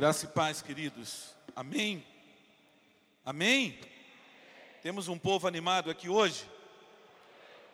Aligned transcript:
Graça 0.00 0.24
e 0.24 0.28
paz, 0.28 0.62
queridos. 0.62 1.34
Amém? 1.54 2.02
Amém? 3.22 3.78
Temos 4.80 5.08
um 5.08 5.18
povo 5.18 5.46
animado 5.46 5.90
aqui 5.90 6.08
hoje? 6.08 6.48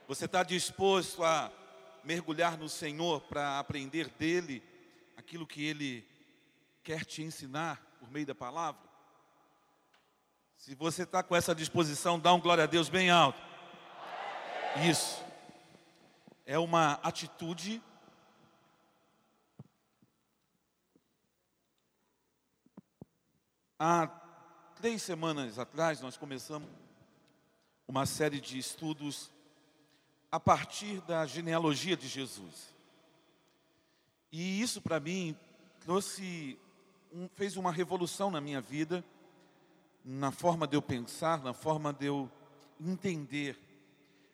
Você 0.08 0.24
está 0.24 0.42
disposto 0.42 1.22
a 1.22 1.52
mergulhar 2.02 2.58
no 2.58 2.68
Senhor 2.68 3.20
para 3.20 3.60
aprender 3.60 4.08
dele 4.08 4.60
aquilo 5.16 5.46
que 5.46 5.64
ele 5.64 6.04
quer 6.82 7.04
te 7.04 7.22
ensinar 7.22 7.80
por 8.00 8.10
meio 8.10 8.26
da 8.26 8.34
palavra? 8.34 8.82
Se 10.56 10.74
você 10.74 11.04
está 11.04 11.22
com 11.22 11.36
essa 11.36 11.54
disposição, 11.54 12.18
dá 12.18 12.34
um 12.34 12.40
glória 12.40 12.64
a 12.64 12.66
Deus 12.66 12.88
bem 12.88 13.08
alto. 13.08 13.40
Isso. 14.84 15.24
É 16.44 16.58
uma 16.58 16.94
atitude 17.04 17.80
Há 23.78 24.06
três 24.76 25.02
semanas 25.02 25.58
atrás, 25.58 26.00
nós 26.00 26.16
começamos 26.16 26.66
uma 27.86 28.06
série 28.06 28.40
de 28.40 28.56
estudos 28.58 29.30
a 30.32 30.40
partir 30.40 31.02
da 31.02 31.26
genealogia 31.26 31.94
de 31.94 32.08
Jesus. 32.08 32.74
E 34.32 34.62
isso 34.62 34.80
para 34.80 34.98
mim 34.98 35.36
trouxe, 35.80 36.58
um, 37.12 37.28
fez 37.34 37.58
uma 37.58 37.70
revolução 37.70 38.30
na 38.30 38.40
minha 38.40 38.62
vida, 38.62 39.04
na 40.02 40.30
forma 40.30 40.66
de 40.66 40.74
eu 40.74 40.80
pensar, 40.80 41.42
na 41.42 41.52
forma 41.52 41.92
de 41.92 42.06
eu 42.06 42.30
entender 42.80 43.58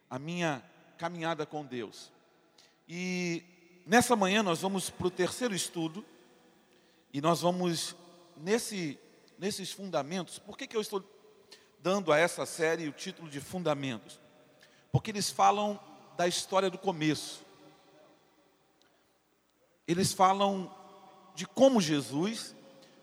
a 0.08 0.20
minha 0.20 0.62
caminhada 0.96 1.44
com 1.44 1.64
Deus. 1.64 2.12
E 2.88 3.42
nessa 3.84 4.14
manhã 4.14 4.40
nós 4.40 4.60
vamos 4.60 4.88
para 4.88 5.08
o 5.08 5.10
terceiro 5.10 5.52
estudo, 5.52 6.04
e 7.12 7.20
nós 7.20 7.40
vamos, 7.40 7.96
nesse 8.36 9.00
nesses 9.42 9.72
fundamentos, 9.72 10.38
por 10.38 10.56
que, 10.56 10.68
que 10.68 10.76
eu 10.76 10.80
estou 10.80 11.02
dando 11.82 12.12
a 12.12 12.16
essa 12.16 12.46
série 12.46 12.88
o 12.88 12.92
título 12.92 13.28
de 13.28 13.40
Fundamentos? 13.40 14.20
Porque 14.92 15.10
eles 15.10 15.30
falam 15.30 15.80
da 16.16 16.28
história 16.28 16.70
do 16.70 16.78
começo. 16.78 17.44
Eles 19.84 20.12
falam 20.12 20.72
de 21.34 21.44
como 21.44 21.80
Jesus 21.80 22.54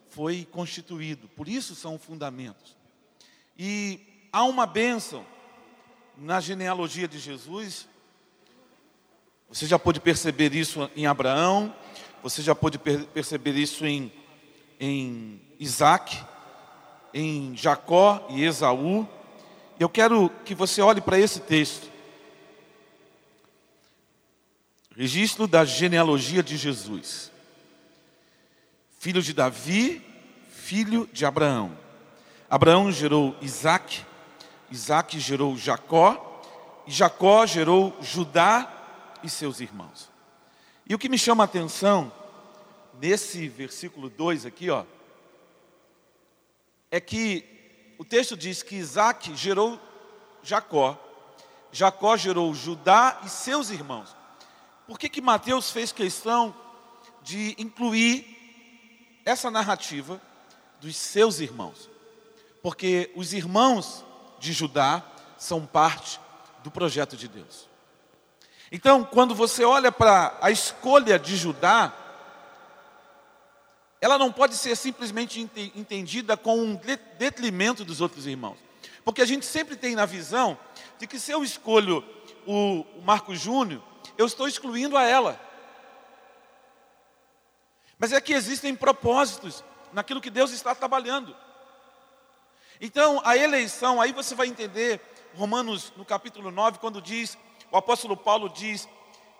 foi 0.08 0.48
constituído, 0.50 1.28
por 1.28 1.50
isso 1.50 1.76
são 1.76 2.00
fundamentos. 2.00 2.78
E 3.58 4.00
há 4.32 4.46
uma 4.46 4.66
bênção 4.66 5.26
na 6.16 6.40
genealogia 6.40 7.08
de 7.08 7.20
Jesus. 7.20 7.86
Você 9.50 9.68
já 9.68 9.78
pôde 9.78 10.00
perceber 10.00 10.56
isso 10.56 10.90
em 10.96 11.06
Abraão, 11.06 11.76
você 12.24 12.42
já 12.42 12.56
pôde 12.56 12.80
per 12.80 13.08
perceber 13.08 13.56
isso 13.56 13.86
em, 13.86 14.10
em 14.80 15.42
Isaac, 15.60 16.18
em 17.14 17.56
Jacó 17.56 18.26
e 18.30 18.44
Esaú. 18.44 19.08
Eu 19.80 19.90
quero 19.90 20.30
que 20.46 20.56
você 20.56 20.82
olhe 20.82 21.02
para 21.02 21.20
esse 21.20 21.42
texto. 21.42 21.90
Registro 24.96 25.48
da 25.48 25.66
genealogia 25.66 26.44
de 26.44 26.58
Jesus. 26.58 27.32
Filho 29.00 29.22
de 29.22 29.34
Davi, 29.34 30.06
filho 30.50 31.10
de 31.12 31.26
Abraão. 31.26 31.78
Abraão 32.50 32.92
gerou 32.92 33.36
Isaac, 33.42 34.04
Isaac 34.70 35.20
gerou 35.20 35.56
Jacó, 35.56 36.26
e 36.86 36.92
Jacó 36.92 37.46
gerou 37.46 37.96
Judá 38.02 38.70
e 39.24 39.30
seus 39.30 39.60
irmãos. 39.60 40.10
E 40.88 40.96
o 40.96 41.00
que 41.00 41.08
me 41.08 41.18
chama 41.18 41.44
a 41.44 41.46
atenção, 41.46 42.12
nesse 43.00 43.48
versículo 43.48 44.10
2 44.10 44.46
aqui, 44.46 44.70
ó, 44.70 44.84
é 46.92 47.00
que 47.00 47.46
o 47.98 48.04
texto 48.04 48.36
diz 48.36 48.62
que 48.62 48.76
Isaac 48.76 49.36
gerou 49.36 49.80
Jacó, 50.44 50.98
Jacó 51.72 52.18
gerou 52.18 52.54
Judá 52.54 53.22
e 53.24 53.30
seus 53.30 53.70
irmãos. 53.70 54.16
Por 54.88 54.98
que, 54.98 55.08
que 55.08 55.22
Mateus 55.22 55.72
fez 55.72 55.92
questão 55.92 56.54
de 57.22 57.56
incluir 57.58 59.22
essa 59.24 59.52
narrativa 59.52 60.20
dos 60.82 60.96
seus 60.96 61.40
irmãos? 61.40 61.90
Porque 62.62 63.12
os 63.16 63.34
irmãos 63.34 64.04
de 64.40 64.52
Judá 64.52 65.04
são 65.38 65.66
parte 65.66 66.20
do 66.64 66.72
projeto 66.72 67.16
de 67.16 67.28
Deus. 67.28 67.70
Então, 68.72 69.04
quando 69.04 69.34
você 69.34 69.64
olha 69.64 69.92
para 69.92 70.38
a 70.42 70.52
escolha 70.52 71.18
de 71.18 71.38
Judá, 71.38 71.94
ela 74.02 74.18
não 74.18 74.32
pode 74.32 74.56
ser 74.56 74.76
simplesmente 74.76 75.40
entendida 75.76 76.38
com 76.38 76.58
um 76.58 76.80
detrimento 77.18 77.84
dos 77.84 78.00
outros 78.00 78.26
irmãos. 78.26 78.58
Porque 79.04 79.22
a 79.22 79.26
gente 79.26 79.46
sempre 79.46 79.76
tem 79.76 79.96
na 79.96 80.06
visão 80.06 80.58
de 80.98 81.06
que 81.08 81.20
se 81.20 81.32
eu 81.32 81.44
escolho 81.44 82.04
o 82.46 82.86
Marco 83.04 83.36
Júnior, 83.36 83.82
eu 84.18 84.26
estou 84.26 84.48
excluindo 84.48 84.96
a 84.98 85.04
ela. 85.04 85.40
Mas 87.98 88.14
é 88.14 88.22
que 88.22 88.34
existem 88.34 88.74
propósitos 88.74 89.64
naquilo 89.92 90.22
que 90.22 90.30
Deus 90.30 90.52
está 90.52 90.74
trabalhando. 90.74 91.36
Então, 92.80 93.22
a 93.26 93.36
eleição, 93.36 94.00
aí 94.00 94.14
você 94.14 94.34
vai 94.34 94.48
entender 94.48 95.02
Romanos 95.36 95.92
no 95.98 96.06
capítulo 96.06 96.50
9, 96.50 96.80
quando 96.80 97.02
diz, 97.02 97.38
o 97.70 97.78
apóstolo 97.78 98.16
Paulo 98.16 98.48
diz: 98.48 98.88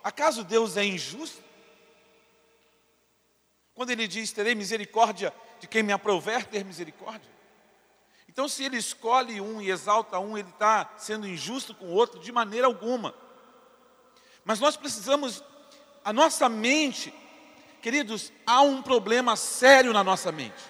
acaso 0.04 0.44
Deus 0.44 0.76
é 0.76 0.84
injusto? 0.84 1.42
Quando 3.80 3.92
ele 3.92 4.06
diz: 4.06 4.30
Terei 4.30 4.54
misericórdia 4.54 5.32
de 5.58 5.66
quem 5.66 5.82
me 5.82 5.90
aprover 5.90 6.44
ter 6.44 6.62
misericórdia. 6.62 7.30
Então, 8.28 8.46
se 8.46 8.62
ele 8.62 8.76
escolhe 8.76 9.40
um 9.40 9.58
e 9.58 9.70
exalta 9.70 10.18
um, 10.18 10.36
ele 10.36 10.50
está 10.50 10.92
sendo 10.98 11.26
injusto 11.26 11.74
com 11.74 11.86
o 11.86 11.94
outro 11.94 12.20
de 12.20 12.30
maneira 12.30 12.66
alguma. 12.66 13.14
Mas 14.44 14.60
nós 14.60 14.76
precisamos, 14.76 15.42
a 16.04 16.12
nossa 16.12 16.46
mente, 16.46 17.10
queridos, 17.80 18.30
há 18.44 18.60
um 18.60 18.82
problema 18.82 19.34
sério 19.34 19.94
na 19.94 20.04
nossa 20.04 20.30
mente. 20.30 20.62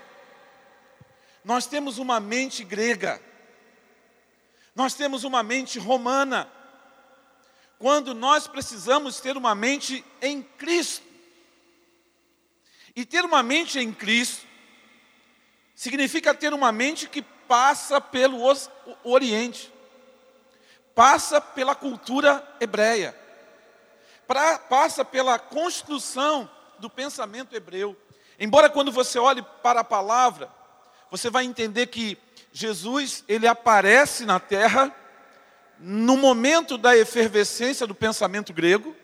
Nós 1.44 1.66
temos 1.66 1.98
uma 1.98 2.20
mente 2.20 2.62
grega, 2.62 3.20
nós 4.72 4.94
temos 4.94 5.24
uma 5.24 5.42
mente 5.42 5.80
romana, 5.80 6.48
quando 7.76 8.14
nós 8.14 8.46
precisamos 8.46 9.18
ter 9.18 9.36
uma 9.36 9.52
mente 9.52 10.04
em 10.22 10.40
Cristo. 10.40 11.09
E 12.94 13.04
ter 13.04 13.24
uma 13.24 13.42
mente 13.42 13.78
em 13.78 13.92
Cristo 13.92 14.46
significa 15.74 16.34
ter 16.34 16.52
uma 16.52 16.70
mente 16.72 17.08
que 17.08 17.22
passa 17.22 18.00
pelo 18.00 18.38
Oriente, 19.02 19.72
passa 20.94 21.40
pela 21.40 21.74
cultura 21.74 22.46
hebreia, 22.60 23.16
pra, 24.26 24.58
passa 24.58 25.04
pela 25.04 25.38
construção 25.38 26.50
do 26.78 26.90
pensamento 26.90 27.54
hebreu. 27.54 27.96
Embora 28.38 28.70
quando 28.70 28.92
você 28.92 29.18
olhe 29.18 29.42
para 29.62 29.80
a 29.80 29.84
palavra, 29.84 30.50
você 31.10 31.28
vai 31.28 31.44
entender 31.44 31.86
que 31.88 32.16
Jesus, 32.52 33.24
ele 33.28 33.46
aparece 33.46 34.24
na 34.24 34.40
terra 34.40 34.94
no 35.78 36.16
momento 36.16 36.76
da 36.76 36.96
efervescência 36.96 37.86
do 37.86 37.94
pensamento 37.94 38.52
grego, 38.52 38.94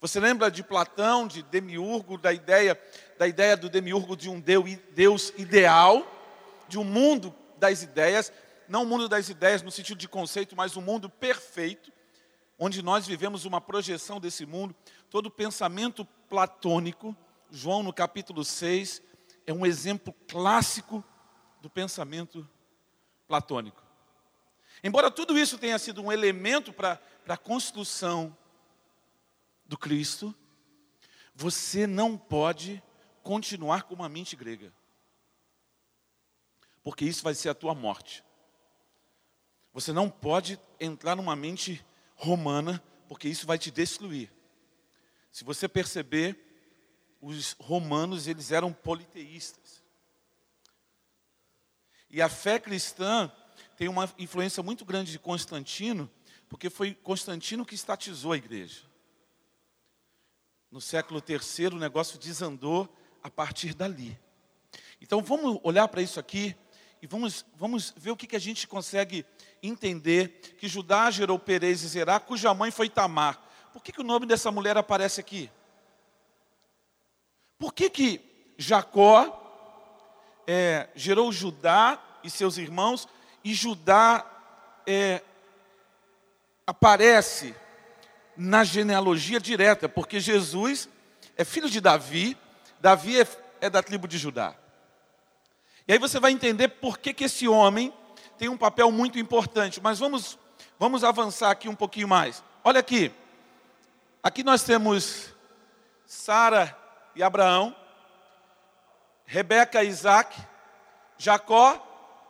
você 0.00 0.20
lembra 0.20 0.50
de 0.50 0.62
Platão, 0.62 1.26
de 1.26 1.42
Demiurgo, 1.42 2.18
da 2.18 2.32
ideia, 2.32 2.80
da 3.18 3.26
ideia 3.26 3.56
do 3.56 3.68
Demiurgo 3.68 4.16
de 4.16 4.28
um 4.28 4.40
Deus 4.40 5.32
ideal, 5.38 6.06
de 6.68 6.78
um 6.78 6.84
mundo 6.84 7.34
das 7.58 7.82
ideias, 7.82 8.30
não 8.68 8.82
o 8.82 8.86
mundo 8.86 9.08
das 9.08 9.28
ideias 9.28 9.62
no 9.62 9.70
sentido 9.70 9.98
de 9.98 10.08
conceito, 10.08 10.54
mas 10.54 10.76
um 10.76 10.82
mundo 10.82 11.08
perfeito, 11.08 11.90
onde 12.58 12.82
nós 12.82 13.06
vivemos 13.06 13.44
uma 13.44 13.60
projeção 13.60 14.20
desse 14.20 14.44
mundo. 14.44 14.74
Todo 15.08 15.30
pensamento 15.30 16.04
platônico, 16.28 17.16
João 17.50 17.82
no 17.82 17.92
capítulo 17.92 18.44
6, 18.44 19.00
é 19.46 19.52
um 19.52 19.64
exemplo 19.64 20.14
clássico 20.28 21.02
do 21.62 21.70
pensamento 21.70 22.46
platônico. 23.26 23.82
Embora 24.84 25.10
tudo 25.10 25.38
isso 25.38 25.56
tenha 25.56 25.78
sido 25.78 26.02
um 26.02 26.12
elemento 26.12 26.72
para 26.72 27.00
a 27.26 27.36
construção 27.36 28.36
do 29.68 29.76
Cristo, 29.76 30.34
você 31.34 31.86
não 31.86 32.16
pode 32.16 32.82
continuar 33.22 33.82
com 33.82 33.94
uma 33.94 34.08
mente 34.08 34.34
grega. 34.34 34.72
Porque 36.82 37.04
isso 37.04 37.22
vai 37.22 37.34
ser 37.34 37.48
a 37.48 37.54
tua 37.54 37.74
morte. 37.74 38.24
Você 39.72 39.92
não 39.92 40.08
pode 40.08 40.58
entrar 40.80 41.16
numa 41.16 41.36
mente 41.36 41.84
romana, 42.14 42.82
porque 43.08 43.28
isso 43.28 43.46
vai 43.46 43.58
te 43.58 43.70
destruir. 43.70 44.32
Se 45.30 45.44
você 45.44 45.68
perceber, 45.68 46.42
os 47.20 47.52
romanos, 47.58 48.26
eles 48.26 48.52
eram 48.52 48.72
politeístas. 48.72 49.84
E 52.08 52.22
a 52.22 52.28
fé 52.28 52.58
cristã 52.58 53.30
tem 53.76 53.88
uma 53.88 54.10
influência 54.16 54.62
muito 54.62 54.84
grande 54.84 55.10
de 55.10 55.18
Constantino, 55.18 56.10
porque 56.48 56.70
foi 56.70 56.94
Constantino 56.94 57.66
que 57.66 57.74
estatizou 57.74 58.32
a 58.32 58.36
igreja 58.36 58.85
no 60.70 60.80
século 60.80 61.22
III, 61.26 61.68
o 61.68 61.78
negócio 61.78 62.18
desandou 62.18 62.88
a 63.22 63.30
partir 63.30 63.74
dali. 63.74 64.18
Então 65.00 65.22
vamos 65.22 65.60
olhar 65.62 65.88
para 65.88 66.02
isso 66.02 66.18
aqui 66.18 66.56
e 67.00 67.06
vamos, 67.06 67.44
vamos 67.56 67.94
ver 67.96 68.10
o 68.10 68.16
que, 68.16 68.26
que 68.26 68.36
a 68.36 68.40
gente 68.40 68.66
consegue 68.66 69.24
entender 69.62 70.56
que 70.58 70.68
Judá 70.68 71.10
gerou 71.10 71.38
Perez 71.38 71.82
e 71.82 71.88
Zerá, 71.88 72.18
cuja 72.18 72.54
mãe 72.54 72.70
foi 72.70 72.88
Tamar. 72.88 73.40
Por 73.72 73.82
que, 73.82 73.92
que 73.92 74.00
o 74.00 74.04
nome 74.04 74.26
dessa 74.26 74.50
mulher 74.50 74.76
aparece 74.76 75.20
aqui? 75.20 75.50
Por 77.58 77.72
que, 77.72 77.90
que 77.90 78.20
Jacó 78.56 79.42
é, 80.46 80.88
gerou 80.94 81.32
Judá 81.32 82.02
e 82.22 82.30
seus 82.30 82.56
irmãos, 82.56 83.08
e 83.44 83.54
Judá 83.54 84.24
é, 84.86 85.22
aparece 86.66 87.54
na 88.36 88.64
genealogia 88.64 89.40
direta, 89.40 89.88
porque 89.88 90.20
Jesus 90.20 90.88
é 91.36 91.44
filho 91.44 91.70
de 91.70 91.80
Davi, 91.80 92.36
Davi 92.80 93.20
é, 93.20 93.26
é 93.60 93.70
da 93.70 93.82
tribo 93.82 94.06
de 94.06 94.18
Judá. 94.18 94.54
E 95.88 95.92
aí 95.92 95.98
você 95.98 96.18
vai 96.18 96.32
entender 96.32 96.68
por 96.68 96.98
que, 96.98 97.14
que 97.14 97.24
esse 97.24 97.46
homem 97.46 97.92
tem 98.36 98.48
um 98.48 98.56
papel 98.56 98.90
muito 98.90 99.18
importante. 99.18 99.80
Mas 99.80 99.98
vamos, 99.98 100.38
vamos 100.78 101.04
avançar 101.04 101.50
aqui 101.50 101.68
um 101.68 101.74
pouquinho 101.74 102.08
mais. 102.08 102.42
Olha 102.64 102.80
aqui. 102.80 103.12
Aqui 104.22 104.42
nós 104.42 104.62
temos 104.62 105.32
Sara 106.04 106.76
e 107.14 107.22
Abraão, 107.22 107.74
Rebeca 109.24 109.82
e 109.82 109.88
Isaac, 109.88 110.36
Jacó 111.16 111.80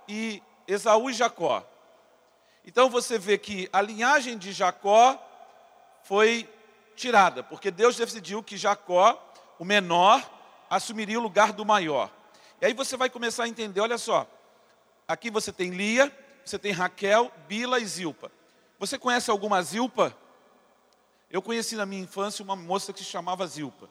e 0.07 0.43
Esaú 0.69 1.11
e 1.11 1.15
Jacó. 1.15 1.67
Então 2.65 2.91
você 2.91 3.19
vê 3.19 3.39
que 3.39 3.69
a 3.73 3.81
linhagem 3.81 4.37
de 4.37 4.53
Jacó 4.53 5.23
foi 6.07 6.49
tirada, 6.95 7.43
porque 7.43 7.71
Deus 7.71 7.97
decidiu 7.97 8.43
que 8.43 8.57
Jacó, 8.57 9.21
o 9.59 9.65
menor, 9.65 10.23
assumiria 10.71 11.19
o 11.19 11.23
lugar 11.23 11.53
do 11.53 11.65
maior. 11.65 12.11
E 12.61 12.67
aí 12.67 12.73
você 12.73 12.97
vai 12.97 13.11
começar 13.11 13.45
a 13.45 13.49
entender, 13.49 13.81
olha 13.81 13.99
só. 13.99 14.27
Aqui 15.07 15.31
você 15.31 15.53
tem 15.53 15.71
Lia, 15.71 16.17
você 16.45 16.59
tem 16.59 16.73
Raquel, 16.73 17.33
Bila 17.49 17.81
e 17.81 17.87
Zilpa. 17.87 18.31
Você 18.79 18.99
conhece 18.99 19.31
alguma 19.31 19.61
Zilpa? 19.63 20.17
Eu 21.29 21.43
conheci 21.43 21.75
na 21.75 21.85
minha 21.85 22.03
infância 22.03 22.43
uma 22.43 22.55
moça 22.55 22.93
que 22.93 23.01
se 23.01 23.05
chamava 23.05 23.47
Zilpa. 23.47 23.91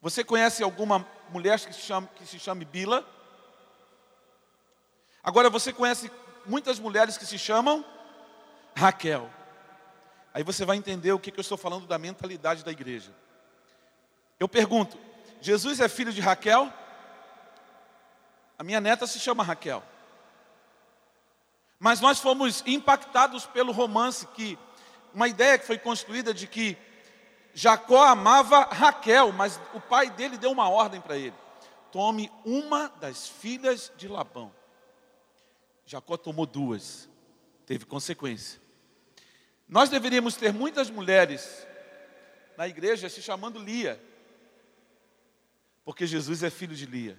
Você 0.00 0.22
conhece 0.22 0.62
alguma 0.62 1.04
mulher 1.30 1.58
que 1.58 1.72
se 1.72 1.80
chama, 1.80 2.08
que 2.14 2.24
se 2.24 2.38
chame 2.38 2.64
Bila? 2.64 3.04
Agora 5.24 5.50
você 5.50 5.72
conhece 5.72 6.10
muitas 6.46 6.78
mulheres 6.78 7.18
que 7.18 7.26
se 7.26 7.36
chamam 7.36 7.84
Raquel. 8.76 9.37
Aí 10.32 10.42
você 10.42 10.64
vai 10.64 10.76
entender 10.76 11.12
o 11.12 11.18
que, 11.18 11.30
eu 11.30 11.40
estou 11.40 11.58
falando 11.58 11.86
da 11.86 11.98
mentalidade 11.98 12.64
da 12.64 12.70
igreja. 12.70 13.12
Eu 14.38 14.48
pergunto: 14.48 14.98
Jesus 15.40 15.80
é 15.80 15.88
filho 15.88 16.12
de 16.12 16.20
Raquel? 16.20 16.72
A 18.58 18.62
minha 18.62 18.80
neta 18.80 19.06
se 19.06 19.18
chama 19.18 19.42
Raquel. 19.42 19.82
Mas 21.78 22.00
nós 22.00 22.18
fomos 22.18 22.62
impactados 22.66 23.46
pelo 23.46 23.72
romance 23.72 24.26
que 24.28 24.58
uma 25.14 25.28
ideia 25.28 25.58
que 25.58 25.66
foi 25.66 25.78
construída 25.78 26.34
de 26.34 26.46
que 26.46 26.76
Jacó 27.54 28.04
amava 28.04 28.64
Raquel, 28.64 29.32
mas 29.32 29.60
o 29.74 29.80
pai 29.80 30.10
dele 30.10 30.36
deu 30.36 30.50
uma 30.50 30.68
ordem 30.68 31.00
para 31.00 31.16
ele: 31.16 31.34
tome 31.90 32.30
uma 32.44 32.88
das 33.00 33.28
filhas 33.28 33.92
de 33.96 34.08
Labão. 34.08 34.52
Jacó 35.86 36.16
tomou 36.16 36.46
duas, 36.46 37.08
teve 37.64 37.86
consequência. 37.86 38.60
Nós 39.68 39.90
deveríamos 39.90 40.34
ter 40.34 40.52
muitas 40.52 40.88
mulheres 40.88 41.66
na 42.56 42.66
igreja 42.66 43.08
se 43.08 43.20
chamando 43.20 43.62
Lia, 43.62 44.02
porque 45.84 46.06
Jesus 46.06 46.42
é 46.42 46.50
filho 46.50 46.74
de 46.74 46.86
Lia. 46.86 47.18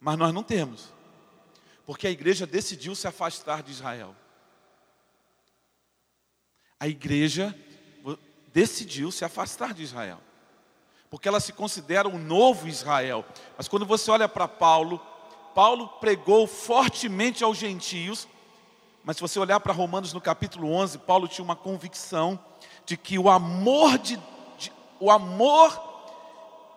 Mas 0.00 0.16
nós 0.16 0.32
não 0.32 0.42
temos, 0.42 0.92
porque 1.84 2.06
a 2.06 2.10
igreja 2.10 2.46
decidiu 2.46 2.94
se 2.94 3.06
afastar 3.06 3.62
de 3.62 3.72
Israel. 3.72 4.16
A 6.80 6.88
igreja 6.88 7.54
decidiu 8.52 9.10
se 9.10 9.24
afastar 9.24 9.74
de 9.74 9.82
Israel, 9.82 10.20
porque 11.10 11.28
ela 11.28 11.40
se 11.40 11.52
considera 11.52 12.08
um 12.08 12.18
novo 12.18 12.68
Israel. 12.68 13.24
Mas 13.56 13.68
quando 13.68 13.84
você 13.86 14.10
olha 14.10 14.28
para 14.28 14.48
Paulo, 14.48 14.98
Paulo 15.54 15.88
pregou 16.00 16.46
fortemente 16.46 17.44
aos 17.44 17.56
gentios, 17.56 18.26
mas 19.04 19.16
se 19.16 19.22
você 19.22 19.38
olhar 19.38 19.60
para 19.60 19.72
Romanos 19.72 20.12
no 20.14 20.20
capítulo 20.20 20.72
11, 20.72 20.98
Paulo 20.98 21.28
tinha 21.28 21.44
uma 21.44 21.54
convicção 21.54 22.42
de 22.86 22.96
que 22.96 23.18
o 23.18 23.28
amor 23.28 23.98
de, 23.98 24.16
de 24.58 24.72
o 24.98 25.10
amor 25.10 25.78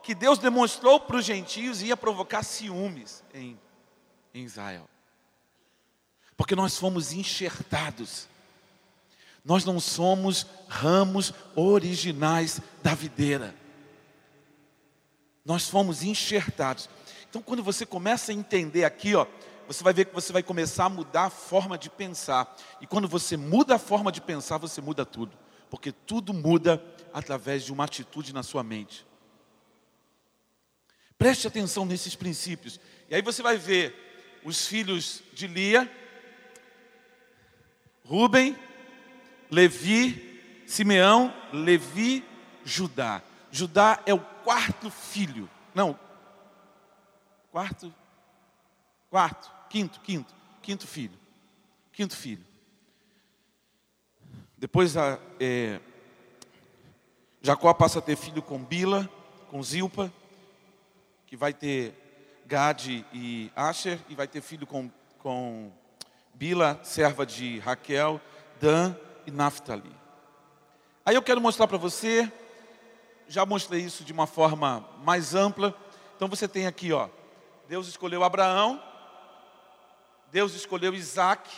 que 0.03 0.13
Deus 0.13 0.37
demonstrou 0.37 0.99
para 0.99 1.17
os 1.17 1.25
gentios 1.25 1.81
ia 1.81 1.95
provocar 1.95 2.43
ciúmes 2.43 3.23
em, 3.33 3.57
em 4.33 4.43
Israel. 4.43 4.89
Porque 6.35 6.55
nós 6.55 6.77
fomos 6.77 7.13
enxertados. 7.13 8.27
Nós 9.43 9.63
não 9.63 9.79
somos 9.79 10.45
ramos 10.67 11.33
originais 11.55 12.61
da 12.83 12.93
videira. 12.93 13.55
Nós 15.45 15.69
fomos 15.69 16.03
enxertados. 16.03 16.89
Então, 17.29 17.41
quando 17.41 17.63
você 17.63 17.85
começa 17.85 18.31
a 18.31 18.35
entender 18.35 18.83
aqui, 18.83 19.15
ó, 19.15 19.25
você 19.67 19.83
vai 19.83 19.93
ver 19.93 20.05
que 20.05 20.15
você 20.15 20.31
vai 20.31 20.41
começar 20.41 20.85
a 20.85 20.89
mudar 20.89 21.25
a 21.25 21.29
forma 21.29 21.77
de 21.77 21.89
pensar. 21.89 22.55
E 22.79 22.87
quando 22.87 23.07
você 23.07 23.35
muda 23.35 23.75
a 23.75 23.79
forma 23.79 24.11
de 24.11 24.21
pensar, 24.21 24.57
você 24.57 24.79
muda 24.79 25.05
tudo. 25.05 25.37
Porque 25.69 25.91
tudo 25.91 26.33
muda 26.33 26.83
através 27.13 27.65
de 27.65 27.73
uma 27.73 27.83
atitude 27.83 28.33
na 28.33 28.43
sua 28.43 28.63
mente. 28.63 29.05
Preste 31.17 31.47
atenção 31.47 31.85
nesses 31.85 32.15
princípios. 32.15 32.79
E 33.09 33.15
aí 33.15 33.21
você 33.21 33.41
vai 33.41 33.57
ver 33.57 34.39
os 34.45 34.65
filhos 34.67 35.21
de 35.33 35.47
Lia, 35.47 35.91
Rubem, 38.05 38.57
Levi, 39.51 40.63
Simeão, 40.65 41.33
Levi, 41.51 42.23
Judá. 42.63 43.21
Judá 43.51 44.01
é 44.05 44.13
o 44.13 44.19
quarto 44.19 44.89
filho. 44.89 45.49
Não, 45.73 45.99
quarto, 47.51 47.93
quarto, 49.09 49.51
quinto, 49.69 49.99
quinto, 50.01 50.33
quinto 50.61 50.87
filho. 50.87 51.17
Quinto 51.91 52.15
filho. 52.15 52.45
Depois 54.57 54.97
a, 54.97 55.19
é, 55.39 55.79
Jacó 57.41 57.73
passa 57.73 57.99
a 57.99 58.01
ter 58.01 58.15
filho 58.15 58.41
com 58.41 58.63
Bila, 58.63 59.09
com 59.49 59.61
Zilpa 59.61 60.11
que 61.27 61.35
vai 61.35 61.53
ter 61.53 61.93
Gade 62.45 63.05
e 63.11 63.51
Asher, 63.53 63.99
e 64.07 64.15
vai 64.15 64.27
ter 64.27 64.41
filho 64.41 64.65
com, 64.65 64.89
com 65.19 65.69
Bila, 66.33 66.79
serva 66.83 67.25
de 67.25 67.59
Raquel, 67.59 68.21
Dan 68.61 68.95
e 69.25 69.31
Naphtali. 69.31 69.91
Aí 71.05 71.15
eu 71.15 71.21
quero 71.21 71.41
mostrar 71.41 71.67
para 71.67 71.77
você, 71.77 72.31
já 73.27 73.45
mostrei 73.45 73.81
isso 73.81 74.05
de 74.05 74.13
uma 74.13 74.25
forma 74.25 74.87
mais 75.03 75.35
ampla. 75.35 75.75
Então 76.15 76.29
você 76.29 76.47
tem 76.47 76.65
aqui, 76.65 76.93
ó, 76.93 77.09
Deus 77.67 77.89
escolheu 77.89 78.23
Abraão, 78.23 78.81
Deus 80.31 80.53
escolheu 80.53 80.93
Isaac. 80.93 81.49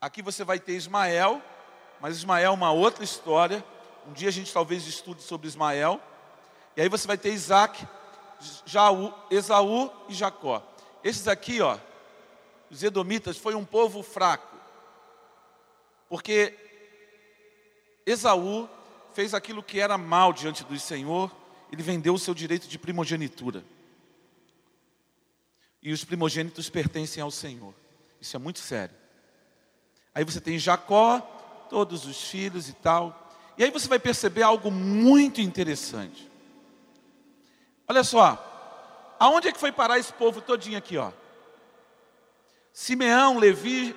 Aqui 0.00 0.22
você 0.22 0.44
vai 0.44 0.58
ter 0.58 0.74
Ismael, 0.74 1.42
mas 2.00 2.16
Ismael 2.16 2.52
é 2.52 2.54
uma 2.54 2.70
outra 2.70 3.02
história. 3.02 3.64
Um 4.06 4.12
dia 4.12 4.28
a 4.28 4.32
gente 4.32 4.52
talvez 4.52 4.86
estude 4.86 5.22
sobre 5.22 5.48
Ismael. 5.48 6.00
E 6.76 6.82
aí 6.82 6.88
você 6.88 7.06
vai 7.06 7.18
ter 7.18 7.32
Isaac, 7.32 7.86
Jaú, 8.64 9.12
Esaú 9.30 9.90
e 10.08 10.14
Jacó. 10.14 10.62
Esses 11.02 11.26
aqui, 11.26 11.60
ó, 11.60 11.78
os 12.70 12.82
edomitas, 12.82 13.36
foi 13.36 13.54
um 13.54 13.64
povo 13.64 14.02
fraco. 14.02 14.56
Porque 16.08 16.56
Esaú 18.06 18.68
fez 19.12 19.34
aquilo 19.34 19.62
que 19.62 19.80
era 19.80 19.98
mal 19.98 20.32
diante 20.32 20.62
do 20.64 20.78
Senhor, 20.78 21.34
ele 21.72 21.82
vendeu 21.82 22.14
o 22.14 22.18
seu 22.18 22.34
direito 22.34 22.68
de 22.68 22.78
primogenitura. 22.78 23.64
E 25.82 25.92
os 25.92 26.04
primogênitos 26.04 26.68
pertencem 26.68 27.22
ao 27.22 27.30
Senhor. 27.30 27.74
Isso 28.20 28.36
é 28.36 28.38
muito 28.38 28.58
sério. 28.58 28.94
Aí 30.14 30.24
você 30.24 30.40
tem 30.40 30.58
Jacó, 30.58 31.20
todos 31.70 32.06
os 32.06 32.28
filhos 32.28 32.68
e 32.68 32.72
tal. 32.72 33.28
E 33.56 33.64
aí 33.64 33.70
você 33.70 33.88
vai 33.88 33.98
perceber 33.98 34.42
algo 34.42 34.70
muito 34.70 35.40
interessante. 35.40 36.28
Olha 37.86 38.04
só, 38.04 39.16
aonde 39.18 39.48
é 39.48 39.52
que 39.52 39.60
foi 39.60 39.72
parar 39.72 39.98
esse 39.98 40.12
povo 40.12 40.40
todinho 40.40 40.78
aqui, 40.78 40.96
ó? 40.96 41.12
Simeão, 42.72 43.38
Levi, 43.38 43.96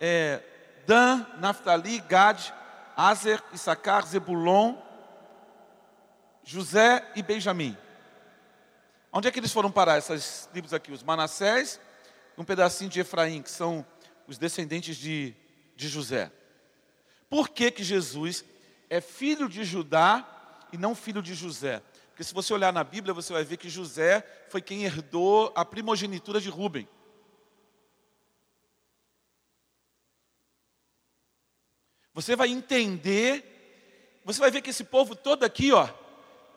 é, 0.00 0.42
Dan, 0.86 1.24
Naftali, 1.38 2.00
Gad, 2.00 2.52
Azer, 2.96 3.42
Issacar, 3.52 4.06
Zebulon, 4.06 4.74
José 6.42 7.08
e 7.14 7.22
Benjamim. 7.22 7.76
Onde 9.12 9.28
é 9.28 9.30
que 9.30 9.40
eles 9.40 9.52
foram 9.52 9.70
parar, 9.70 9.96
essas 9.96 10.48
tribos 10.52 10.72
aqui? 10.72 10.92
Os 10.92 11.02
Manassés, 11.02 11.80
um 12.38 12.44
pedacinho 12.44 12.90
de 12.90 13.00
Efraim, 13.00 13.42
que 13.42 13.50
são 13.50 13.84
os 14.26 14.38
descendentes 14.38 14.96
de, 14.96 15.34
de 15.74 15.88
José. 15.88 16.30
Por 17.28 17.48
que 17.48 17.70
que 17.70 17.82
Jesus 17.82 18.44
é 18.90 19.00
filho 19.00 19.48
de 19.48 19.64
Judá 19.64 20.66
e 20.72 20.76
não 20.76 20.94
filho 20.94 21.22
de 21.22 21.32
José. 21.32 21.80
Porque 22.08 22.24
se 22.24 22.34
você 22.34 22.52
olhar 22.52 22.72
na 22.72 22.84
Bíblia, 22.84 23.14
você 23.14 23.32
vai 23.32 23.44
ver 23.44 23.56
que 23.56 23.68
José 23.68 24.26
foi 24.48 24.60
quem 24.60 24.84
herdou 24.84 25.52
a 25.54 25.64
primogenitura 25.64 26.40
de 26.40 26.50
Rubem. 26.50 26.88
Você 32.12 32.34
vai 32.34 32.48
entender, 32.48 34.20
você 34.24 34.40
vai 34.40 34.50
ver 34.50 34.60
que 34.60 34.70
esse 34.70 34.84
povo 34.84 35.14
todo 35.14 35.44
aqui, 35.44 35.72
ó, 35.72 35.88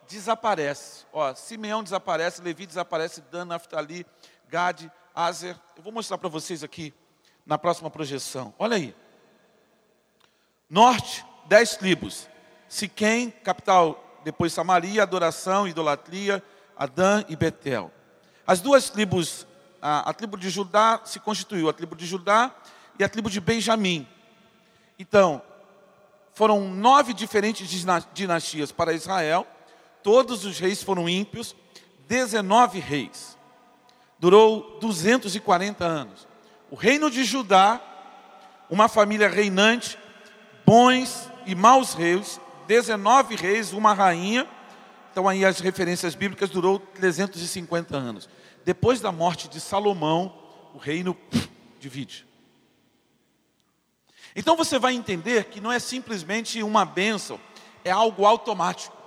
desaparece. 0.07 1.05
Ó, 1.11 1.33
Simeão 1.33 1.83
desaparece, 1.83 2.41
Levi 2.41 2.65
desaparece, 2.65 3.21
Dan, 3.31 3.45
Naftali, 3.45 4.05
Gad, 4.49 4.89
Azer. 5.15 5.55
Eu 5.75 5.83
vou 5.83 5.91
mostrar 5.91 6.17
para 6.17 6.29
vocês 6.29 6.63
aqui 6.63 6.93
na 7.45 7.57
próxima 7.57 7.89
projeção. 7.89 8.53
Olha 8.57 8.77
aí. 8.77 8.95
Norte, 10.69 11.25
dez 11.45 11.75
tribos. 11.75 12.27
Siquém, 12.67 13.29
capital, 13.29 14.21
depois 14.23 14.53
Samaria, 14.53 15.03
adoração, 15.03 15.67
idolatria, 15.67 16.43
Adã 16.75 17.23
e 17.29 17.35
Betel. 17.35 17.91
As 18.47 18.59
duas 18.59 18.89
tribos, 18.89 19.45
a, 19.81 20.09
a 20.09 20.13
tribo 20.13 20.37
de 20.37 20.49
Judá 20.49 21.01
se 21.05 21.19
constituiu, 21.19 21.69
a 21.69 21.73
tribo 21.73 21.95
de 21.95 22.05
Judá 22.05 22.53
e 22.97 23.03
a 23.03 23.09
tribo 23.09 23.29
de 23.29 23.39
Benjamim. 23.39 24.07
Então, 24.97 25.41
foram 26.33 26.67
nove 26.69 27.13
diferentes 27.13 27.69
dinastias 28.13 28.71
para 28.71 28.93
Israel, 28.93 29.45
todos 30.03 30.45
os 30.45 30.59
reis 30.59 30.83
foram 30.83 31.07
ímpios, 31.07 31.55
19 32.07 32.79
reis. 32.79 33.37
Durou 34.19 34.77
240 34.79 35.83
anos. 35.83 36.27
O 36.69 36.75
reino 36.75 37.09
de 37.09 37.23
Judá, 37.23 37.81
uma 38.69 38.87
família 38.87 39.29
reinante, 39.29 39.97
bons 40.65 41.29
e 41.45 41.55
maus 41.55 41.93
reis, 41.93 42.39
19 42.67 43.35
reis, 43.35 43.73
uma 43.73 43.93
rainha. 43.93 44.47
Então 45.11 45.27
aí 45.27 45.45
as 45.45 45.59
referências 45.59 46.15
bíblicas 46.15 46.49
durou 46.49 46.79
350 46.79 47.95
anos. 47.95 48.29
Depois 48.65 49.01
da 49.01 49.11
morte 49.11 49.47
de 49.47 49.59
Salomão, 49.59 50.33
o 50.73 50.77
reino 50.77 51.17
divide. 51.79 52.25
Então 54.35 54.55
você 54.55 54.79
vai 54.79 54.93
entender 54.93 55.45
que 55.45 55.61
não 55.61 55.71
é 55.71 55.79
simplesmente 55.79 56.63
uma 56.63 56.85
bênção, 56.85 57.39
é 57.83 57.91
algo 57.91 58.25
automático. 58.25 59.02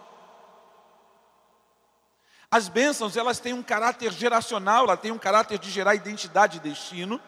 As 2.50 2.68
bênçãos, 2.68 3.16
elas 3.16 3.40
têm 3.40 3.52
um 3.52 3.62
caráter 3.62 4.12
geracional, 4.12 4.84
ela 4.84 4.96
tem 4.96 5.10
um 5.10 5.18
caráter 5.18 5.58
de 5.58 5.70
gerar 5.70 5.94
identidade 5.94 6.58
e 6.58 6.60
destino. 6.60 7.20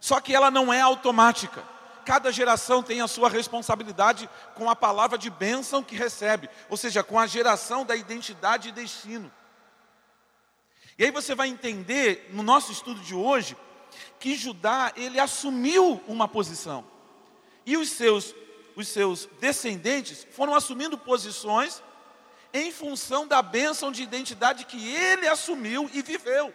Só 0.00 0.20
que 0.20 0.34
ela 0.34 0.50
não 0.50 0.72
é 0.72 0.80
automática. 0.80 1.62
Cada 2.04 2.30
geração 2.30 2.82
tem 2.82 3.00
a 3.00 3.08
sua 3.08 3.30
responsabilidade 3.30 4.28
com 4.54 4.68
a 4.68 4.76
palavra 4.76 5.16
de 5.16 5.30
bênção 5.30 5.82
que 5.82 5.96
recebe, 5.96 6.50
ou 6.68 6.76
seja, 6.76 7.02
com 7.02 7.18
a 7.18 7.26
geração 7.26 7.84
da 7.84 7.96
identidade 7.96 8.68
e 8.68 8.72
destino. 8.72 9.32
E 10.98 11.04
aí 11.04 11.10
você 11.10 11.34
vai 11.34 11.48
entender 11.48 12.28
no 12.32 12.42
nosso 12.42 12.70
estudo 12.70 13.00
de 13.00 13.14
hoje 13.14 13.56
que 14.18 14.34
Judá, 14.36 14.92
ele 14.96 15.18
assumiu 15.18 16.02
uma 16.06 16.28
posição. 16.28 16.84
E 17.64 17.76
os 17.76 17.90
seus, 17.90 18.34
os 18.76 18.88
seus 18.88 19.26
descendentes 19.40 20.26
foram 20.32 20.54
assumindo 20.54 20.98
posições 20.98 21.82
em 22.54 22.72
função 22.72 23.26
da 23.26 23.42
bênção 23.42 23.92
de 23.92 24.02
identidade 24.02 24.64
que 24.64 24.94
ele 24.94 25.28
assumiu 25.28 25.90
e 25.92 26.00
viveu. 26.00 26.54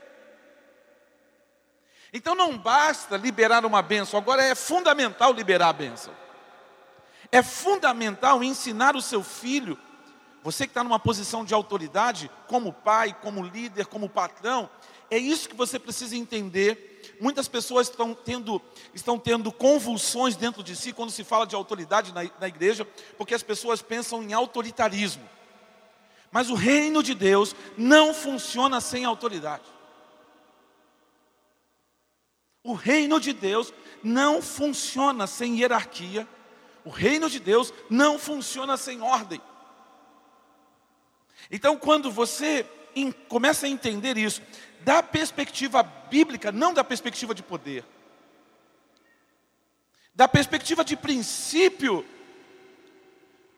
Então 2.11 2.33
não 2.33 2.57
basta 2.57 3.17
liberar 3.17 3.65
uma 3.65 3.81
bênção, 3.81 4.17
agora 4.17 4.41
é 4.41 4.55
fundamental 4.55 5.31
liberar 5.31 5.69
a 5.69 5.73
bênção. 5.73 6.11
É 7.31 7.43
fundamental 7.43 8.43
ensinar 8.43 8.95
o 8.95 9.01
seu 9.01 9.21
filho, 9.21 9.77
você 10.41 10.65
que 10.65 10.71
está 10.71 10.83
numa 10.83 10.97
posição 10.97 11.45
de 11.45 11.53
autoridade, 11.53 12.31
como 12.47 12.73
pai, 12.73 13.15
como 13.21 13.43
líder, 13.43 13.85
como 13.85 14.09
patrão, 14.09 14.67
é 15.11 15.17
isso 15.17 15.49
que 15.49 15.55
você 15.55 15.77
precisa 15.77 16.15
entender 16.15 16.89
Muitas 17.19 17.47
pessoas 17.47 17.89
estão 17.89 18.13
tendo, 18.13 18.61
estão 18.93 19.19
tendo 19.19 19.51
convulsões 19.51 20.35
dentro 20.35 20.63
de 20.63 20.75
si 20.75 20.93
quando 20.93 21.11
se 21.11 21.23
fala 21.23 21.45
de 21.45 21.55
autoridade 21.55 22.13
na, 22.13 22.21
na 22.39 22.47
igreja, 22.47 22.87
porque 23.17 23.33
as 23.33 23.43
pessoas 23.43 23.81
pensam 23.81 24.23
em 24.23 24.33
autoritarismo. 24.33 25.27
Mas 26.31 26.49
o 26.49 26.55
reino 26.55 27.01
de 27.01 27.13
Deus 27.13 27.55
não 27.77 28.13
funciona 28.13 28.79
sem 28.79 29.05
autoridade. 29.05 29.63
O 32.63 32.73
reino 32.73 33.19
de 33.19 33.33
Deus 33.33 33.73
não 34.03 34.41
funciona 34.41 35.25
sem 35.25 35.59
hierarquia. 35.59 36.27
O 36.85 36.89
reino 36.89 37.29
de 37.29 37.39
Deus 37.39 37.73
não 37.89 38.19
funciona 38.19 38.77
sem 38.77 39.01
ordem. 39.01 39.41
Então, 41.49 41.77
quando 41.77 42.11
você 42.11 42.65
começa 43.27 43.65
a 43.65 43.69
entender 43.69 44.17
isso, 44.17 44.41
da 44.81 45.01
perspectiva 45.01 45.81
bíblica, 45.81 46.51
não 46.51 46.73
da 46.73 46.83
perspectiva 46.83 47.33
de 47.33 47.41
poder, 47.41 47.85
da 50.13 50.27
perspectiva 50.27 50.83
de 50.83 50.95
princípio, 50.97 52.05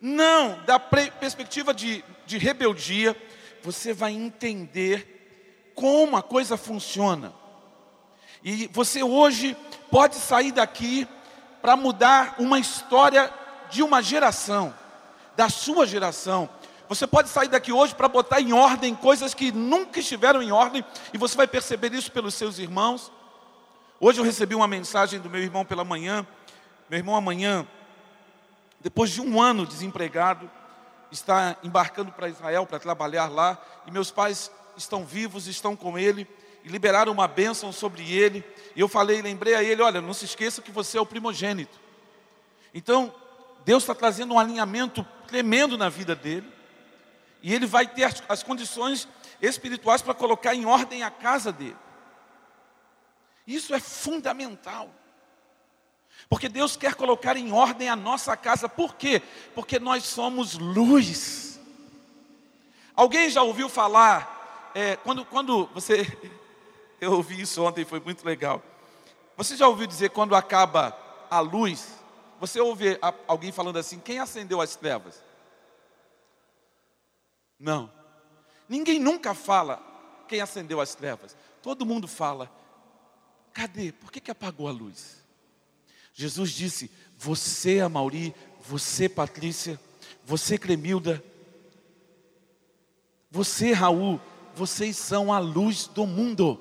não 0.02 0.62
da 0.66 0.80
perspectiva 0.80 1.74
de, 1.74 2.04
de 2.26 2.38
rebeldia, 2.38 3.16
você 3.62 3.94
vai 3.94 4.12
entender 4.12 5.72
como 5.76 6.18
a 6.18 6.24
coisa 6.24 6.58
funciona. 6.58 7.34
E 8.44 8.68
você 8.74 9.04
hoje 9.04 9.56
pode 9.92 10.16
sair 10.16 10.52
daqui 10.52 11.08
para 11.62 11.78
mudar 11.78 12.36
uma 12.40 12.58
história 12.58 13.32
de 13.70 13.84
uma 13.84 14.02
geração, 14.02 14.74
da 15.38 15.48
sua 15.48 15.86
geração, 15.86 16.50
você 16.92 17.08
pode 17.08 17.30
sair 17.30 17.48
daqui 17.48 17.72
hoje 17.72 17.96
para 17.96 18.10
botar 18.10 18.42
em 18.42 18.52
ordem 18.52 18.94
coisas 18.94 19.34
que 19.34 19.50
nunca 19.50 20.02
estiveram 20.02 20.44
em 20.44 20.52
ordem, 20.52 20.84
e 21.14 21.18
você 21.18 21.38
vai 21.38 21.48
perceber 21.48 21.94
isso 21.94 22.12
pelos 22.12 22.34
seus 22.34 22.60
irmãos. 22.60 23.10
Hoje 23.98 24.20
eu 24.20 24.26
recebi 24.26 24.54
uma 24.56 24.68
mensagem 24.68 25.18
do 25.18 25.30
meu 25.30 25.42
irmão 25.42 25.64
pela 25.64 25.86
manhã. 25.86 26.28
Meu 26.90 27.00
irmão, 27.00 27.16
amanhã, 27.16 27.66
depois 28.82 29.12
de 29.12 29.22
um 29.22 29.42
ano 29.42 29.66
desempregado, 29.66 30.50
está 31.12 31.56
embarcando 31.64 32.12
para 32.12 32.30
Israel 32.30 32.66
para 32.66 32.80
trabalhar 32.80 33.28
lá, 33.28 33.62
e 33.86 33.92
meus 33.92 34.12
pais 34.12 34.52
estão 34.76 35.06
vivos, 35.06 35.48
estão 35.48 35.76
com 35.76 35.98
ele, 35.98 36.28
e 36.64 36.70
liberaram 36.70 37.12
uma 37.12 37.28
bênção 37.28 37.72
sobre 37.72 38.12
ele. 38.12 38.44
E 38.76 38.80
eu 38.80 38.88
falei, 38.88 39.22
lembrei 39.22 39.56
a 39.56 39.64
ele: 39.64 39.82
olha, 39.82 40.02
não 40.02 40.14
se 40.14 40.26
esqueça 40.26 40.62
que 40.62 40.72
você 40.72 40.98
é 40.98 41.02
o 41.02 41.06
primogênito. 41.06 41.80
Então, 42.74 43.14
Deus 43.66 43.84
está 43.84 43.94
trazendo 43.94 44.34
um 44.34 44.40
alinhamento 44.40 45.06
tremendo 45.28 45.78
na 45.78 45.90
vida 45.90 46.16
dele 46.16 46.52
e 47.42 47.54
ele 47.54 47.66
vai 47.66 47.88
ter 47.88 48.04
as, 48.04 48.24
as 48.28 48.44
condições 48.44 49.08
espirituais 49.42 50.02
para 50.02 50.14
colocar 50.14 50.54
em 50.56 50.66
ordem 50.66 51.04
a 51.04 51.12
casa 51.12 51.52
dele. 51.52 51.78
Isso 53.46 53.74
é 53.74 53.80
fundamental. 53.80 54.90
Porque 56.32 56.48
Deus 56.48 56.78
quer 56.78 56.96
colocar 56.96 57.36
em 57.36 57.52
ordem 57.52 57.90
a 57.90 57.96
nossa 57.96 58.38
casa. 58.38 58.70
Por 58.70 58.96
quê? 58.96 59.22
Porque 59.54 59.78
nós 59.78 60.06
somos 60.06 60.58
luz. 60.58 61.60
Alguém 62.96 63.30
já 63.30 63.44
ouviu 63.44 63.68
falar, 63.68 64.72
é, 64.74 64.96
quando, 64.96 65.26
quando 65.26 65.66
você. 65.74 66.08
Eu 67.02 67.12
ouvi 67.12 67.42
isso 67.42 67.62
ontem, 67.62 67.84
foi 67.84 68.00
muito 68.00 68.26
legal. 68.26 68.64
Você 69.36 69.58
já 69.58 69.68
ouviu 69.68 69.86
dizer 69.86 70.12
quando 70.12 70.34
acaba 70.34 70.98
a 71.30 71.42
luz? 71.42 72.00
Você 72.40 72.62
ouve 72.62 72.98
alguém 73.28 73.52
falando 73.52 73.78
assim: 73.78 74.00
quem 74.00 74.18
acendeu 74.18 74.62
as 74.62 74.74
trevas? 74.78 75.22
Não. 77.60 77.92
Ninguém 78.70 79.00
nunca 79.00 79.34
fala 79.34 79.84
quem 80.30 80.40
acendeu 80.40 80.80
as 80.80 80.96
trevas. 80.96 81.36
Todo 81.62 81.86
mundo 81.86 82.08
fala: 82.08 82.50
cadê? 83.52 83.92
Por 83.92 84.10
que, 84.10 84.22
que 84.22 84.32
apagou 84.32 84.70
a 84.70 84.72
luz? 84.72 85.21
Jesus 86.22 86.52
disse: 86.52 86.92
Você, 87.18 87.80
Amauri, 87.80 88.36
você, 88.64 89.10
Patrícia, 89.10 89.80
você, 90.24 90.56
Cremilda, 90.56 91.24
você, 93.32 93.74
Raul, 93.74 94.22
vocês 94.54 94.96
são 94.98 95.34
a 95.34 95.40
luz 95.40 95.88
do 95.88 96.06
mundo. 96.06 96.60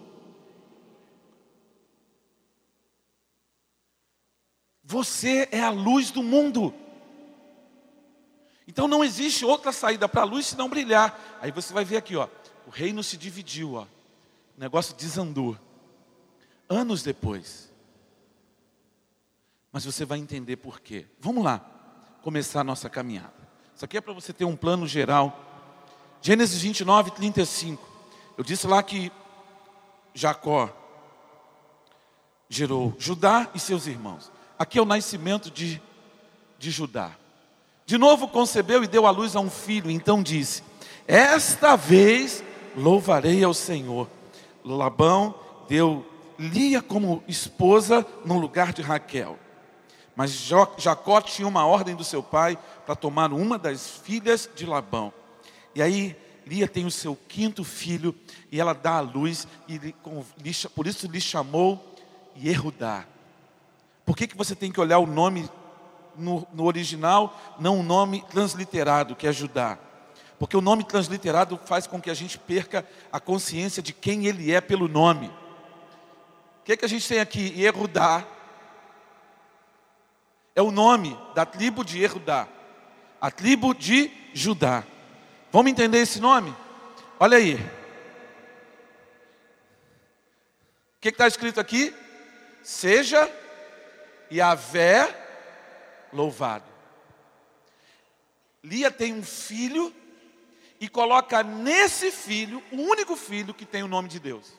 Você 4.82 5.46
é 5.52 5.60
a 5.60 5.70
luz 5.70 6.10
do 6.10 6.22
mundo. 6.22 6.74
Então 8.66 8.88
não 8.88 9.04
existe 9.04 9.44
outra 9.44 9.72
saída 9.72 10.08
para 10.08 10.22
a 10.22 10.24
luz 10.24 10.46
senão 10.46 10.70
brilhar. 10.70 11.38
Aí 11.42 11.50
você 11.50 11.72
vai 11.74 11.84
ver 11.84 11.98
aqui, 11.98 12.16
ó, 12.16 12.28
o 12.66 12.70
reino 12.70 13.02
se 13.02 13.18
dividiu, 13.18 13.74
ó. 13.74 13.82
O 14.56 14.60
negócio 14.60 14.96
desandou. 14.96 15.56
Anos 16.68 17.02
depois. 17.02 17.69
Mas 19.72 19.84
você 19.84 20.04
vai 20.04 20.18
entender 20.18 20.56
por 20.56 20.80
quê. 20.80 21.06
Vamos 21.20 21.44
lá, 21.44 21.60
começar 22.22 22.60
a 22.60 22.64
nossa 22.64 22.88
caminhada. 22.88 23.32
Isso 23.74 23.84
aqui 23.84 23.96
é 23.96 24.00
para 24.00 24.12
você 24.12 24.32
ter 24.32 24.44
um 24.44 24.56
plano 24.56 24.86
geral. 24.86 25.38
Gênesis 26.20 26.60
29, 26.60 27.12
35. 27.12 27.88
Eu 28.36 28.44
disse 28.44 28.66
lá 28.66 28.82
que 28.82 29.12
Jacó 30.14 30.68
gerou 32.48 32.94
Judá 32.98 33.48
e 33.54 33.60
seus 33.60 33.86
irmãos. 33.86 34.30
Aqui 34.58 34.78
é 34.78 34.82
o 34.82 34.86
nascimento 34.86 35.50
de, 35.50 35.80
de 36.58 36.70
Judá. 36.70 37.12
De 37.86 37.96
novo 37.96 38.28
concebeu 38.28 38.84
e 38.84 38.88
deu 38.88 39.06
à 39.06 39.10
luz 39.10 39.34
a 39.34 39.40
um 39.40 39.50
filho, 39.50 39.90
então 39.90 40.22
disse: 40.22 40.62
Esta 41.06 41.76
vez 41.76 42.44
louvarei 42.76 43.42
ao 43.42 43.54
Senhor. 43.54 44.08
Labão 44.64 45.34
deu 45.68 46.06
Lia 46.38 46.80
como 46.80 47.22
esposa 47.26 48.06
no 48.24 48.38
lugar 48.38 48.72
de 48.72 48.82
Raquel. 48.82 49.38
Mas 50.14 50.32
Jacó 50.76 51.20
tinha 51.20 51.46
uma 51.46 51.64
ordem 51.66 51.94
do 51.94 52.04
seu 52.04 52.22
pai 52.22 52.58
para 52.84 52.94
tomar 52.94 53.32
uma 53.32 53.58
das 53.58 53.88
filhas 53.88 54.48
de 54.54 54.66
Labão. 54.66 55.12
E 55.74 55.82
aí 55.82 56.16
Lia 56.46 56.66
tem 56.66 56.84
o 56.84 56.90
seu 56.90 57.16
quinto 57.28 57.62
filho 57.62 58.14
e 58.50 58.60
ela 58.60 58.72
dá 58.72 58.96
à 58.96 59.00
luz 59.00 59.46
e 59.68 59.94
por 60.74 60.86
isso 60.86 61.06
lhe 61.06 61.20
chamou 61.20 61.94
Yehudá. 62.36 63.04
Por 64.04 64.16
que, 64.16 64.26
que 64.26 64.36
você 64.36 64.56
tem 64.56 64.72
que 64.72 64.80
olhar 64.80 64.98
o 64.98 65.06
nome 65.06 65.48
no, 66.16 66.46
no 66.52 66.64
original, 66.64 67.38
não 67.60 67.78
o 67.78 67.82
nome 67.82 68.24
transliterado, 68.28 69.14
que 69.14 69.26
é 69.26 69.32
Judá? 69.32 69.78
Porque 70.38 70.56
o 70.56 70.60
nome 70.60 70.82
transliterado 70.82 71.60
faz 71.66 71.86
com 71.86 72.00
que 72.00 72.10
a 72.10 72.14
gente 72.14 72.38
perca 72.38 72.84
a 73.12 73.20
consciência 73.20 73.82
de 73.82 73.92
quem 73.92 74.26
ele 74.26 74.50
é 74.50 74.60
pelo 74.60 74.88
nome. 74.88 75.28
O 76.60 76.64
que, 76.64 76.76
que 76.76 76.84
a 76.84 76.88
gente 76.88 77.06
tem 77.06 77.20
aqui? 77.20 77.54
Yehudá. 77.56 78.26
É 80.54 80.62
o 80.62 80.70
nome 80.70 81.18
da 81.34 81.46
tribo 81.46 81.84
de 81.84 82.00
Yehudá. 82.00 82.48
A 83.20 83.30
tribo 83.30 83.74
de 83.74 84.10
Judá. 84.32 84.84
Vamos 85.52 85.70
entender 85.70 85.98
esse 85.98 86.20
nome? 86.20 86.56
Olha 87.18 87.36
aí. 87.36 87.54
O 87.54 87.80
que 91.00 91.08
está 91.08 91.26
escrito 91.26 91.60
aqui? 91.60 91.94
Seja 92.62 93.30
Yahvé 94.30 95.28
louvado. 96.12 96.70
Lia 98.62 98.90
tem 98.90 99.14
um 99.14 99.22
filho 99.22 99.94
e 100.78 100.88
coloca 100.88 101.42
nesse 101.42 102.10
filho, 102.10 102.62
o 102.70 102.76
único 102.76 103.16
filho 103.16 103.52
que 103.52 103.66
tem 103.66 103.82
o 103.82 103.88
nome 103.88 104.08
de 104.08 104.18
Deus. 104.18 104.58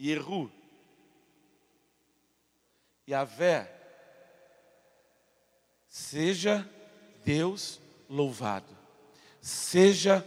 Yeru. 0.00 0.50
Yahvé. 3.08 3.81
Seja 5.92 6.66
Deus 7.22 7.78
louvado. 8.08 8.74
Seja 9.42 10.26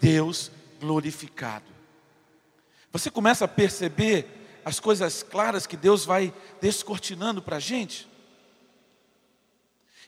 Deus 0.00 0.50
glorificado. 0.80 1.66
Você 2.90 3.12
começa 3.12 3.44
a 3.44 3.48
perceber 3.48 4.26
as 4.64 4.80
coisas 4.80 5.22
claras 5.22 5.68
que 5.68 5.76
Deus 5.76 6.04
vai 6.04 6.34
descortinando 6.60 7.40
para 7.40 7.58
a 7.58 7.60
gente. 7.60 8.08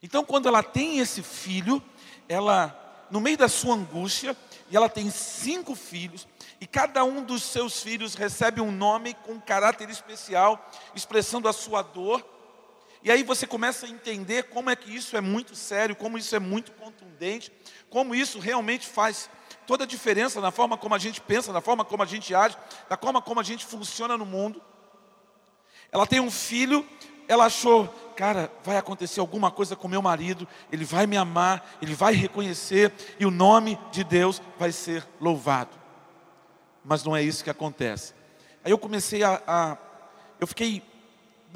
Então, 0.02 0.24
quando 0.24 0.48
ela 0.48 0.60
tem 0.60 0.98
esse 0.98 1.22
filho, 1.22 1.80
ela, 2.28 3.06
no 3.08 3.20
meio 3.20 3.38
da 3.38 3.48
sua 3.48 3.76
angústia, 3.76 4.36
e 4.68 4.76
ela 4.76 4.88
tem 4.88 5.08
cinco 5.08 5.76
filhos, 5.76 6.26
e 6.60 6.66
cada 6.66 7.04
um 7.04 7.22
dos 7.22 7.44
seus 7.44 7.80
filhos 7.80 8.16
recebe 8.16 8.60
um 8.60 8.72
nome 8.72 9.14
com 9.14 9.40
caráter 9.40 9.88
especial, 9.88 10.68
expressando 10.96 11.48
a 11.48 11.52
sua 11.52 11.82
dor. 11.82 12.35
E 13.06 13.10
aí 13.12 13.22
você 13.22 13.46
começa 13.46 13.86
a 13.86 13.88
entender 13.88 14.42
como 14.48 14.68
é 14.68 14.74
que 14.74 14.92
isso 14.92 15.16
é 15.16 15.20
muito 15.20 15.54
sério, 15.54 15.94
como 15.94 16.18
isso 16.18 16.34
é 16.34 16.40
muito 16.40 16.72
contundente, 16.72 17.52
como 17.88 18.16
isso 18.16 18.40
realmente 18.40 18.84
faz 18.84 19.30
toda 19.64 19.84
a 19.84 19.86
diferença 19.86 20.40
na 20.40 20.50
forma 20.50 20.76
como 20.76 20.92
a 20.92 20.98
gente 20.98 21.20
pensa, 21.20 21.52
na 21.52 21.60
forma 21.60 21.84
como 21.84 22.02
a 22.02 22.06
gente 22.06 22.34
age, 22.34 22.56
na 22.90 22.96
forma 22.96 23.22
como 23.22 23.38
a 23.38 23.44
gente 23.44 23.64
funciona 23.64 24.18
no 24.18 24.26
mundo. 24.26 24.60
Ela 25.92 26.04
tem 26.04 26.18
um 26.18 26.32
filho, 26.32 26.84
ela 27.28 27.44
achou, 27.44 27.86
cara, 28.16 28.50
vai 28.64 28.76
acontecer 28.76 29.20
alguma 29.20 29.52
coisa 29.52 29.76
com 29.76 29.86
meu 29.86 30.02
marido, 30.02 30.44
ele 30.72 30.84
vai 30.84 31.06
me 31.06 31.16
amar, 31.16 31.78
ele 31.80 31.94
vai 31.94 32.12
reconhecer 32.12 32.92
e 33.20 33.24
o 33.24 33.30
nome 33.30 33.78
de 33.92 34.02
Deus 34.02 34.42
vai 34.58 34.72
ser 34.72 35.06
louvado. 35.20 35.70
Mas 36.84 37.04
não 37.04 37.14
é 37.14 37.22
isso 37.22 37.44
que 37.44 37.50
acontece. 37.50 38.14
Aí 38.64 38.72
eu 38.72 38.78
comecei 38.78 39.22
a, 39.22 39.40
a 39.46 39.76
eu 40.40 40.46
fiquei 40.48 40.82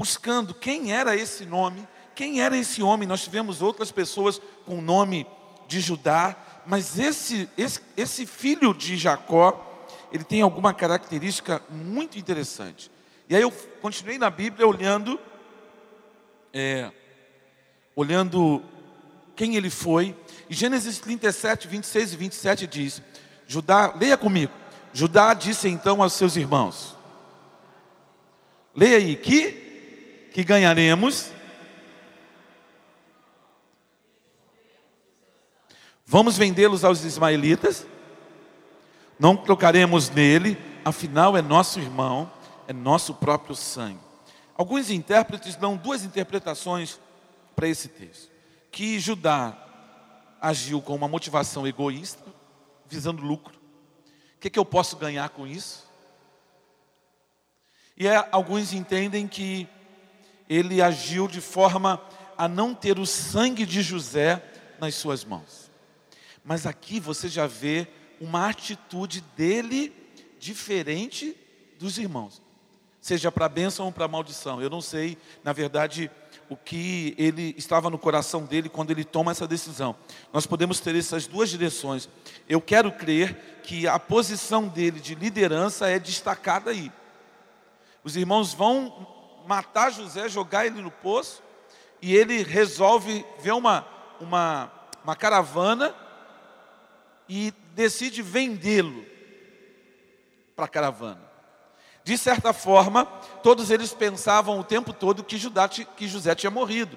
buscando 0.01 0.55
quem 0.55 0.95
era 0.95 1.15
esse 1.15 1.45
nome, 1.45 1.87
quem 2.15 2.41
era 2.41 2.57
esse 2.57 2.83
homem. 2.83 3.07
Nós 3.07 3.23
tivemos 3.23 3.61
outras 3.61 3.93
pessoas 3.93 4.41
com 4.65 4.79
o 4.79 4.81
nome 4.81 5.27
de 5.69 5.79
Judá, 5.79 6.35
mas 6.65 6.99
esse, 6.99 7.47
esse, 7.55 7.83
esse 7.95 8.25
filho 8.25 8.73
de 8.73 8.97
Jacó, 8.97 9.87
ele 10.11 10.25
tem 10.25 10.41
alguma 10.41 10.73
característica 10.73 11.61
muito 11.69 12.19
interessante. 12.19 12.91
E 13.29 13.37
aí 13.37 13.43
eu 13.43 13.51
continuei 13.83 14.17
na 14.17 14.31
Bíblia 14.31 14.67
olhando, 14.67 15.21
é, 16.51 16.91
olhando 17.95 18.63
quem 19.37 19.57
ele 19.57 19.69
foi. 19.69 20.17
E 20.49 20.55
Gênesis 20.55 20.99
37, 20.99 21.69
26 21.69 22.15
e 22.15 22.17
27 22.17 22.67
diz: 22.67 23.03
Judá, 23.47 23.93
leia 24.01 24.17
comigo. 24.17 24.53
Judá 24.95 25.35
disse 25.35 25.69
então 25.69 26.03
aos 26.03 26.15
seus 26.15 26.37
irmãos: 26.37 26.97
Leia 28.75 28.97
aí, 28.97 29.15
que, 29.15 29.70
que 30.33 30.45
ganharemos 30.45 31.33
Vamos 36.13 36.37
vendê-los 36.37 36.83
aos 36.83 37.05
ismaelitas? 37.05 37.87
Não 39.17 39.37
tocaremos 39.37 40.11
nele, 40.11 40.59
afinal 40.85 41.37
é 41.37 41.41
nosso 41.41 41.79
irmão, 41.79 42.29
é 42.67 42.73
nosso 42.73 43.15
próprio 43.15 43.55
sangue. 43.55 44.01
Alguns 44.57 44.91
intérpretes 44.91 45.55
dão 45.55 45.77
duas 45.77 46.03
interpretações 46.03 46.99
para 47.55 47.69
esse 47.69 47.87
texto: 47.87 48.29
que 48.73 48.99
Judá 48.99 49.57
agiu 50.41 50.83
com 50.83 50.97
uma 50.97 51.07
motivação 51.07 51.65
egoísta, 51.65 52.25
visando 52.89 53.23
lucro. 53.23 53.55
O 54.35 54.41
que, 54.41 54.49
é 54.49 54.51
que 54.51 54.59
eu 54.59 54.65
posso 54.65 54.97
ganhar 54.97 55.29
com 55.29 55.47
isso? 55.47 55.89
E 57.97 58.09
é, 58.09 58.29
alguns 58.33 58.73
entendem 58.73 59.29
que 59.29 59.69
ele 60.51 60.83
agiu 60.83 61.29
de 61.29 61.41
forma 61.41 62.03
a 62.37 62.49
não 62.49 62.75
ter 62.75 62.99
o 62.99 63.07
sangue 63.07 63.65
de 63.65 63.81
José 63.83 64.43
nas 64.81 64.97
suas 64.97 65.25
mãos. 65.25 65.71
Mas 66.45 66.67
aqui 66.67 66.99
você 66.99 67.29
já 67.29 67.47
vê 67.47 67.87
uma 68.21 68.49
atitude 68.49 69.21
dele 69.37 69.93
diferente 70.41 71.37
dos 71.79 71.99
irmãos, 71.99 72.43
seja 73.01 73.31
para 73.31 73.47
a 73.47 73.49
bênção 73.49 73.87
ou 73.87 73.93
para 73.93 74.07
a 74.07 74.09
maldição. 74.09 74.61
Eu 74.61 74.69
não 74.69 74.81
sei, 74.81 75.17
na 75.45 75.53
verdade, 75.53 76.11
o 76.49 76.57
que 76.57 77.15
ele 77.17 77.55
estava 77.57 77.89
no 77.89 77.99
coração 77.99 78.45
dele 78.45 78.69
quando 78.69 78.91
ele 78.91 79.05
toma 79.05 79.31
essa 79.31 79.47
decisão. 79.47 79.95
Nós 80.33 80.47
podemos 80.47 80.81
ter 80.81 80.97
essas 80.97 81.29
duas 81.29 81.49
direções. 81.49 82.09
Eu 82.49 82.61
quero 82.61 82.91
crer 82.91 83.61
que 83.63 83.87
a 83.87 84.01
posição 84.01 84.67
dele 84.67 84.99
de 84.99 85.15
liderança 85.15 85.89
é 85.89 85.99
destacada 85.99 86.73
aí. 86.73 86.91
Os 88.03 88.17
irmãos 88.17 88.53
vão 88.53 89.20
matar 89.51 89.91
José, 89.91 90.29
jogar 90.29 90.65
ele 90.65 90.81
no 90.81 90.93
poço, 90.93 91.43
e 92.01 92.15
ele 92.15 92.45
resolve 92.45 93.27
ver 93.41 93.51
uma, 93.51 93.85
uma, 94.21 94.71
uma 95.03 95.17
caravana 95.17 95.93
e 97.29 97.53
decide 97.75 98.23
vendê-lo 98.23 99.05
para 100.55 100.67
a 100.67 100.69
caravana. 100.69 101.21
De 102.05 102.17
certa 102.17 102.53
forma, 102.53 103.05
todos 103.43 103.73
eles 103.73 103.93
pensavam 103.93 104.61
o 104.61 104.63
tempo 104.63 104.93
todo 104.93 105.25
que, 105.25 105.37
Judá, 105.37 105.69
que 105.69 106.07
José 106.07 106.33
tinha 106.37 106.51
morrido. 106.51 106.97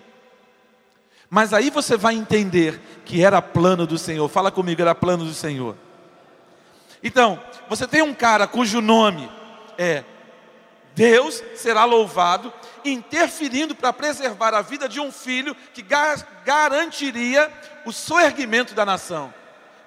Mas 1.32 1.54
aí 1.54 1.72
você 1.72 1.98
vai 1.98 2.13
entender 2.13 2.80
que 3.04 3.24
era 3.24 3.42
plano 3.42 3.88
do 3.88 3.98
Senhor. 3.98 4.30
Fala 4.30 4.52
comigo, 4.52 4.80
era 4.80 4.94
plano 4.94 5.26
do 5.26 5.34
Senhor. 5.34 5.76
Então, 7.02 7.42
você 7.68 7.88
tem 7.88 8.04
um 8.04 8.13
cara 8.13 8.46
cujo 8.46 8.80
nome 8.80 9.28
é 9.76 10.04
Deus 10.96 11.44
será 11.56 11.86
louvado, 11.86 12.54
interferindo 12.86 13.74
para 13.74 13.92
preservar 13.92 14.54
a 14.54 14.62
vida 14.62 14.88
de 14.88 15.00
um 15.00 15.12
filho 15.12 15.56
que 15.74 15.86
garantiria 16.46 17.52
o 17.86 17.92
soerguimento 17.92 18.74
da 18.74 18.86
nação 18.86 19.34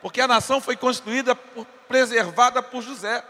porque 0.07 0.21
a 0.21 0.29
nação 0.29 0.61
foi 0.61 0.77
construída, 0.77 1.35
por, 1.35 1.67
preservada 1.89 2.63
por 2.63 2.81
José. 2.81 3.25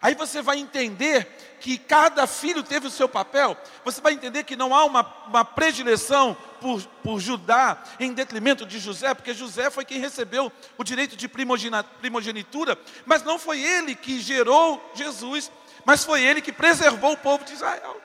Aí 0.00 0.14
você 0.14 0.40
vai 0.40 0.58
entender 0.58 1.56
que 1.60 1.76
cada 1.76 2.28
filho 2.28 2.62
teve 2.62 2.86
o 2.86 2.90
seu 2.90 3.08
papel, 3.08 3.56
você 3.84 4.00
vai 4.00 4.12
entender 4.12 4.44
que 4.44 4.54
não 4.54 4.72
há 4.72 4.84
uma, 4.84 5.02
uma 5.26 5.44
predileção 5.44 6.36
por, 6.60 6.80
por 7.02 7.18
Judá 7.18 7.82
em 7.98 8.12
detrimento 8.12 8.64
de 8.64 8.78
José, 8.78 9.14
porque 9.14 9.34
José 9.34 9.68
foi 9.68 9.84
quem 9.84 9.98
recebeu 9.98 10.52
o 10.78 10.84
direito 10.84 11.16
de 11.16 11.26
primogenitura, 11.26 12.78
mas 13.04 13.24
não 13.24 13.36
foi 13.36 13.60
ele 13.60 13.96
que 13.96 14.20
gerou 14.20 14.92
Jesus, 14.94 15.50
mas 15.84 16.04
foi 16.04 16.22
ele 16.22 16.40
que 16.40 16.52
preservou 16.52 17.12
o 17.12 17.16
povo 17.16 17.44
de 17.44 17.52
Israel. 17.52 18.00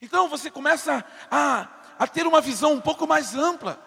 Então 0.00 0.28
você 0.28 0.50
começa 0.50 1.04
a, 1.30 1.68
a 1.98 2.06
ter 2.06 2.26
uma 2.26 2.40
visão 2.40 2.72
um 2.72 2.80
pouco 2.80 3.06
mais 3.06 3.34
ampla. 3.34 3.78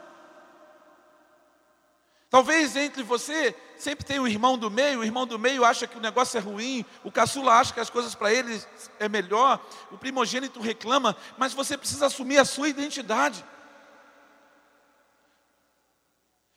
Talvez 2.29 2.77
entre 2.77 3.03
você 3.03 3.53
sempre 3.77 4.05
tem 4.05 4.19
o 4.19 4.27
irmão 4.27 4.57
do 4.57 4.71
meio, 4.71 4.99
o 4.99 5.03
irmão 5.03 5.27
do 5.27 5.37
meio 5.37 5.65
acha 5.65 5.85
que 5.85 5.97
o 5.97 6.01
negócio 6.01 6.37
é 6.37 6.41
ruim, 6.41 6.85
o 7.03 7.11
caçula 7.11 7.55
acha 7.55 7.73
que 7.73 7.79
as 7.79 7.89
coisas 7.89 8.15
para 8.15 8.33
ele 8.33 8.63
é 8.99 9.09
melhor, 9.09 9.59
o 9.91 9.97
primogênito 9.97 10.61
reclama, 10.61 11.15
mas 11.37 11.53
você 11.53 11.77
precisa 11.77 12.05
assumir 12.05 12.37
a 12.37 12.45
sua 12.45 12.69
identidade. 12.69 13.43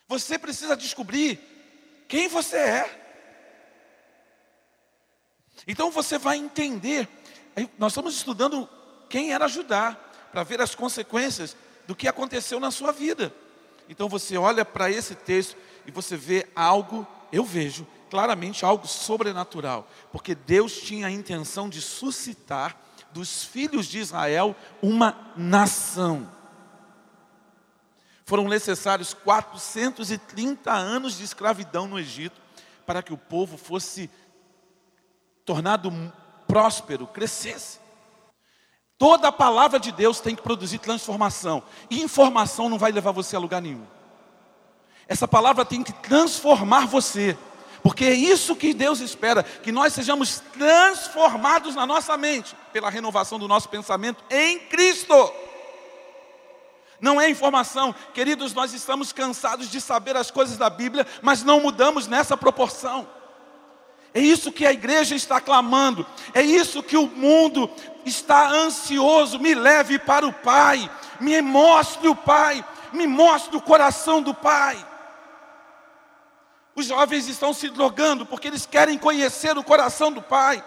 Você 0.06 0.38
precisa 0.38 0.76
descobrir 0.76 1.40
quem 2.06 2.28
você 2.28 2.56
é. 2.56 3.03
Então 5.66 5.90
você 5.90 6.18
vai 6.18 6.36
entender. 6.36 7.08
Nós 7.78 7.92
estamos 7.92 8.14
estudando 8.14 8.68
quem 9.08 9.32
era 9.32 9.48
Judá, 9.48 9.96
para 10.32 10.42
ver 10.42 10.60
as 10.60 10.74
consequências 10.74 11.56
do 11.86 11.94
que 11.94 12.08
aconteceu 12.08 12.58
na 12.58 12.70
sua 12.70 12.92
vida. 12.92 13.32
Então 13.88 14.08
você 14.08 14.36
olha 14.36 14.64
para 14.64 14.90
esse 14.90 15.14
texto 15.14 15.56
e 15.86 15.90
você 15.90 16.16
vê 16.16 16.48
algo, 16.56 17.06
eu 17.30 17.44
vejo 17.44 17.86
claramente 18.10 18.64
algo 18.64 18.86
sobrenatural, 18.86 19.88
porque 20.12 20.34
Deus 20.34 20.72
tinha 20.80 21.06
a 21.06 21.10
intenção 21.10 21.68
de 21.68 21.80
suscitar 21.80 22.76
dos 23.12 23.44
filhos 23.44 23.86
de 23.86 23.98
Israel 23.98 24.56
uma 24.82 25.32
nação. 25.36 26.28
Foram 28.24 28.48
necessários 28.48 29.14
430 29.14 30.72
anos 30.72 31.18
de 31.18 31.24
escravidão 31.24 31.86
no 31.86 31.98
Egito 31.98 32.40
para 32.86 33.02
que 33.02 33.12
o 33.12 33.18
povo 33.18 33.56
fosse 33.56 34.10
tornado 35.44 35.92
próspero, 36.46 37.06
crescesse. 37.06 37.78
Toda 38.96 39.28
a 39.28 39.32
palavra 39.32 39.78
de 39.78 39.90
Deus 39.92 40.20
tem 40.20 40.34
que 40.36 40.42
produzir 40.42 40.78
transformação. 40.78 41.62
E 41.90 42.02
informação 42.02 42.68
não 42.68 42.78
vai 42.78 42.92
levar 42.92 43.10
você 43.12 43.36
a 43.36 43.40
lugar 43.40 43.60
nenhum. 43.60 43.84
Essa 45.06 45.28
palavra 45.28 45.64
tem 45.64 45.82
que 45.82 45.92
transformar 45.92 46.86
você. 46.86 47.36
Porque 47.82 48.06
é 48.06 48.14
isso 48.14 48.56
que 48.56 48.72
Deus 48.72 49.00
espera, 49.00 49.42
que 49.42 49.70
nós 49.70 49.92
sejamos 49.92 50.40
transformados 50.54 51.74
na 51.74 51.84
nossa 51.84 52.16
mente, 52.16 52.56
pela 52.72 52.88
renovação 52.88 53.38
do 53.38 53.46
nosso 53.46 53.68
pensamento 53.68 54.24
em 54.30 54.58
Cristo. 54.58 55.14
Não 56.98 57.20
é 57.20 57.28
informação, 57.28 57.94
queridos, 58.14 58.54
nós 58.54 58.72
estamos 58.72 59.12
cansados 59.12 59.68
de 59.68 59.82
saber 59.82 60.16
as 60.16 60.30
coisas 60.30 60.56
da 60.56 60.70
Bíblia, 60.70 61.06
mas 61.20 61.42
não 61.42 61.60
mudamos 61.60 62.06
nessa 62.06 62.34
proporção. 62.38 63.06
É 64.14 64.20
isso 64.20 64.52
que 64.52 64.64
a 64.64 64.72
igreja 64.72 65.16
está 65.16 65.40
clamando, 65.40 66.06
é 66.32 66.40
isso 66.40 66.84
que 66.84 66.96
o 66.96 67.08
mundo 67.08 67.68
está 68.06 68.48
ansioso. 68.48 69.40
Me 69.40 69.56
leve 69.56 69.98
para 69.98 70.24
o 70.24 70.32
Pai, 70.32 70.88
me 71.18 71.42
mostre 71.42 72.06
o 72.06 72.14
Pai, 72.14 72.64
me 72.92 73.08
mostre 73.08 73.56
o 73.56 73.60
coração 73.60 74.22
do 74.22 74.32
Pai. 74.32 74.76
Os 76.76 76.86
jovens 76.86 77.28
estão 77.28 77.52
se 77.52 77.68
drogando 77.68 78.24
porque 78.24 78.46
eles 78.46 78.64
querem 78.64 78.96
conhecer 78.96 79.58
o 79.58 79.64
coração 79.64 80.12
do 80.12 80.22
Pai. 80.22 80.62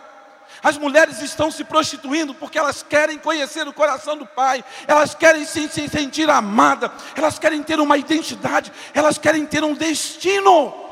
As 0.61 0.77
mulheres 0.77 1.21
estão 1.21 1.49
se 1.49 1.63
prostituindo 1.63 2.33
porque 2.33 2.59
elas 2.59 2.83
querem 2.83 3.17
conhecer 3.17 3.65
o 3.65 3.73
coração 3.73 4.17
do 4.17 4.25
Pai, 4.25 4.63
elas 4.87 5.13
querem 5.13 5.45
se, 5.45 5.69
se 5.69 5.87
sentir 5.87 6.29
amada, 6.29 6.91
elas 7.15 7.37
querem 7.39 7.61
ter 7.63 7.79
uma 7.79 7.97
identidade, 7.97 8.71
elas 8.93 9.17
querem 9.17 9.45
ter 9.45 9.63
um 9.63 9.73
destino. 9.73 10.86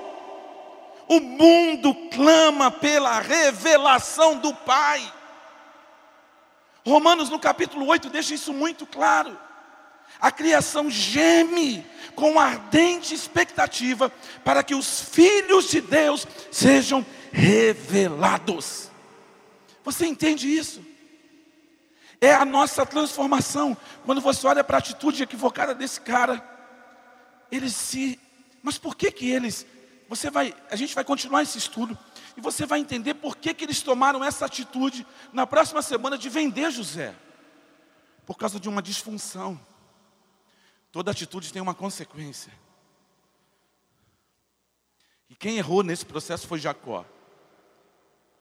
O 1.08 1.20
mundo 1.20 1.94
clama 2.10 2.72
pela 2.72 3.20
revelação 3.20 4.38
do 4.38 4.54
Pai. 4.54 5.14
Romanos 6.86 7.30
no 7.30 7.40
capítulo 7.40 7.86
8 7.88 8.10
deixa 8.10 8.34
isso 8.34 8.54
muito 8.54 8.86
claro. 8.86 9.38
A 10.20 10.32
criação 10.32 10.90
geme 10.90 11.86
com 12.16 12.40
ardente 12.40 13.14
expectativa 13.14 14.12
para 14.44 14.64
que 14.64 14.74
os 14.74 15.02
filhos 15.02 15.70
de 15.70 15.82
Deus 15.82 16.26
sejam 16.52 17.06
revelados. 17.32 18.90
Você 19.84 20.06
entende 20.06 20.48
isso? 20.48 20.84
É 22.22 22.34
a 22.34 22.46
nossa 22.46 22.86
transformação. 22.86 23.78
Quando 24.06 24.22
você 24.22 24.48
olha 24.48 24.64
para 24.64 24.78
a 24.78 24.80
atitude 24.80 25.22
equivocada 25.22 25.76
desse 25.76 26.02
cara, 26.02 26.44
eles 27.52 27.76
se. 27.76 28.20
Mas 28.64 28.78
por 28.78 28.96
que 28.96 29.12
que 29.12 29.30
eles 29.30 29.66
você 30.16 30.30
vai, 30.30 30.56
a 30.70 30.76
gente 30.76 30.96
vai 30.96 31.04
continuar 31.04 31.42
esse 31.42 31.58
estudo 31.58 31.98
e 32.38 32.42
você 32.42 32.66
vai 32.66 32.80
entender 32.80 33.14
por 33.16 33.36
que, 33.36 33.54
que 33.54 33.64
eles 33.64 33.82
tomaram 33.82 34.24
essa 34.24 34.46
atitude 34.46 35.06
na 35.34 35.46
próxima 35.46 35.82
semana 35.82 36.18
de 36.18 36.30
vender 36.30 36.72
José. 36.72 37.16
Por 38.26 38.38
causa 38.38 38.60
de 38.60 38.70
uma 38.70 38.82
disfunção. 38.82 39.60
Toda 40.92 41.12
atitude 41.12 41.52
tem 41.52 41.62
uma 41.62 41.76
consequência. 41.76 42.52
E 45.30 45.36
quem 45.36 45.58
errou 45.58 45.84
nesse 45.84 46.06
processo 46.06 46.48
foi 46.48 46.60
Jacó. 46.60 47.06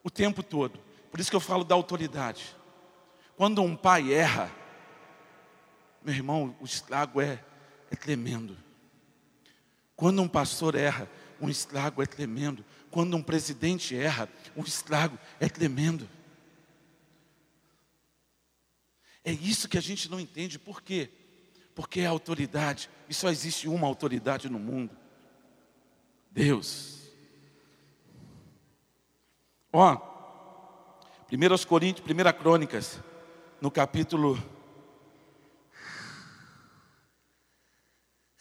O 0.03 0.11
tempo 0.11 0.43
todo. 0.43 0.79
Por 1.11 1.21
isso 1.21 1.31
que 1.31 1.37
eu 1.37 1.41
falo 1.41 1.65
da 1.65 1.75
autoridade. 1.75 2.57
Quando 3.37 3.63
um 3.63 3.77
pai 3.77 4.13
erra, 4.13 4.51
meu 6.03 6.15
irmão, 6.15 6.57
o 6.61 6.65
estrago 6.65 7.21
é, 7.21 7.43
é 7.91 7.97
tremendo. 7.97 8.57
Quando 9.97 10.23
um 10.23 10.29
pastor 10.29 10.75
erra, 10.75 11.09
um 11.40 11.49
estrago 11.49 12.03
é 12.03 12.07
tremendo. 12.07 12.64
Quando 12.90 13.16
um 13.16 13.23
presidente 13.23 13.97
erra, 13.97 14.29
um 14.57 14.62
estrago 14.62 15.18
é 15.40 15.49
tremendo. 15.49 16.09
É 19.25 19.33
isso 19.33 19.68
que 19.68 19.79
a 19.79 19.81
gente 19.81 20.11
não 20.11 20.20
entende. 20.20 20.59
Por 20.59 20.83
quê? 20.83 21.11
Porque 21.75 22.01
é 22.01 22.07
autoridade. 22.07 22.90
E 23.09 23.14
só 23.14 23.31
existe 23.31 23.68
uma 23.68 23.87
autoridade 23.87 24.49
no 24.49 24.59
mundo: 24.59 24.97
Deus. 26.31 27.01
Ó, 29.73 29.97
1 31.33 31.66
Coríntios, 31.66 32.07
1 32.09 32.38
Crônicas, 32.38 33.01
no 33.61 33.70
capítulo 33.70 34.37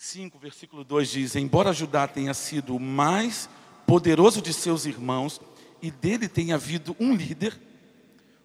5, 0.04 0.38
versículo 0.38 0.84
2 0.84 1.10
diz: 1.10 1.36
Embora 1.38 1.72
Judá 1.72 2.06
tenha 2.10 2.34
sido 2.34 2.76
o 2.76 2.80
mais 2.80 3.50
poderoso 3.88 4.42
de 4.42 4.54
seus 4.54 4.86
irmãos, 4.86 5.40
e 5.82 5.90
dele 5.90 6.28
tenha 6.28 6.56
havido 6.56 6.94
um 7.00 7.16
líder, 7.16 7.58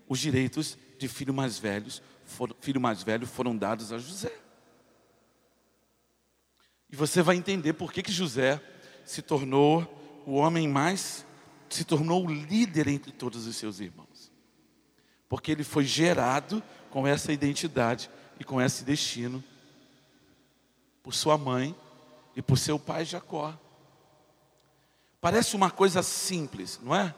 os 0.08 0.20
direitos 0.20 0.78
de 0.98 1.08
filho 1.08 1.34
mais 1.34 1.58
velhos, 1.58 2.00
filho 2.60 2.80
mais 2.80 3.02
velho 3.02 3.26
foram 3.26 3.56
dados 3.56 3.92
a 3.92 3.98
José. 3.98 4.32
E 6.88 6.94
você 6.94 7.22
vai 7.22 7.34
entender 7.34 7.72
por 7.72 7.92
que, 7.92 8.04
que 8.04 8.12
José 8.12 8.62
se 9.04 9.20
tornou 9.20 10.22
o 10.24 10.34
homem 10.34 10.68
mais, 10.68 11.26
se 11.68 11.84
tornou 11.84 12.24
o 12.24 12.32
líder 12.32 12.86
entre 12.86 13.10
todos 13.10 13.48
os 13.48 13.56
seus 13.56 13.80
irmãos. 13.80 14.30
Porque 15.28 15.50
ele 15.50 15.64
foi 15.64 15.84
gerado 15.84 16.62
com 16.88 17.04
essa 17.04 17.32
identidade 17.32 18.08
e 18.38 18.44
com 18.44 18.62
esse 18.62 18.84
destino 18.84 19.42
por 21.08 21.14
sua 21.14 21.38
mãe 21.38 21.74
e 22.36 22.42
por 22.42 22.58
seu 22.58 22.78
pai 22.78 23.02
Jacó. 23.02 23.58
Parece 25.22 25.56
uma 25.56 25.70
coisa 25.70 26.02
simples, 26.02 26.78
não 26.82 26.94
é? 26.94 27.14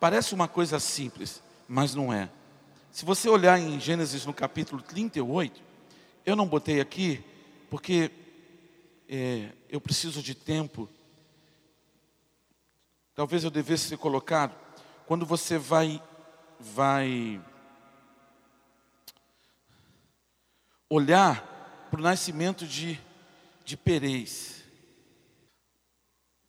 Parece 0.00 0.32
uma 0.32 0.48
coisa 0.48 0.80
simples, 0.80 1.42
mas 1.68 1.94
não 1.94 2.10
é. 2.10 2.30
Se 2.90 3.04
você 3.04 3.28
olhar 3.28 3.58
em 3.58 3.78
Gênesis 3.78 4.24
no 4.24 4.32
capítulo 4.32 4.80
38, 4.80 5.62
eu 6.24 6.34
não 6.34 6.46
botei 6.46 6.80
aqui, 6.80 7.22
porque 7.68 8.10
é, 9.06 9.50
eu 9.68 9.78
preciso 9.78 10.22
de 10.22 10.34
tempo. 10.34 10.88
Talvez 13.14 13.44
eu 13.44 13.50
devesse 13.50 13.90
ter 13.90 13.98
colocado, 13.98 14.54
quando 15.06 15.26
você 15.26 15.58
vai, 15.58 16.02
vai 16.58 17.38
olhar 20.88 21.51
para 21.92 22.00
o 22.00 22.04
nascimento 22.04 22.66
de, 22.66 22.98
de 23.66 23.76
Perez. 23.76 24.64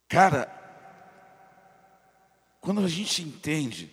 Cara, 0.07 0.47
quando 2.61 2.79
a 2.79 2.87
gente 2.87 3.21
entende 3.21 3.91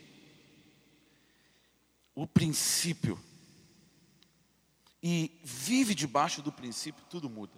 o 2.15 2.25
princípio 2.25 3.19
e 5.03 5.41
vive 5.43 5.93
debaixo 5.93 6.41
do 6.41 6.53
princípio, 6.53 7.05
tudo 7.11 7.29
muda. 7.29 7.55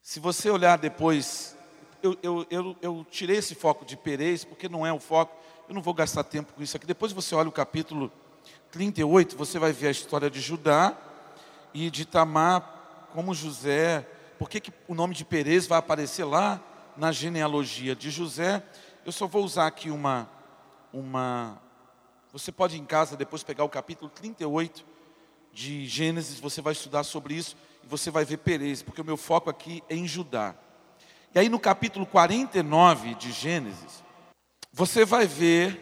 Se 0.00 0.20
você 0.20 0.48
olhar 0.48 0.78
depois, 0.78 1.56
eu, 2.04 2.16
eu, 2.22 2.46
eu, 2.48 2.76
eu 2.80 3.06
tirei 3.10 3.38
esse 3.38 3.56
foco 3.56 3.84
de 3.84 3.96
Perez, 3.96 4.44
porque 4.44 4.68
não 4.68 4.86
é 4.86 4.92
o 4.92 5.00
foco, 5.00 5.36
eu 5.68 5.74
não 5.74 5.82
vou 5.82 5.92
gastar 5.92 6.22
tempo 6.22 6.52
com 6.52 6.62
isso 6.62 6.76
aqui. 6.76 6.86
Depois 6.86 7.10
você 7.10 7.34
olha 7.34 7.48
o 7.48 7.52
capítulo 7.52 8.12
38, 8.70 9.36
você 9.36 9.58
vai 9.58 9.72
ver 9.72 9.88
a 9.88 9.90
história 9.90 10.30
de 10.30 10.40
Judá, 10.40 11.02
e 11.76 11.90
de 11.90 12.06
Tamar 12.06 13.08
como 13.12 13.34
José. 13.34 14.08
Por 14.38 14.48
que, 14.48 14.60
que 14.60 14.72
o 14.88 14.94
nome 14.94 15.14
de 15.14 15.26
Perez 15.26 15.66
vai 15.66 15.78
aparecer 15.78 16.24
lá 16.24 16.58
na 16.96 17.12
genealogia 17.12 17.94
de 17.94 18.10
José? 18.10 18.62
Eu 19.04 19.12
só 19.12 19.26
vou 19.26 19.44
usar 19.44 19.66
aqui 19.66 19.90
uma, 19.90 20.28
uma. 20.90 21.60
Você 22.32 22.50
pode 22.50 22.78
em 22.80 22.84
casa 22.84 23.14
depois 23.14 23.42
pegar 23.42 23.62
o 23.62 23.68
capítulo 23.68 24.10
38 24.10 24.86
de 25.52 25.86
Gênesis, 25.86 26.40
você 26.40 26.62
vai 26.62 26.72
estudar 26.72 27.04
sobre 27.04 27.34
isso 27.34 27.56
e 27.84 27.86
você 27.86 28.10
vai 28.10 28.24
ver 28.24 28.38
Perez, 28.38 28.82
porque 28.82 29.00
o 29.02 29.04
meu 29.04 29.18
foco 29.18 29.50
aqui 29.50 29.84
é 29.88 29.96
em 29.96 30.06
Judá. 30.06 30.54
E 31.34 31.38
aí 31.38 31.50
no 31.50 31.60
capítulo 31.60 32.06
49 32.06 33.14
de 33.16 33.32
Gênesis, 33.32 34.02
você 34.72 35.04
vai 35.04 35.26
ver 35.26 35.78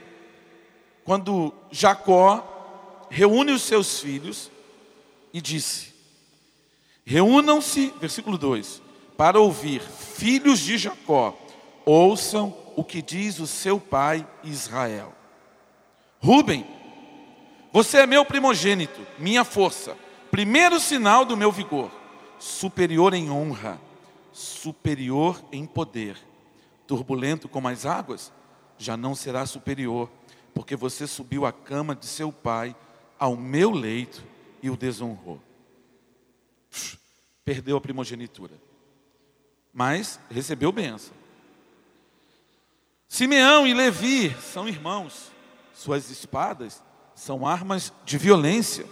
quando 1.04 1.54
Jacó 1.70 3.07
reúne 3.11 3.52
os 3.52 3.62
seus 3.62 4.00
filhos 4.00 4.50
e 5.34 5.40
disse: 5.42 5.92
Reúnam-se, 7.04 7.92
versículo 8.00 8.38
2, 8.38 8.80
para 9.18 9.38
ouvir, 9.38 9.82
filhos 9.82 10.60
de 10.60 10.78
Jacó, 10.78 11.36
ouçam 11.84 12.56
o 12.74 12.82
que 12.82 13.02
diz 13.02 13.38
o 13.38 13.46
seu 13.46 13.78
pai 13.78 14.26
Israel. 14.42 15.12
Rubem, 16.20 16.66
você 17.70 17.98
é 17.98 18.06
meu 18.06 18.24
primogênito, 18.24 19.06
minha 19.18 19.44
força, 19.44 19.94
primeiro 20.30 20.80
sinal 20.80 21.26
do 21.26 21.36
meu 21.36 21.52
vigor, 21.52 21.90
superior 22.38 23.12
em 23.12 23.30
honra 23.30 23.78
superior 24.34 25.40
em 25.52 25.64
poder. 25.64 26.18
Turbulento 26.86 27.48
como 27.48 27.68
as 27.68 27.86
águas, 27.86 28.32
já 28.76 28.96
não 28.96 29.14
será 29.14 29.46
superior, 29.46 30.10
porque 30.52 30.74
você 30.76 31.06
subiu 31.06 31.46
à 31.46 31.52
cama 31.52 31.94
de 31.94 32.06
seu 32.06 32.32
pai, 32.32 32.74
ao 33.18 33.36
meu 33.36 33.70
leito, 33.70 34.24
e 34.64 34.70
o 34.70 34.79
desonrou. 34.79 35.38
Perdeu 37.44 37.77
a 37.77 37.81
primogenitura, 37.83 38.55
mas 39.74 40.18
recebeu 40.31 40.72
bênção. 40.72 41.12
Simeão 43.07 43.66
e 43.66 43.74
Levi 43.74 44.35
são 44.40 44.66
irmãos, 44.66 45.31
suas 45.74 46.09
espadas 46.09 46.83
são 47.14 47.46
armas 47.46 47.92
de 48.07 48.16
violência. 48.16 48.87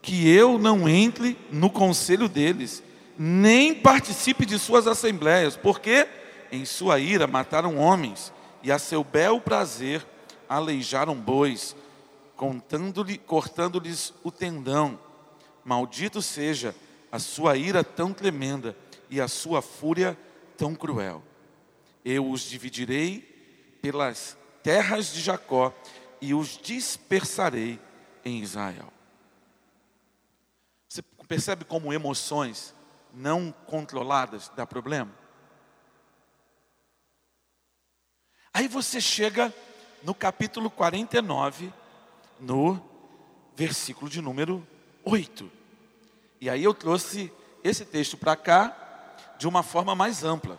Que 0.00 0.26
eu 0.30 0.58
não 0.58 0.88
entre 0.88 1.36
no 1.52 1.68
conselho 1.68 2.26
deles, 2.26 2.82
nem 3.18 3.74
participe 3.74 4.46
de 4.46 4.58
suas 4.58 4.86
assembleias, 4.86 5.58
porque 5.58 6.08
em 6.50 6.64
sua 6.64 6.98
ira 6.98 7.26
mataram 7.26 7.76
homens, 7.76 8.32
e 8.62 8.72
a 8.72 8.78
seu 8.78 9.04
bel 9.04 9.42
prazer 9.42 10.06
aleijaram 10.48 11.14
bois, 11.14 11.76
cortando-lhes 12.38 14.14
o 14.22 14.30
tendão. 14.30 14.98
Maldito 15.64 16.22
seja 16.22 16.74
a 17.10 17.18
sua 17.18 17.56
ira 17.56 17.82
tão 17.82 18.12
tremenda 18.12 18.76
e 19.10 19.20
a 19.20 19.26
sua 19.26 19.60
fúria 19.60 20.16
tão 20.56 20.74
cruel. 20.74 21.22
Eu 22.04 22.30
os 22.30 22.42
dividirei 22.42 23.20
pelas 23.82 24.36
terras 24.62 25.12
de 25.12 25.20
Jacó 25.20 25.74
e 26.20 26.32
os 26.32 26.58
dispersarei 26.58 27.80
em 28.24 28.40
Israel. 28.40 28.92
Você 30.88 31.02
percebe 31.26 31.64
como 31.64 31.92
emoções 31.92 32.74
não 33.12 33.52
controladas 33.66 34.50
dá 34.54 34.66
problema? 34.66 35.12
Aí 38.52 38.66
você 38.66 39.00
chega 39.00 39.52
no 40.02 40.14
capítulo 40.14 40.70
49, 40.70 41.72
no 42.40 42.82
versículo 43.54 44.10
de 44.10 44.20
número 44.20 44.66
8. 45.04 45.50
E 46.40 46.48
aí 46.48 46.62
eu 46.62 46.72
trouxe 46.72 47.32
esse 47.62 47.84
texto 47.84 48.16
para 48.16 48.36
cá 48.36 48.76
de 49.38 49.48
uma 49.48 49.62
forma 49.62 49.94
mais 49.94 50.24
ampla. 50.24 50.58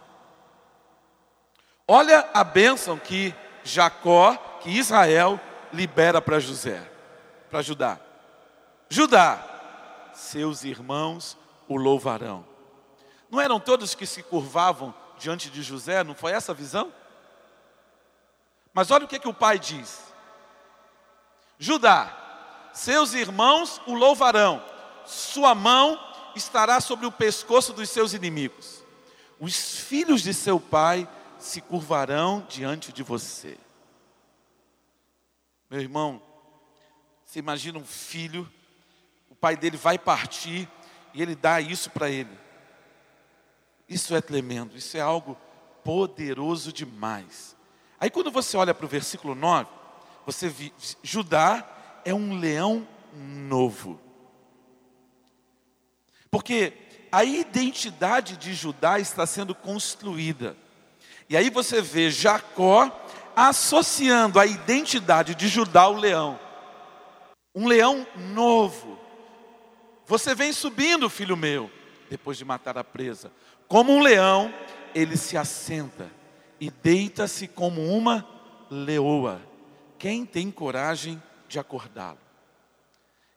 Olha 1.87 2.29
a 2.33 2.43
bênção 2.43 2.97
que 2.97 3.33
Jacó, 3.63 4.35
que 4.61 4.69
Israel 4.69 5.39
libera 5.73 6.21
para 6.21 6.39
José, 6.39 6.89
para 7.49 7.61
Judá. 7.61 7.99
Judá, 8.89 10.11
seus 10.13 10.63
irmãos 10.63 11.37
o 11.67 11.77
louvarão. 11.77 12.45
Não 13.29 13.39
eram 13.39 13.59
todos 13.59 13.93
que 13.93 14.05
se 14.05 14.23
curvavam 14.23 14.93
diante 15.17 15.49
de 15.49 15.61
José? 15.61 16.03
Não 16.03 16.15
foi 16.15 16.31
essa 16.31 16.51
a 16.51 16.55
visão? 16.55 16.91
Mas 18.73 18.91
olha 18.91 19.05
o 19.05 19.07
que, 19.07 19.19
que 19.19 19.27
o 19.27 19.33
pai 19.33 19.59
diz: 19.59 20.08
Judá, 21.59 22.69
seus 22.73 23.13
irmãos 23.13 23.81
o 23.85 23.93
louvarão, 23.93 24.63
sua 25.05 25.53
mão 25.53 25.99
estará 26.33 26.79
sobre 26.79 27.05
o 27.05 27.11
pescoço 27.11 27.73
dos 27.73 27.89
seus 27.89 28.13
inimigos. 28.13 28.81
Os 29.37 29.77
filhos 29.77 30.21
de 30.21 30.33
seu 30.33 30.57
pai 30.57 31.07
se 31.37 31.59
curvarão 31.59 32.45
diante 32.47 32.93
de 32.93 33.03
você. 33.03 33.57
Meu 35.69 35.81
irmão, 35.81 36.21
você 37.25 37.39
imagina 37.39 37.77
um 37.77 37.85
filho, 37.85 38.49
o 39.29 39.35
pai 39.35 39.57
dele 39.57 39.75
vai 39.75 39.99
partir, 39.99 40.67
e 41.13 41.21
ele 41.21 41.35
dá 41.35 41.59
isso 41.59 41.89
para 41.89 42.09
ele. 42.09 42.37
Isso 43.87 44.15
é 44.15 44.21
tremendo, 44.21 44.77
isso 44.77 44.95
é 44.95 45.01
algo 45.01 45.37
poderoso 45.83 46.71
demais. 46.71 47.55
Aí 47.99 48.09
quando 48.09 48.31
você 48.31 48.55
olha 48.55 48.73
para 48.73 48.85
o 48.85 48.89
versículo 48.89 49.35
9, 49.35 49.78
você 50.31 50.47
vê, 50.47 50.71
Judá 51.01 51.65
é 52.05 52.13
um 52.13 52.37
leão 52.37 52.87
novo. 53.13 53.99
Porque 56.29 56.71
a 57.11 57.23
identidade 57.23 58.37
de 58.37 58.53
Judá 58.53 58.99
está 58.99 59.25
sendo 59.25 59.55
construída. 59.55 60.55
E 61.27 61.35
aí 61.35 61.49
você 61.49 61.81
vê 61.81 62.11
Jacó 62.11 62.91
associando 63.35 64.39
a 64.39 64.45
identidade 64.45 65.33
de 65.33 65.47
Judá 65.47 65.81
ao 65.81 65.95
leão. 65.95 66.39
Um 67.55 67.67
leão 67.67 68.05
novo, 68.15 68.99
você 70.05 70.35
vem 70.35 70.53
subindo, 70.53 71.09
filho 71.09 71.35
meu, 71.35 71.71
depois 72.07 72.37
de 72.37 72.45
matar 72.45 72.77
a 72.77 72.83
presa. 72.83 73.31
Como 73.67 73.91
um 73.91 74.01
leão, 74.01 74.53
ele 74.93 75.17
se 75.17 75.35
assenta 75.35 76.11
e 76.59 76.69
deita-se 76.69 77.47
como 77.47 77.81
uma 77.81 78.27
leoa. 78.69 79.48
Quem 79.99 80.25
tem 80.25 80.49
coragem 80.49 81.21
de 81.49 81.59
acordá-lo? 81.59 82.17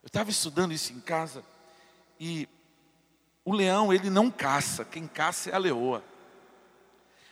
Eu 0.01 0.07
estava 0.07 0.31
estudando 0.31 0.73
isso 0.73 0.93
em 0.93 1.01
casa 1.01 1.45
e 2.19 2.49
o 3.45 3.53
leão, 3.53 3.93
ele 3.93 4.09
não 4.09 4.31
caça, 4.31 4.85
quem 4.85 5.09
caça 5.09 5.51
é 5.51 5.55
a 5.55 5.59
leoa. 5.59 6.05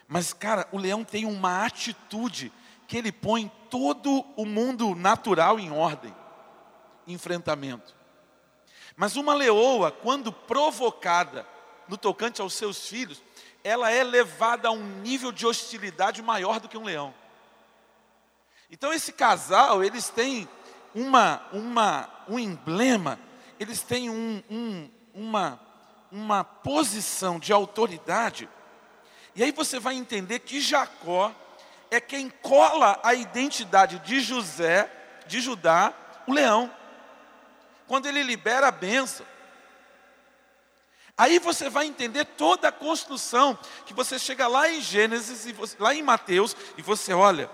Mas, 0.09 0.33
cara, 0.33 0.69
o 0.73 0.79
leão 0.79 1.05
tem 1.05 1.25
uma 1.25 1.65
atitude 1.65 2.53
que 2.89 2.99
ele 2.99 3.13
põe 3.13 3.51
todo 3.71 4.25
o 4.37 4.45
mundo 4.45 4.97
natural 4.97 5.61
em 5.61 5.71
ordem, 5.71 6.13
enfrentamento. 7.07 7.95
Mas 8.97 9.15
uma 9.15 9.33
leoa, 9.33 9.93
quando 9.93 10.33
provocada 10.33 11.47
no 11.87 11.97
tocante 11.97 12.41
aos 12.41 12.55
seus 12.55 12.89
filhos, 12.89 13.23
ela 13.63 13.93
é 13.93 14.03
levada 14.03 14.67
a 14.67 14.73
um 14.73 15.01
nível 15.01 15.31
de 15.31 15.47
hostilidade 15.47 16.21
maior 16.21 16.59
do 16.59 16.69
que 16.69 16.77
um 16.77 16.85
leão. 16.85 17.15
Então 18.71 18.93
esse 18.93 19.13
casal, 19.13 19.83
eles 19.83 20.09
têm 20.09 20.49
uma, 20.95 21.43
uma, 21.53 22.09
um 22.29 22.39
emblema, 22.39 23.19
eles 23.59 23.83
têm 23.83 24.09
um, 24.09 24.43
um, 24.49 24.91
uma, 25.13 25.61
uma 26.11 26.45
posição 26.45 27.39
de 27.39 27.53
autoridade. 27.53 28.49
E 29.35 29.43
aí 29.43 29.53
você 29.53 29.79
vai 29.79 29.95
entender 29.95 30.41
que 30.41 30.61
Jacó 30.61 31.35
é 31.91 32.01
quem 32.01 32.31
cola 32.31 33.01
a 33.03 33.15
identidade 33.15 33.99
de 34.01 34.21
José, 34.21 34.91
de 35.27 35.41
Judá, 35.41 35.93
o 36.27 36.33
leão 36.33 36.71
quando 37.91 38.07
ele 38.07 38.23
libera 38.23 38.69
a 38.69 38.71
benção. 38.71 39.27
Aí 41.19 41.41
você 41.41 41.69
vai 41.69 41.87
entender 41.87 42.25
toda 42.25 42.69
a 42.69 42.73
construção, 42.73 43.59
que 43.85 43.93
você 43.93 44.17
chega 44.17 44.47
lá 44.47 44.71
em 44.71 44.81
Gênesis, 44.81 45.45
e 45.45 45.53
você, 45.53 45.77
lá 45.77 45.93
em 45.93 46.01
Mateus, 46.01 46.57
e 46.79 46.83
você 46.83 47.13
olha, 47.13 47.51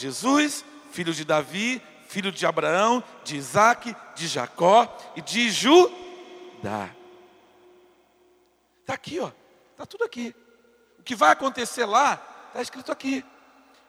Jesus, 0.00 0.64
filho 0.92 1.12
de 1.12 1.24
Davi, 1.24 1.82
filho 2.08 2.30
de 2.30 2.46
Abraão, 2.46 3.02
de 3.24 3.36
Isaac, 3.36 3.94
de 4.14 4.26
Jacó 4.26 4.94
e 5.16 5.20
de 5.20 5.50
Judá. 5.50 6.90
Está 8.80 8.94
aqui, 8.94 9.18
ó. 9.20 9.30
Está 9.72 9.84
tudo 9.84 10.04
aqui. 10.04 10.34
O 10.98 11.02
que 11.02 11.14
vai 11.14 11.30
acontecer 11.30 11.84
lá, 11.84 12.20
está 12.48 12.62
escrito 12.62 12.90
aqui. 12.92 13.24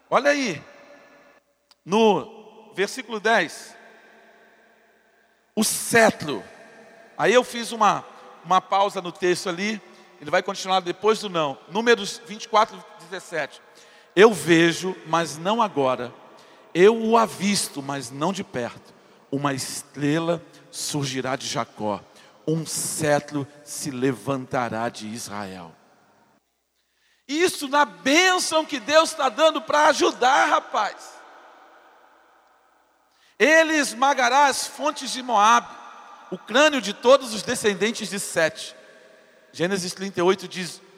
Olha 0.09 0.31
aí. 0.31 0.61
No 1.85 2.73
versículo 2.75 3.19
10 3.19 3.77
o 5.57 5.63
cetro. 5.63 6.43
Aí 7.17 7.33
eu 7.33 7.43
fiz 7.43 7.71
uma, 7.71 8.05
uma 8.45 8.61
pausa 8.61 9.01
no 9.01 9.11
texto 9.11 9.49
ali, 9.49 9.81
ele 10.21 10.29
vai 10.29 10.43
continuar 10.43 10.81
depois 10.81 11.19
do 11.19 11.29
não. 11.29 11.57
Números 11.67 12.21
24, 12.27 12.77
17. 13.09 13.59
Eu 14.17 14.33
vejo, 14.33 14.95
mas 15.05 15.37
não 15.37 15.61
agora. 15.61 16.11
Eu 16.73 16.99
o 16.99 17.15
avisto, 17.15 17.83
mas 17.83 18.09
não 18.09 18.33
de 18.33 18.43
perto. 18.43 18.91
Uma 19.31 19.53
estrela 19.53 20.43
surgirá 20.71 21.35
de 21.35 21.45
Jacó. 21.45 22.01
Um 22.47 22.65
cetro 22.65 23.47
se 23.63 23.91
levantará 23.91 24.89
de 24.89 25.05
Israel. 25.05 25.71
Isso 27.27 27.67
na 27.67 27.85
bênção 27.85 28.65
que 28.65 28.79
Deus 28.79 29.11
está 29.11 29.29
dando 29.29 29.61
para 29.61 29.89
ajudar, 29.89 30.47
rapaz. 30.47 31.13
Ele 33.37 33.75
esmagará 33.75 34.47
as 34.47 34.65
fontes 34.65 35.11
de 35.11 35.21
Moabe, 35.21 35.69
o 36.31 36.39
crânio 36.39 36.81
de 36.81 36.91
todos 36.91 37.35
os 37.35 37.43
descendentes 37.43 38.09
de 38.09 38.19
Sete. 38.19 38.75
Gênesis 39.51 39.93
38, 39.93 40.47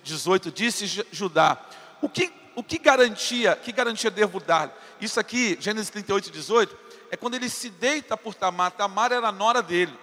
18, 0.03 0.51
disse 0.53 1.05
Judá, 1.12 1.58
o 2.01 2.08
que, 2.08 2.38
o 2.55 2.63
que 2.63 2.77
garantia, 2.77 3.55
que 3.55 3.71
garantia 3.71 4.12
devo 4.12 4.39
dar? 4.39 4.75
Isso 4.99 5.19
aqui, 5.19 5.57
Gênesis 5.59 5.89
38, 5.89 6.31
18, 6.31 6.77
é 7.12 7.17
quando 7.17 7.35
ele 7.35 7.49
se 7.49 7.69
deita 7.69 8.17
por 8.17 8.33
Tamar, 8.33 8.71
Tamar 8.71 9.12
era 9.12 9.27
a 9.27 9.31
nora 9.31 9.62
dele. 9.62 9.97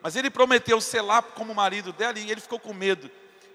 Mas 0.00 0.16
ele 0.16 0.30
prometeu 0.30 0.80
selar 0.80 1.22
como 1.22 1.54
marido 1.54 1.92
dela 1.92 2.18
e 2.18 2.30
ele 2.30 2.40
ficou 2.40 2.58
com 2.58 2.72
medo 2.72 3.10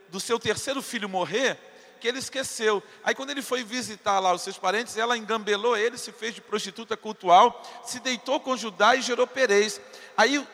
do 0.09 0.19
seu 0.19 0.37
terceiro 0.37 0.81
filho 0.81 1.07
morrer, 1.07 1.57
que 1.99 2.07
ele 2.07 2.19
esqueceu. 2.19 2.83
Aí 3.03 3.15
quando 3.15 3.29
ele 3.29 3.41
foi 3.41 3.63
visitar 3.63 4.19
lá 4.19 4.33
os 4.33 4.41
seus 4.41 4.57
parentes, 4.57 4.97
ela 4.97 5.17
engambelou 5.17 5.77
ele, 5.77 5.97
se 5.97 6.11
fez 6.11 6.35
de 6.35 6.41
prostituta 6.41 6.97
cultual, 6.97 7.63
se 7.85 7.99
deitou 7.99 8.39
com 8.39 8.57
Judá 8.57 8.95
e 8.95 9.01
gerou 9.01 9.25
Perez. 9.25 9.79
Aí 10.17 10.45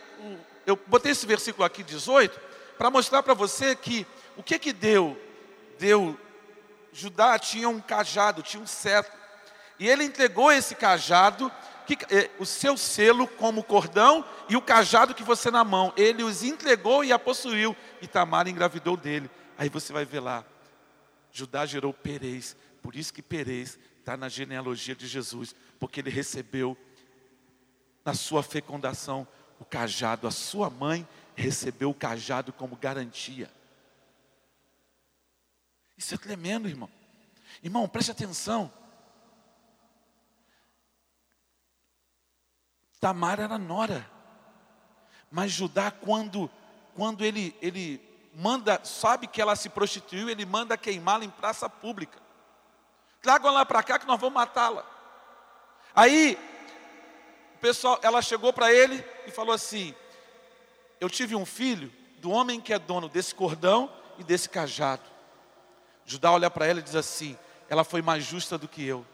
eu 0.65 0.79
botei 0.85 1.11
esse 1.11 1.25
versículo 1.25 1.65
aqui 1.65 1.83
18 1.83 2.39
para 2.77 2.91
mostrar 2.91 3.23
para 3.23 3.33
você 3.33 3.75
que 3.75 4.05
o 4.37 4.43
que 4.43 4.57
que 4.59 4.71
deu? 4.71 5.19
Deu 5.77 6.17
Judá 6.99 7.39
tinha 7.39 7.69
um 7.69 7.79
cajado, 7.79 8.43
tinha 8.43 8.61
um 8.61 8.67
cetro. 8.67 9.17
E 9.79 9.87
ele 9.87 10.03
entregou 10.03 10.51
esse 10.51 10.75
cajado 10.75 11.49
que, 11.87 11.97
eh, 12.13 12.29
o 12.37 12.45
seu 12.45 12.75
selo 12.75 13.25
como 13.25 13.63
cordão 13.63 14.25
e 14.49 14.57
o 14.57 14.61
cajado 14.61 15.15
que 15.15 15.23
você 15.23 15.49
na 15.49 15.63
mão. 15.63 15.93
Ele 15.95 16.23
os 16.23 16.43
entregou 16.43 17.03
e 17.03 17.13
a 17.13 17.17
possuiu. 17.17 17.73
E 18.01 18.07
Tamar 18.07 18.49
engravidou 18.49 18.97
dele. 18.97 19.31
Aí 19.57 19.69
você 19.69 19.93
vai 19.93 20.03
ver 20.03 20.19
lá. 20.19 20.43
Judá 21.31 21.65
gerou 21.65 21.93
Perez. 21.93 22.57
Por 22.81 22.95
isso 22.95 23.13
que 23.13 23.21
Perez 23.21 23.79
está 23.99 24.17
na 24.17 24.27
genealogia 24.27 24.93
de 24.93 25.07
Jesus. 25.07 25.55
Porque 25.79 26.01
ele 26.01 26.09
recebeu 26.09 26.77
na 28.03 28.13
sua 28.13 28.43
fecundação 28.43 29.25
o 29.57 29.63
cajado. 29.63 30.27
A 30.27 30.31
sua 30.31 30.69
mãe 30.69 31.07
recebeu 31.33 31.91
o 31.91 31.95
cajado 31.95 32.51
como 32.51 32.75
garantia. 32.75 33.49
Isso 35.99 36.15
é 36.15 36.17
tremendo, 36.17 36.69
irmão. 36.69 36.89
Irmão, 37.61 37.85
preste 37.89 38.09
atenção. 38.09 38.71
Tamar 43.01 43.37
era 43.37 43.57
nora. 43.57 44.09
Mas 45.29 45.51
Judá, 45.51 45.91
quando, 45.91 46.49
quando 46.95 47.25
ele, 47.25 47.53
ele 47.61 48.01
manda, 48.33 48.79
sabe 48.85 49.27
que 49.27 49.41
ela 49.41 49.57
se 49.57 49.67
prostituiu, 49.67 50.29
ele 50.29 50.45
manda 50.45 50.77
queimá-la 50.77 51.25
em 51.25 51.29
praça 51.29 51.69
pública. 51.69 52.17
Tragam 53.21 53.49
ela 53.49 53.65
para 53.65 53.83
cá 53.83 53.99
que 53.99 54.07
nós 54.07 54.21
vamos 54.21 54.35
matá-la. 54.35 54.85
Aí, 55.93 56.37
o 57.55 57.59
pessoal, 57.59 57.99
ela 58.01 58.21
chegou 58.21 58.53
para 58.53 58.73
ele 58.73 59.03
e 59.27 59.31
falou 59.31 59.53
assim: 59.53 59.93
Eu 61.01 61.09
tive 61.09 61.35
um 61.35 61.45
filho 61.45 61.91
do 62.19 62.31
homem 62.31 62.61
que 62.61 62.71
é 62.71 62.79
dono 62.79 63.09
desse 63.09 63.35
cordão 63.35 63.93
e 64.17 64.23
desse 64.23 64.47
cajado. 64.47 65.18
Judá 66.09 66.31
olha 66.31 66.49
para 66.49 66.65
ela 66.65 66.79
e 66.79 66.83
diz 66.83 66.95
assim: 66.95 67.37
Ela 67.69 67.83
foi 67.83 68.01
mais 68.01 68.23
justa 68.23 68.57
do 68.57 68.67
que 68.67 68.83
eu, 68.83 69.05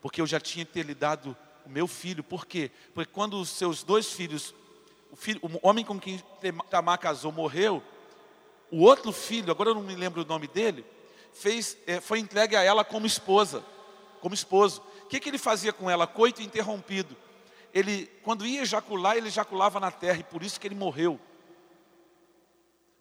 porque 0.00 0.20
eu 0.20 0.26
já 0.26 0.38
tinha 0.38 0.64
ter 0.64 0.84
lhe 0.84 0.94
dado 0.94 1.36
o 1.66 1.68
meu 1.68 1.88
filho. 1.88 2.22
Por 2.22 2.46
quê? 2.46 2.70
Porque 2.94 3.10
quando 3.12 3.40
os 3.40 3.48
seus 3.48 3.82
dois 3.82 4.12
filhos, 4.12 4.54
o, 5.10 5.16
filho, 5.16 5.40
o 5.42 5.66
homem 5.66 5.84
com 5.84 5.98
quem 5.98 6.22
Tamar 6.70 6.98
casou 6.98 7.32
morreu, 7.32 7.82
o 8.70 8.82
outro 8.82 9.10
filho, 9.10 9.50
agora 9.50 9.70
eu 9.70 9.74
não 9.74 9.82
me 9.82 9.96
lembro 9.96 10.22
o 10.22 10.24
nome 10.24 10.46
dele, 10.46 10.86
fez, 11.32 11.76
é, 11.88 12.00
foi 12.00 12.20
entregue 12.20 12.54
a 12.54 12.62
ela 12.62 12.84
como 12.84 13.04
esposa, 13.04 13.64
como 14.20 14.32
esposo. 14.32 14.80
O 15.02 15.06
que, 15.06 15.18
que 15.18 15.28
ele 15.28 15.38
fazia 15.38 15.72
com 15.72 15.90
ela? 15.90 16.06
Coito 16.06 16.40
interrompido. 16.40 17.16
Ele, 17.74 18.06
quando 18.22 18.46
ia 18.46 18.62
ejacular, 18.62 19.16
ele 19.16 19.26
ejaculava 19.26 19.80
na 19.80 19.90
terra, 19.90 20.20
e 20.20 20.24
por 20.24 20.44
isso 20.44 20.60
que 20.60 20.68
ele 20.68 20.76
morreu. 20.76 21.18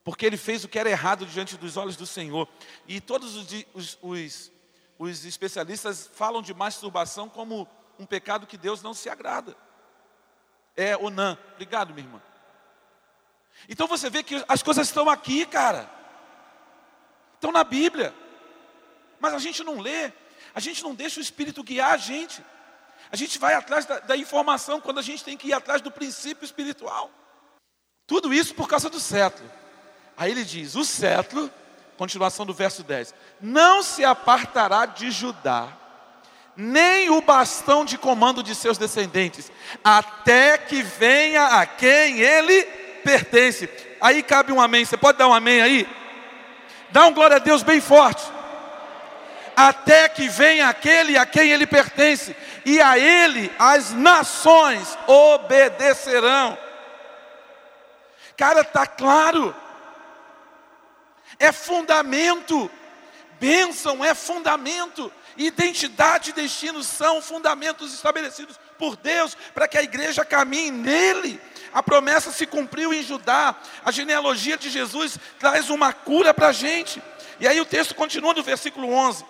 Porque 0.07 0.25
ele 0.25 0.37
fez 0.37 0.63
o 0.63 0.69
que 0.69 0.79
era 0.79 0.89
errado 0.89 1.25
diante 1.25 1.57
dos 1.57 1.75
olhos 1.75 1.97
do 1.97 2.07
Senhor. 2.07 2.47
E 2.87 3.01
todos 3.01 3.35
os, 3.35 3.65
os, 3.73 3.97
os, 4.01 4.51
os 4.97 5.25
especialistas 5.25 6.09
falam 6.13 6.41
de 6.41 6.53
masturbação 6.53 7.27
como 7.27 7.67
um 7.99 8.05
pecado 8.05 8.47
que 8.47 8.55
Deus 8.55 8.81
não 8.81 8.93
se 8.93 9.09
agrada. 9.09 9.53
É 10.77 10.95
Onã. 10.95 11.37
Obrigado, 11.55 11.93
minha 11.93 12.07
irmã. 12.07 12.21
Então 13.67 13.85
você 13.85 14.09
vê 14.09 14.23
que 14.23 14.41
as 14.47 14.63
coisas 14.63 14.87
estão 14.87 15.09
aqui, 15.09 15.45
cara. 15.45 15.91
Estão 17.33 17.51
na 17.51 17.65
Bíblia. 17.65 18.15
Mas 19.19 19.33
a 19.33 19.39
gente 19.39 19.61
não 19.61 19.81
lê. 19.81 20.13
A 20.55 20.61
gente 20.61 20.83
não 20.83 20.95
deixa 20.95 21.19
o 21.19 21.21
Espírito 21.21 21.61
guiar 21.61 21.91
a 21.91 21.97
gente. 21.97 22.41
A 23.11 23.17
gente 23.17 23.37
vai 23.37 23.55
atrás 23.55 23.85
da, 23.85 23.99
da 23.99 24.15
informação 24.15 24.79
quando 24.79 24.99
a 24.99 25.03
gente 25.03 25.21
tem 25.21 25.35
que 25.35 25.49
ir 25.49 25.53
atrás 25.53 25.81
do 25.81 25.91
princípio 25.91 26.45
espiritual. 26.45 27.11
Tudo 28.05 28.33
isso 28.33 28.55
por 28.55 28.69
causa 28.69 28.89
do 28.89 29.01
cetro. 29.01 29.66
Aí 30.17 30.31
ele 30.31 30.43
diz: 30.43 30.75
o 30.75 30.83
cetro, 30.83 31.51
continuação 31.97 32.45
do 32.45 32.53
verso 32.53 32.83
10, 32.83 33.13
não 33.39 33.83
se 33.83 34.03
apartará 34.03 34.85
de 34.85 35.11
Judá 35.11 35.69
nem 36.57 37.11
o 37.11 37.21
bastão 37.21 37.85
de 37.85 37.99
comando 37.99 38.41
de 38.41 38.55
seus 38.55 38.79
descendentes, 38.79 39.51
até 39.83 40.57
que 40.57 40.81
venha 40.81 41.45
a 41.45 41.67
quem 41.67 42.19
ele 42.19 42.63
pertence. 43.03 43.69
Aí 44.01 44.23
cabe 44.23 44.51
um 44.51 44.59
amém. 44.59 44.83
Você 44.83 44.97
pode 44.97 45.19
dar 45.19 45.27
um 45.27 45.33
amém 45.33 45.61
aí? 45.61 45.87
Dá 46.89 47.05
um 47.05 47.13
glória 47.13 47.35
a 47.35 47.39
Deus 47.39 47.61
bem 47.61 47.79
forte. 47.79 48.23
Até 49.55 50.09
que 50.09 50.27
venha 50.27 50.67
aquele 50.67 51.17
a 51.17 51.25
quem 51.25 51.51
ele 51.51 51.67
pertence, 51.67 52.35
e 52.65 52.81
a 52.81 52.97
ele 52.97 53.51
as 53.59 53.93
nações 53.93 54.97
obedecerão. 55.05 56.57
Cara, 58.35 58.61
está 58.61 58.87
claro. 58.87 59.55
É 61.39 61.51
fundamento. 61.51 62.69
Bênção 63.39 64.03
é 64.03 64.13
fundamento. 64.13 65.11
Identidade 65.37 66.31
e 66.31 66.33
destino 66.33 66.81
são 66.81 67.21
fundamentos 67.21 67.93
estabelecidos 67.93 68.59
por 68.79 68.95
Deus 68.95 69.35
para 69.53 69.67
que 69.67 69.77
a 69.77 69.83
igreja 69.83 70.25
caminhe 70.25 70.71
nele. 70.71 71.39
A 71.71 71.83
promessa 71.83 72.31
se 72.31 72.47
cumpriu 72.47 72.93
em 72.93 73.03
Judá. 73.03 73.55
A 73.85 73.91
genealogia 73.91 74.57
de 74.57 74.69
Jesus 74.69 75.19
traz 75.39 75.69
uma 75.69 75.93
cura 75.93 76.33
para 76.33 76.47
a 76.47 76.51
gente. 76.51 77.01
E 77.39 77.47
aí 77.47 77.61
o 77.61 77.65
texto 77.65 77.93
continua 77.93 78.33
no 78.33 78.41
versículo 78.41 78.91
11: 78.91 79.23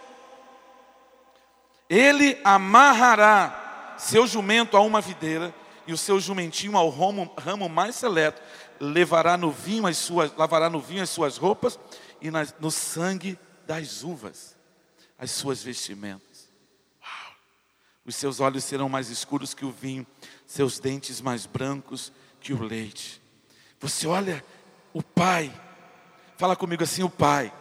Ele 1.90 2.40
amarrará 2.44 3.96
seu 3.98 4.26
jumento 4.26 4.78
a 4.78 4.80
uma 4.80 5.02
videira 5.02 5.54
e 5.86 5.92
o 5.92 5.98
seu 5.98 6.20
jumentinho 6.20 6.78
ao 6.78 6.90
ramo, 6.90 7.34
ramo 7.38 7.68
mais 7.68 7.96
seleto, 7.96 8.42
levará 8.80 9.36
no 9.36 9.52
vinho 9.52 9.88
as 9.88 9.98
suas, 9.98 10.34
lavará 10.38 10.70
no 10.70 10.80
vinho 10.80 11.04
as 11.04 11.10
suas 11.10 11.38
roupas 11.38 11.80
e 12.22 12.32
na, 12.32 12.48
no 12.60 12.72
sangue 12.72 13.38
das 13.66 14.04
uvas 14.04 14.56
as 15.18 15.32
suas 15.32 15.64
vestimentas. 15.64 16.50
Uau. 17.02 17.36
Os 18.06 18.16
seus 18.16 18.40
olhos 18.40 18.64
serão 18.64 18.88
mais 18.88 19.10
escuros 19.10 19.54
que 19.54 19.66
o 19.66 19.72
vinho, 19.72 20.06
seus 20.46 20.80
dentes 20.80 21.22
mais 21.22 21.46
brancos 21.46 22.12
que 22.40 22.54
o 22.54 22.62
leite. 22.62 23.22
Você 23.80 24.08
olha 24.08 24.44
o 24.94 25.04
pai, 25.04 25.54
fala 26.38 26.56
comigo 26.56 26.84
assim: 26.84 27.04
o 27.04 27.10
pai, 27.10 27.52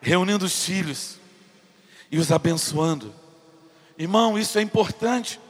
reunindo 0.00 0.44
os 0.44 0.64
filhos 0.64 1.18
e 2.10 2.18
os 2.18 2.30
abençoando. 2.30 3.14
Irmão, 3.96 4.38
isso 4.38 4.58
é 4.58 4.62
importante. 4.62 5.40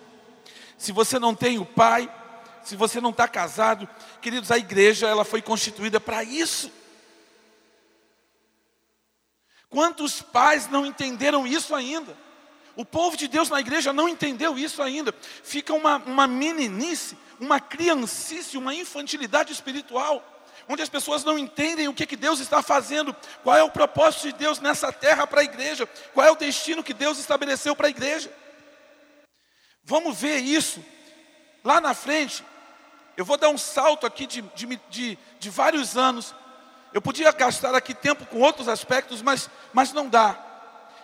Se 0.76 0.92
você 0.92 1.18
não 1.18 1.34
tem 1.34 1.58
o 1.58 1.64
pai, 1.64 2.12
se 2.62 2.76
você 2.76 3.00
não 3.00 3.10
está 3.10 3.26
casado, 3.26 3.88
queridos, 4.20 4.50
a 4.50 4.58
igreja 4.58 5.08
ela 5.08 5.24
foi 5.24 5.40
constituída 5.40 6.00
para 6.00 6.22
isso. 6.22 6.70
Quantos 9.74 10.22
pais 10.22 10.68
não 10.68 10.86
entenderam 10.86 11.44
isso 11.44 11.74
ainda? 11.74 12.16
O 12.76 12.84
povo 12.84 13.16
de 13.16 13.26
Deus 13.26 13.48
na 13.48 13.58
igreja 13.58 13.92
não 13.92 14.08
entendeu 14.08 14.56
isso 14.56 14.80
ainda. 14.80 15.12
Fica 15.42 15.74
uma, 15.74 15.96
uma 15.96 16.28
meninice, 16.28 17.18
uma 17.40 17.58
criancice, 17.58 18.56
uma 18.56 18.72
infantilidade 18.72 19.52
espiritual, 19.52 20.24
onde 20.68 20.80
as 20.80 20.88
pessoas 20.88 21.24
não 21.24 21.36
entendem 21.36 21.88
o 21.88 21.92
que, 21.92 22.06
que 22.06 22.14
Deus 22.14 22.38
está 22.38 22.62
fazendo, 22.62 23.12
qual 23.42 23.56
é 23.56 23.64
o 23.64 23.70
propósito 23.70 24.28
de 24.28 24.34
Deus 24.34 24.60
nessa 24.60 24.92
terra 24.92 25.26
para 25.26 25.40
a 25.40 25.44
igreja, 25.44 25.88
qual 26.12 26.24
é 26.24 26.30
o 26.30 26.36
destino 26.36 26.84
que 26.84 26.94
Deus 26.94 27.18
estabeleceu 27.18 27.74
para 27.74 27.88
a 27.88 27.90
igreja. 27.90 28.32
Vamos 29.82 30.20
ver 30.20 30.36
isso 30.36 30.84
lá 31.64 31.80
na 31.80 31.94
frente. 31.94 32.44
Eu 33.16 33.24
vou 33.24 33.36
dar 33.36 33.48
um 33.48 33.58
salto 33.58 34.06
aqui 34.06 34.24
de, 34.24 34.40
de, 34.40 34.80
de, 34.88 35.18
de 35.40 35.50
vários 35.50 35.96
anos 35.96 36.32
eu 36.94 37.02
podia 37.02 37.32
gastar 37.32 37.74
aqui 37.74 37.92
tempo 37.92 38.24
com 38.24 38.38
outros 38.38 38.68
aspectos, 38.68 39.20
mas, 39.20 39.50
mas 39.72 39.92
não 39.92 40.08
dá. 40.08 40.38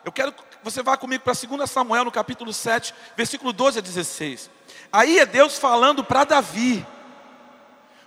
Eu 0.04 0.12
quero 0.12 0.30
que 0.30 0.40
você 0.62 0.84
vá 0.84 0.96
comigo 0.96 1.24
para 1.24 1.32
2 1.32 1.68
Samuel, 1.68 2.04
no 2.04 2.12
capítulo 2.12 2.52
7, 2.52 2.94
versículo 3.16 3.52
12 3.52 3.80
a 3.80 3.82
16. 3.82 4.48
Aí 4.92 5.18
é 5.18 5.26
Deus 5.26 5.58
falando 5.58 6.04
para 6.04 6.22
Davi. 6.22 6.86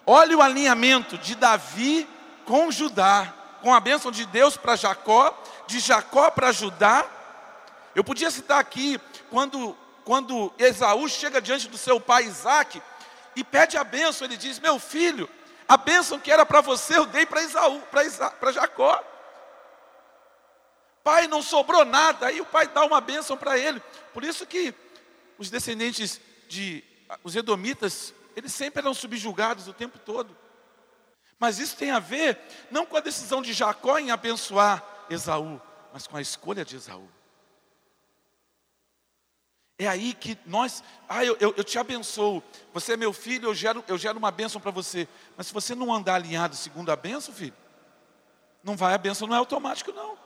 Olha 0.05 0.37
o 0.37 0.41
alinhamento 0.41 1.17
de 1.17 1.35
Davi 1.35 2.07
com 2.45 2.71
Judá, 2.71 3.33
com 3.61 3.73
a 3.73 3.81
bênção 3.81 4.11
de 4.11 4.25
Deus 4.27 4.55
para 4.55 4.77
Jacó, 4.77 5.37
de 5.67 5.81
Jacó 5.81 6.31
para 6.31 6.53
Judá. 6.53 7.05
Eu 7.93 8.03
podia 8.03 8.31
citar 8.31 8.61
aqui, 8.61 8.97
quando, 9.29 9.77
quando 10.05 10.53
Esaú 10.57 11.09
chega 11.09 11.41
diante 11.41 11.67
do 11.67 11.77
seu 11.77 11.99
pai 11.99 12.23
Isaac, 12.23 12.81
e 13.35 13.43
pede 13.43 13.75
a 13.75 13.83
bênção. 13.83 14.25
Ele 14.25 14.37
diz: 14.37 14.57
Meu 14.57 14.79
filho, 14.79 15.29
a 15.73 15.77
bênção 15.77 16.19
que 16.19 16.31
era 16.31 16.45
para 16.45 16.61
você 16.61 16.95
eu 16.95 17.05
dei 17.07 17.25
para 17.25 17.41
Isaú, 17.41 17.81
para 18.39 18.51
Jacó. 18.51 19.03
Pai, 21.03 21.25
não 21.25 21.41
sobrou 21.41 21.83
nada. 21.83 22.27
Aí 22.27 22.39
o 22.39 22.45
pai 22.45 22.67
dá 22.67 22.85
uma 22.85 23.01
bênção 23.01 23.35
para 23.35 23.57
ele. 23.57 23.81
Por 24.13 24.23
isso 24.23 24.45
que 24.45 24.71
os 25.35 25.49
descendentes 25.49 26.21
de 26.47 26.83
os 27.23 27.35
edomitas, 27.35 28.13
eles 28.35 28.53
sempre 28.53 28.81
eram 28.81 28.93
subjugados 28.93 29.67
o 29.67 29.73
tempo 29.73 29.97
todo. 29.97 30.37
Mas 31.39 31.57
isso 31.57 31.75
tem 31.75 31.89
a 31.89 31.97
ver 31.97 32.39
não 32.69 32.85
com 32.85 32.95
a 32.95 33.01
decisão 33.01 33.41
de 33.41 33.51
Jacó 33.51 33.97
em 33.97 34.11
abençoar 34.11 34.83
Esaú, 35.09 35.59
mas 35.91 36.05
com 36.05 36.17
a 36.17 36.21
escolha 36.21 36.63
de 36.63 36.75
Esaú. 36.75 37.09
É 39.83 39.87
aí 39.87 40.13
que 40.13 40.37
nós, 40.45 40.81
ah, 41.09 41.25
eu, 41.25 41.35
eu, 41.41 41.53
eu, 41.57 41.63
te 41.63 41.77
abençoo, 41.77 42.41
você 42.73 42.93
é 42.93 42.97
meu 42.97 43.11
filho, 43.11 43.49
eu 43.49 43.53
gero, 43.53 43.83
eu 43.85 43.97
gero 43.97 44.17
uma 44.17 44.31
bênção 44.31 44.61
para 44.61 44.71
você. 44.71 45.09
Mas 45.35 45.47
se 45.47 45.53
você 45.53 45.75
não 45.75 45.93
andar 45.93 46.15
alinhado 46.15 46.55
segundo 46.55 46.89
a 46.89 46.95
bênção, 46.95 47.33
filho, 47.33 47.53
não 48.63 48.77
vai, 48.77 48.93
a 48.93 48.97
bênção 48.97 49.27
não 49.27 49.35
é 49.35 49.39
automático, 49.39 49.91
não. 49.91 50.17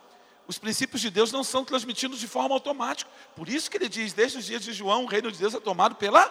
Os 0.48 0.60
princípios 0.60 1.02
de 1.02 1.10
Deus 1.10 1.32
não 1.32 1.44
são 1.44 1.66
transmitidos 1.66 2.20
de 2.20 2.28
forma 2.28 2.54
automática. 2.54 3.10
Por 3.36 3.50
isso 3.50 3.70
que 3.70 3.78
ele 3.78 3.90
diz, 3.90 4.14
desde 4.14 4.38
os 4.38 4.46
dias 4.46 4.62
de 4.62 4.72
João, 4.72 5.06
o 5.06 5.08
reino 5.08 5.32
de 5.32 5.40
Deus 5.40 5.56
é 5.56 5.60
tomado 5.60 5.96
pela 5.96 6.30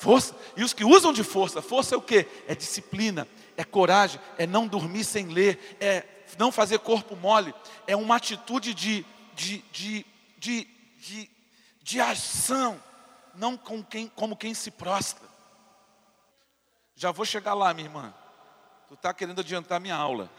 força. 0.00 0.34
E 0.56 0.64
os 0.64 0.74
que 0.74 0.84
usam 0.84 1.12
de 1.12 1.22
força, 1.22 1.62
força 1.62 1.94
é 1.94 1.98
o 1.98 2.02
que? 2.02 2.26
É 2.48 2.54
disciplina, 2.56 3.28
é 3.56 3.62
coragem, 3.62 4.20
é 4.36 4.44
não 4.44 4.66
dormir 4.66 5.04
sem 5.04 5.28
ler, 5.28 5.76
é 5.80 6.04
não 6.36 6.50
fazer 6.50 6.80
corpo 6.80 7.14
mole, 7.14 7.54
é 7.86 7.94
uma 7.94 8.16
atitude 8.16 8.74
de, 8.74 9.06
de, 9.36 9.64
de, 9.70 10.06
de, 10.36 10.66
de, 10.98 11.30
de 11.90 12.00
ação, 12.00 12.82
não 13.34 13.56
com 13.56 13.82
quem, 13.82 14.08
como 14.08 14.36
quem 14.36 14.54
se 14.54 14.70
prostra. 14.70 15.28
Já 16.94 17.10
vou 17.10 17.24
chegar 17.24 17.54
lá, 17.54 17.74
minha 17.74 17.88
irmã. 17.88 18.14
Tu 18.88 18.94
está 18.94 19.12
querendo 19.12 19.40
adiantar 19.40 19.80
minha 19.80 19.96
aula. 19.96 20.30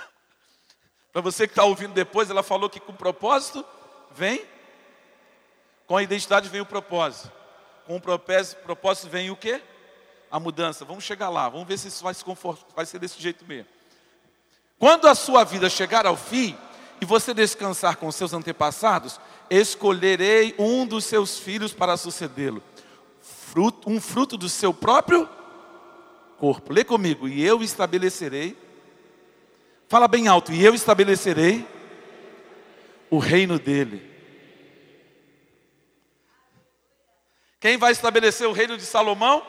Para 1.12 1.22
você 1.22 1.46
que 1.46 1.52
está 1.52 1.64
ouvindo 1.64 1.94
depois, 1.94 2.28
ela 2.28 2.42
falou 2.42 2.68
que 2.68 2.80
com 2.80 2.92
propósito 2.92 3.64
vem, 4.10 4.44
com 5.86 5.96
a 5.96 6.02
identidade 6.02 6.48
vem 6.48 6.60
o 6.60 6.66
propósito. 6.66 7.32
Com 7.86 7.96
o 7.96 8.00
propósito 8.00 9.08
vem 9.08 9.30
o 9.30 9.36
quê? 9.36 9.62
a 10.30 10.40
mudança. 10.40 10.84
Vamos 10.84 11.04
chegar 11.04 11.28
lá, 11.28 11.48
vamos 11.48 11.66
ver 11.66 11.78
se 11.78 11.88
isso 11.88 12.02
vai, 12.02 12.14
se 12.14 12.24
vai 12.74 12.86
ser 12.86 12.98
desse 12.98 13.20
jeito 13.20 13.44
mesmo. 13.44 13.68
Quando 14.78 15.08
a 15.08 15.14
sua 15.14 15.44
vida 15.44 15.70
chegar 15.70 16.04
ao 16.06 16.16
fim 16.16 16.56
e 17.00 17.04
você 17.04 17.32
descansar 17.32 17.96
com 17.96 18.10
seus 18.12 18.32
antepassados, 18.32 19.20
escolherei 19.50 20.54
um 20.58 20.86
dos 20.86 21.04
seus 21.04 21.38
filhos 21.38 21.72
para 21.72 21.96
sucedê-lo, 21.96 22.62
um 23.86 24.00
fruto 24.00 24.36
do 24.36 24.48
seu 24.48 24.72
próprio 24.72 25.28
corpo. 26.38 26.72
Lê 26.72 26.84
comigo, 26.84 27.26
e 27.26 27.44
eu 27.44 27.62
estabelecerei, 27.62 28.56
fala 29.88 30.06
bem 30.06 30.28
alto, 30.28 30.52
e 30.52 30.64
eu 30.64 30.74
estabelecerei 30.74 31.66
o 33.10 33.18
reino 33.18 33.58
dele. 33.58 34.14
Quem 37.58 37.76
vai 37.76 37.92
estabelecer 37.92 38.46
o 38.46 38.52
reino 38.52 38.76
de 38.76 38.84
Salomão? 38.84 39.44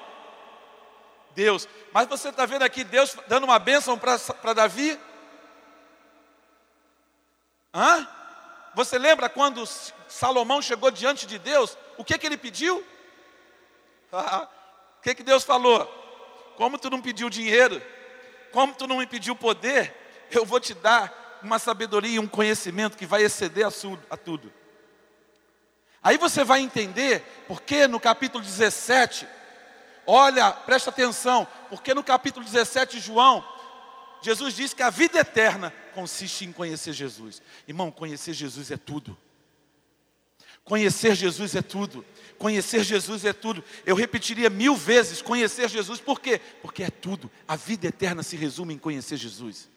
Deus. 1.35 1.67
Mas 1.93 2.07
você 2.07 2.29
está 2.29 2.45
vendo 2.45 2.63
aqui 2.63 2.83
Deus 2.83 3.15
dando 3.27 3.43
uma 3.43 3.59
bênção 3.59 3.97
para 3.97 4.53
Davi? 4.53 4.97
Hã? 7.73 8.07
Você 8.77 8.99
lembra 8.99 9.27
quando 9.27 9.65
Salomão 10.07 10.61
chegou 10.61 10.91
diante 10.91 11.25
de 11.25 11.39
Deus? 11.39 11.75
O 11.97 12.03
que, 12.03 12.15
que 12.15 12.27
ele 12.27 12.37
pediu? 12.37 12.77
o 14.13 15.01
que, 15.01 15.15
que 15.15 15.23
Deus 15.23 15.43
falou? 15.43 15.83
Como 16.55 16.77
tu 16.77 16.87
não 16.87 17.01
pediu 17.01 17.27
dinheiro, 17.27 17.81
como 18.51 18.75
tu 18.75 18.85
não 18.85 18.99
me 18.99 19.07
pediu 19.07 19.35
poder, 19.35 19.95
eu 20.29 20.45
vou 20.45 20.59
te 20.59 20.75
dar 20.75 21.39
uma 21.41 21.57
sabedoria 21.57 22.17
e 22.17 22.19
um 22.19 22.27
conhecimento 22.27 22.95
que 22.95 23.07
vai 23.07 23.23
exceder 23.23 23.65
a, 23.65 24.15
tudo. 24.15 24.53
Aí 26.03 26.19
você 26.19 26.43
vai 26.43 26.59
entender 26.59 27.23
porque 27.47 27.87
no 27.87 27.99
capítulo 27.99 28.43
17 28.43 29.27
Olha, 30.09 30.51
presta 30.51 30.89
atenção, 30.89 31.45
porque 31.69 31.93
no 31.93 32.01
capítulo 32.01 32.45
17 32.45 32.95
de 32.95 33.03
João, 33.03 33.43
Jesus 34.21 34.55
diz 34.55 34.73
que 34.73 34.83
a 34.83 34.89
vida 34.89 35.19
eterna 35.19 35.73
consiste 35.93 36.45
em 36.45 36.51
conhecer 36.51 36.93
Jesus. 36.93 37.41
Irmão, 37.67 37.91
conhecer 37.91 38.33
Jesus 38.33 38.71
é 38.71 38.77
tudo. 38.77 39.17
Conhecer 40.63 41.15
Jesus 41.15 41.55
é 41.55 41.61
tudo. 41.61 42.05
Conhecer 42.37 42.83
Jesus 42.83 43.23
é 43.23 43.33
tudo. 43.33 43.63
Eu 43.85 43.95
repetiria 43.95 44.49
mil 44.49 44.75
vezes: 44.75 45.21
conhecer 45.21 45.69
Jesus, 45.69 45.99
por 45.99 46.19
quê? 46.19 46.41
Porque 46.61 46.83
é 46.83 46.89
tudo. 46.89 47.31
A 47.47 47.55
vida 47.55 47.87
eterna 47.87 48.23
se 48.23 48.35
resume 48.35 48.73
em 48.73 48.77
conhecer 48.77 49.17
Jesus. 49.17 49.69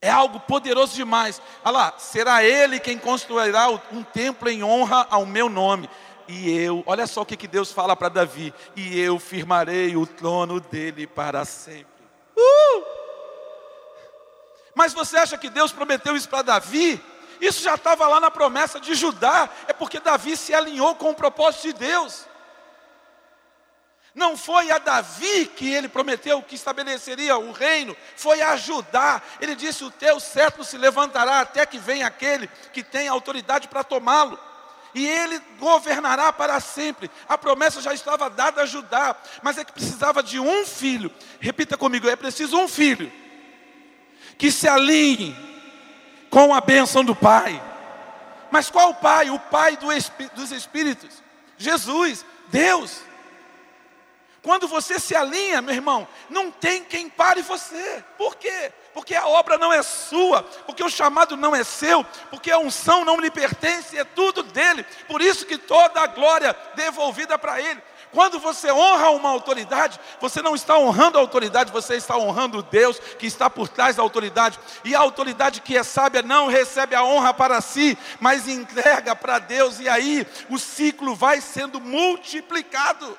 É 0.00 0.10
algo 0.10 0.40
poderoso 0.40 0.96
demais. 0.96 1.40
Olha 1.64 1.72
lá, 1.72 1.98
será 1.98 2.42
Ele 2.42 2.80
quem 2.80 2.98
construirá 2.98 3.70
um 3.92 4.02
templo 4.02 4.48
em 4.48 4.64
honra 4.64 5.06
ao 5.08 5.24
meu 5.24 5.48
nome 5.48 5.88
e 6.28 6.50
eu, 6.50 6.82
olha 6.86 7.06
só 7.06 7.22
o 7.22 7.26
que 7.26 7.46
Deus 7.46 7.72
fala 7.72 7.96
para 7.96 8.08
Davi, 8.08 8.54
e 8.76 8.98
eu 8.98 9.18
firmarei 9.18 9.96
o 9.96 10.06
trono 10.06 10.60
dele 10.60 11.06
para 11.06 11.44
sempre. 11.44 11.91
Uh! 12.36 12.84
Mas 14.74 14.92
você 14.92 15.16
acha 15.16 15.36
que 15.36 15.50
Deus 15.50 15.72
prometeu 15.72 16.16
isso 16.16 16.28
para 16.28 16.42
Davi? 16.42 17.02
Isso 17.40 17.62
já 17.62 17.74
estava 17.74 18.06
lá 18.06 18.20
na 18.20 18.30
promessa 18.30 18.80
de 18.80 18.94
Judá, 18.94 19.48
é 19.66 19.72
porque 19.72 19.98
Davi 19.98 20.36
se 20.36 20.54
alinhou 20.54 20.94
com 20.94 21.10
o 21.10 21.14
propósito 21.14 21.62
de 21.62 21.72
Deus. 21.72 22.26
Não 24.14 24.36
foi 24.36 24.70
a 24.70 24.78
Davi 24.78 25.46
que 25.46 25.72
ele 25.72 25.88
prometeu 25.88 26.42
que 26.42 26.54
estabeleceria 26.54 27.36
o 27.36 27.50
reino, 27.50 27.96
foi 28.16 28.42
a 28.42 28.56
Judá. 28.56 29.22
Ele 29.40 29.54
disse: 29.54 29.84
O 29.84 29.90
teu 29.90 30.20
cetro 30.20 30.62
se 30.62 30.76
levantará 30.76 31.40
até 31.40 31.64
que 31.64 31.78
venha 31.78 32.06
aquele 32.06 32.46
que 32.72 32.82
tem 32.82 33.08
autoridade 33.08 33.68
para 33.68 33.82
tomá-lo 33.82 34.38
e 34.94 35.06
ele 35.06 35.40
governará 35.58 36.32
para 36.32 36.60
sempre. 36.60 37.10
A 37.28 37.38
promessa 37.38 37.80
já 37.80 37.94
estava 37.94 38.28
dada 38.28 38.62
a 38.62 38.66
Judá, 38.66 39.16
mas 39.42 39.58
é 39.58 39.64
que 39.64 39.72
precisava 39.72 40.22
de 40.22 40.38
um 40.38 40.66
filho. 40.66 41.10
Repita 41.40 41.76
comigo: 41.76 42.08
é 42.08 42.16
preciso 42.16 42.58
um 42.58 42.68
filho 42.68 43.10
que 44.36 44.50
se 44.50 44.68
alinhe 44.68 45.36
com 46.28 46.54
a 46.54 46.60
bênção 46.60 47.04
do 47.04 47.14
Pai. 47.14 47.62
Mas 48.50 48.68
qual 48.68 48.90
o 48.90 48.94
Pai? 48.94 49.30
O 49.30 49.38
Pai 49.38 49.76
do 49.76 49.88
dos 50.34 50.52
Espíritos, 50.52 51.22
Jesus, 51.56 52.24
Deus. 52.48 53.00
Quando 54.42 54.66
você 54.66 54.98
se 54.98 55.14
alinha, 55.14 55.62
meu 55.62 55.74
irmão, 55.74 56.06
não 56.28 56.50
tem 56.50 56.82
quem 56.82 57.08
pare 57.08 57.42
você. 57.42 58.04
Por 58.18 58.34
quê? 58.34 58.72
Porque 58.94 59.14
a 59.14 59.26
obra 59.26 59.56
não 59.56 59.72
é 59.72 59.82
sua, 59.82 60.42
porque 60.66 60.84
o 60.84 60.90
chamado 60.90 61.36
não 61.36 61.56
é 61.56 61.64
seu, 61.64 62.04
porque 62.30 62.50
a 62.50 62.58
unção 62.58 63.04
não 63.04 63.18
lhe 63.18 63.30
pertence, 63.30 63.98
é 63.98 64.04
tudo 64.04 64.42
dele. 64.42 64.84
Por 65.08 65.22
isso 65.22 65.46
que 65.46 65.56
toda 65.56 66.00
a 66.00 66.06
glória 66.06 66.54
devolvida 66.74 67.38
para 67.38 67.60
ele. 67.60 67.82
Quando 68.12 68.38
você 68.38 68.70
honra 68.70 69.10
uma 69.10 69.30
autoridade, 69.30 69.98
você 70.20 70.42
não 70.42 70.54
está 70.54 70.76
honrando 70.76 71.16
a 71.16 71.20
autoridade, 71.20 71.72
você 71.72 71.96
está 71.96 72.14
honrando 72.18 72.62
Deus 72.62 72.98
que 72.98 73.26
está 73.26 73.48
por 73.48 73.68
trás 73.68 73.96
da 73.96 74.02
autoridade. 74.02 74.60
E 74.84 74.94
a 74.94 75.00
autoridade 75.00 75.62
que 75.62 75.78
é 75.78 75.82
sábia 75.82 76.20
não 76.20 76.46
recebe 76.46 76.94
a 76.94 77.02
honra 77.02 77.32
para 77.32 77.62
si, 77.62 77.96
mas 78.20 78.46
entrega 78.46 79.16
para 79.16 79.38
Deus, 79.38 79.80
e 79.80 79.88
aí 79.88 80.26
o 80.50 80.58
ciclo 80.58 81.14
vai 81.14 81.40
sendo 81.40 81.80
multiplicado. 81.80 83.18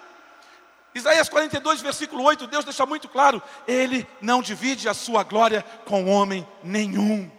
Isaías 0.96 1.28
42, 1.28 1.82
versículo 1.82 2.24
8, 2.24 2.46
Deus 2.48 2.64
deixa 2.64 2.86
muito 2.86 3.10
claro: 3.10 3.42
Ele 3.68 4.08
não 4.22 4.42
divide 4.42 4.88
a 4.88 4.94
sua 4.94 5.24
glória 5.24 5.64
com 5.86 6.06
homem 6.06 6.48
nenhum. 6.64 7.32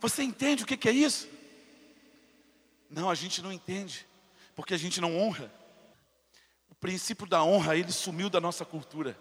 Você 0.00 0.22
entende 0.22 0.62
o 0.62 0.66
que 0.66 0.88
é 0.88 0.92
isso? 0.92 1.28
Não, 2.88 3.10
a 3.10 3.14
gente 3.14 3.42
não 3.42 3.52
entende, 3.52 4.06
porque 4.54 4.74
a 4.74 4.78
gente 4.78 5.00
não 5.00 5.18
honra. 5.18 5.52
O 6.68 6.74
princípio 6.74 7.26
da 7.26 7.42
honra, 7.42 7.76
ele 7.76 7.90
sumiu 7.90 8.30
da 8.30 8.40
nossa 8.40 8.64
cultura. 8.64 9.18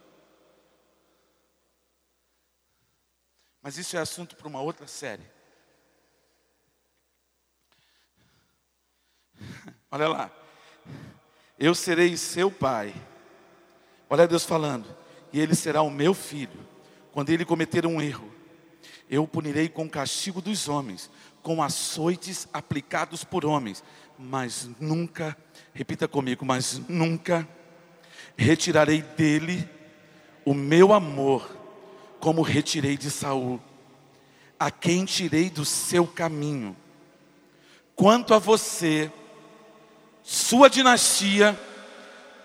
Mas 3.62 3.78
isso 3.78 3.96
é 3.96 4.00
assunto 4.00 4.36
para 4.36 4.48
uma 4.48 4.60
outra 4.62 4.88
série. 4.88 5.24
Olha 9.92 10.08
lá. 10.08 10.32
Eu 11.58 11.76
serei 11.76 12.18
seu 12.18 12.52
pai 12.52 12.94
Olha 14.12 14.28
Deus 14.28 14.44
falando, 14.44 14.86
e 15.32 15.40
ele 15.40 15.56
será 15.56 15.82
o 15.82 15.90
meu 15.90 16.14
filho. 16.14 16.60
Quando 17.14 17.30
ele 17.30 17.46
cometer 17.46 17.86
um 17.86 18.02
erro, 18.02 18.30
eu 19.10 19.24
o 19.24 19.28
punirei 19.28 19.70
com 19.70 19.86
o 19.86 19.90
castigo 19.90 20.42
dos 20.42 20.68
homens, 20.68 21.10
com 21.42 21.64
açoites 21.64 22.46
aplicados 22.52 23.24
por 23.24 23.46
homens, 23.46 23.82
mas 24.20 24.70
nunca, 24.82 25.38
repita 25.74 26.10
comigo, 26.10 26.44
mas 26.46 26.78
nunca 26.90 27.48
retirarei 28.36 29.02
dele 29.02 29.66
o 30.44 30.54
meu 30.54 30.92
amor, 30.92 31.50
como 32.20 32.42
retirei 32.42 32.98
de 32.98 33.10
Saul, 33.10 33.62
a 34.60 34.70
quem 34.70 35.06
tirei 35.06 35.50
do 35.50 35.64
seu 35.64 36.06
caminho. 36.06 36.76
Quanto 37.96 38.34
a 38.34 38.40
você, 38.40 39.10
sua 40.22 40.70
dinastia, 40.70 41.58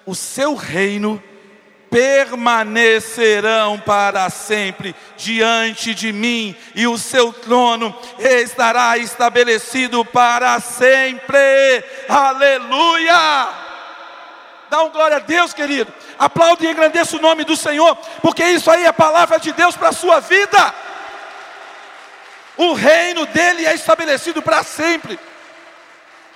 o 0.06 0.14
seu 0.14 0.54
reino 0.54 1.20
permanecerão 1.90 3.78
para 3.78 4.28
sempre 4.30 4.94
diante 5.16 5.94
de 5.94 6.12
mim, 6.12 6.54
e 6.74 6.86
o 6.86 6.98
seu 6.98 7.32
trono 7.32 7.96
estará 8.18 8.98
estabelecido 8.98 10.04
para 10.04 10.60
sempre. 10.60 11.84
Aleluia! 12.08 13.48
Dá 14.68 14.82
um 14.82 14.90
glória 14.90 15.16
a 15.18 15.20
Deus, 15.20 15.54
querido. 15.54 15.92
Aplaude 16.18 16.66
e 16.66 16.70
engrandeça 16.70 17.16
o 17.16 17.20
nome 17.20 17.44
do 17.44 17.56
Senhor, 17.56 17.96
porque 18.20 18.44
isso 18.44 18.70
aí 18.70 18.84
é 18.84 18.88
a 18.88 18.92
palavra 18.92 19.38
de 19.38 19.52
Deus 19.52 19.76
para 19.76 19.90
a 19.90 19.92
sua 19.92 20.20
vida. 20.20 20.74
O 22.56 22.72
reino 22.72 23.26
dele 23.26 23.66
é 23.66 23.74
estabelecido 23.74 24.42
para 24.42 24.62
sempre. 24.62 25.18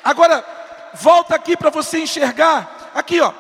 Agora, 0.04 0.44
volta 0.94 1.34
aqui 1.34 1.56
para 1.56 1.70
você 1.70 2.00
enxergar. 2.00 2.90
Aqui, 2.94 3.20
ó. 3.20 3.32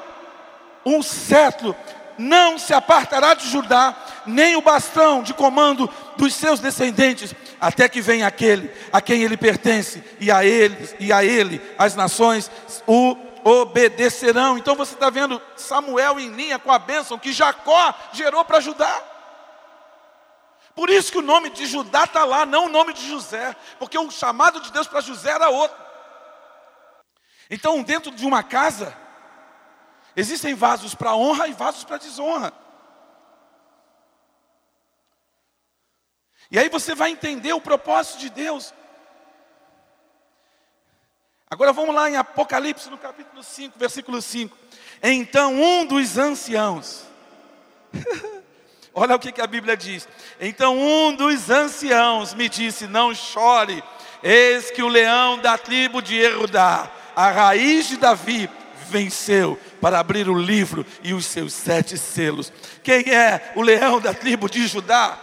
Um 0.84 1.02
cetro 1.02 1.76
não 2.20 2.58
se 2.58 2.74
apartará 2.74 3.32
de 3.32 3.48
Judá, 3.48 3.96
nem 4.26 4.54
o 4.54 4.60
bastão 4.60 5.22
de 5.22 5.32
comando 5.32 5.88
dos 6.16 6.34
seus 6.34 6.60
descendentes, 6.60 7.34
até 7.58 7.88
que 7.88 8.02
venha 8.02 8.26
aquele 8.26 8.70
a 8.92 9.00
quem 9.00 9.22
ele 9.22 9.36
pertence, 9.36 10.04
e 10.20 10.30
a 10.30 10.44
ele, 10.44 10.96
e 11.00 11.12
a 11.12 11.24
ele 11.24 11.60
as 11.78 11.94
nações 11.96 12.50
o 12.86 13.16
obedecerão. 13.42 14.58
Então 14.58 14.76
você 14.76 14.92
está 14.92 15.08
vendo 15.08 15.40
Samuel 15.56 16.20
em 16.20 16.28
linha 16.28 16.58
com 16.58 16.70
a 16.70 16.78
bênção 16.78 17.18
que 17.18 17.32
Jacó 17.32 17.94
gerou 18.12 18.44
para 18.44 18.60
Judá. 18.60 19.02
Por 20.74 20.90
isso 20.90 21.10
que 21.10 21.18
o 21.18 21.22
nome 21.22 21.50
de 21.50 21.66
Judá 21.66 22.04
está 22.04 22.24
lá, 22.24 22.44
não 22.44 22.66
o 22.66 22.68
nome 22.68 22.92
de 22.92 23.08
José, 23.08 23.56
porque 23.78 23.98
o 23.98 24.10
chamado 24.10 24.60
de 24.60 24.70
Deus 24.70 24.86
para 24.86 25.00
José 25.00 25.30
era 25.30 25.48
outro. 25.48 25.76
Então, 27.50 27.82
dentro 27.82 28.12
de 28.12 28.24
uma 28.24 28.42
casa, 28.42 28.96
Existem 30.20 30.54
vasos 30.54 30.94
para 30.94 31.16
honra 31.16 31.48
e 31.48 31.52
vasos 31.54 31.82
para 31.82 31.96
desonra. 31.96 32.52
E 36.50 36.58
aí 36.58 36.68
você 36.68 36.94
vai 36.94 37.10
entender 37.10 37.54
o 37.54 37.60
propósito 37.60 38.18
de 38.18 38.28
Deus. 38.28 38.74
Agora 41.48 41.72
vamos 41.72 41.94
lá 41.94 42.10
em 42.10 42.16
Apocalipse, 42.16 42.90
no 42.90 42.98
capítulo 42.98 43.42
5, 43.42 43.78
versículo 43.78 44.20
5. 44.20 44.54
Então 45.02 45.54
um 45.54 45.86
dos 45.86 46.18
anciãos, 46.18 47.04
olha 48.92 49.16
o 49.16 49.18
que, 49.18 49.32
que 49.32 49.40
a 49.40 49.46
Bíblia 49.46 49.74
diz. 49.74 50.06
Então 50.38 50.78
um 50.78 51.16
dos 51.16 51.48
anciãos 51.48 52.34
me 52.34 52.46
disse: 52.46 52.86
Não 52.86 53.14
chore, 53.14 53.82
eis 54.22 54.70
que 54.70 54.82
o 54.82 54.88
leão 54.88 55.38
da 55.38 55.56
tribo 55.56 56.02
de 56.02 56.18
Erudá, 56.18 56.90
a 57.16 57.30
raiz 57.30 57.88
de 57.88 57.96
Davi, 57.96 58.50
venceu 58.90 59.58
para 59.80 59.98
abrir 59.98 60.28
o 60.28 60.38
livro 60.38 60.84
e 61.02 61.14
os 61.14 61.26
seus 61.26 61.52
sete 61.52 61.96
selos. 61.96 62.52
Quem 62.82 63.12
é 63.12 63.52
o 63.56 63.62
leão 63.62 64.00
da 64.00 64.12
tribo 64.12 64.48
de 64.48 64.66
Judá? 64.66 65.18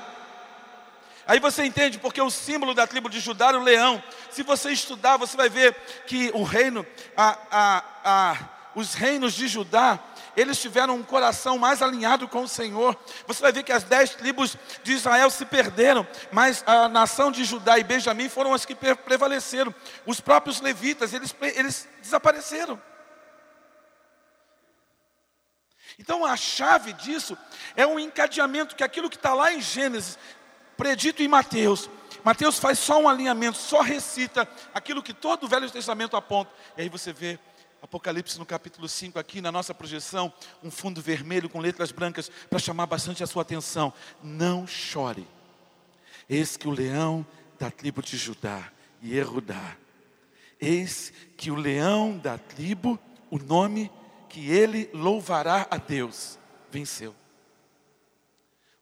Aí 1.27 1.39
você 1.39 1.65
entende 1.65 1.99
porque 1.99 2.21
o 2.21 2.31
símbolo 2.31 2.73
da 2.73 2.87
tribo 2.87 3.09
de 3.09 3.19
Judá 3.19 3.49
era 3.49 3.59
o 3.59 3.63
leão. 3.63 4.01
Se 4.31 4.43
você 4.43 4.71
estudar, 4.71 5.17
você 5.17 5.35
vai 5.35 5.49
ver 5.49 5.75
que 6.05 6.31
o 6.33 6.43
reino, 6.43 6.85
a, 7.17 7.37
a, 7.51 7.83
a, 8.03 8.37
os 8.73 8.93
reinos 8.93 9.33
de 9.33 9.45
Judá, 9.47 9.99
eles 10.37 10.61
tiveram 10.61 10.95
um 10.95 11.03
coração 11.03 11.57
mais 11.57 11.81
alinhado 11.81 12.27
com 12.27 12.43
o 12.43 12.47
Senhor. 12.47 12.95
Você 13.25 13.41
vai 13.41 13.51
ver 13.51 13.63
que 13.63 13.73
as 13.73 13.83
dez 13.83 14.11
tribos 14.11 14.55
de 14.83 14.93
Israel 14.93 15.29
se 15.29 15.45
perderam, 15.45 16.07
mas 16.31 16.63
a 16.65 16.87
nação 16.87 17.29
de 17.29 17.43
Judá 17.43 17.77
e 17.77 17.83
Benjamim 17.83 18.29
foram 18.29 18.53
as 18.53 18.63
que 18.63 18.75
prevaleceram. 18.75 19.75
Os 20.05 20.21
próprios 20.21 20.61
levitas, 20.61 21.11
eles, 21.11 21.35
eles 21.41 21.89
desapareceram. 22.01 22.79
Então 25.99 26.25
a 26.25 26.35
chave 26.35 26.93
disso 26.93 27.37
é 27.75 27.85
um 27.85 27.99
encadeamento 27.99 28.75
que 28.75 28.83
aquilo 28.83 29.09
que 29.09 29.15
está 29.15 29.33
lá 29.33 29.53
em 29.53 29.61
Gênesis, 29.61 30.17
predito 30.75 31.23
em 31.23 31.27
Mateus, 31.27 31.89
Mateus 32.23 32.59
faz 32.59 32.79
só 32.79 32.99
um 32.99 33.07
alinhamento, 33.07 33.57
só 33.57 33.81
recita 33.81 34.47
aquilo 34.73 35.01
que 35.01 35.13
todo 35.13 35.45
o 35.45 35.47
Velho 35.47 35.69
Testamento 35.71 36.17
aponta. 36.17 36.51
E 36.77 36.81
aí 36.81 36.89
você 36.89 37.13
vê 37.13 37.39
Apocalipse 37.81 38.37
no 38.39 38.45
capítulo 38.45 38.89
5 38.89 39.17
aqui 39.19 39.39
na 39.39 39.51
nossa 39.51 39.73
projeção, 39.73 40.33
um 40.63 40.69
fundo 40.71 41.01
vermelho 41.01 41.49
com 41.49 41.59
letras 41.59 41.91
brancas 41.91 42.29
para 42.49 42.59
chamar 42.59 42.85
bastante 42.85 43.23
a 43.23 43.27
sua 43.27 43.43
atenção. 43.43 43.93
Não 44.21 44.67
chore. 44.67 45.27
Eis 46.29 46.57
que 46.57 46.67
o 46.67 46.71
leão 46.71 47.25
da 47.59 47.71
tribo 47.71 48.01
de 48.01 48.17
Judá 48.17 48.71
e 49.01 49.15
Erudá. 49.17 49.77
Eis 50.59 51.13
que 51.37 51.51
o 51.51 51.55
leão 51.55 52.17
da 52.17 52.37
tribo, 52.37 52.99
o 53.29 53.37
nome 53.37 53.91
que 54.27 54.51
ele 54.51 54.89
louvará 54.93 55.67
a 55.69 55.77
Deus, 55.77 56.37
venceu. 56.69 57.15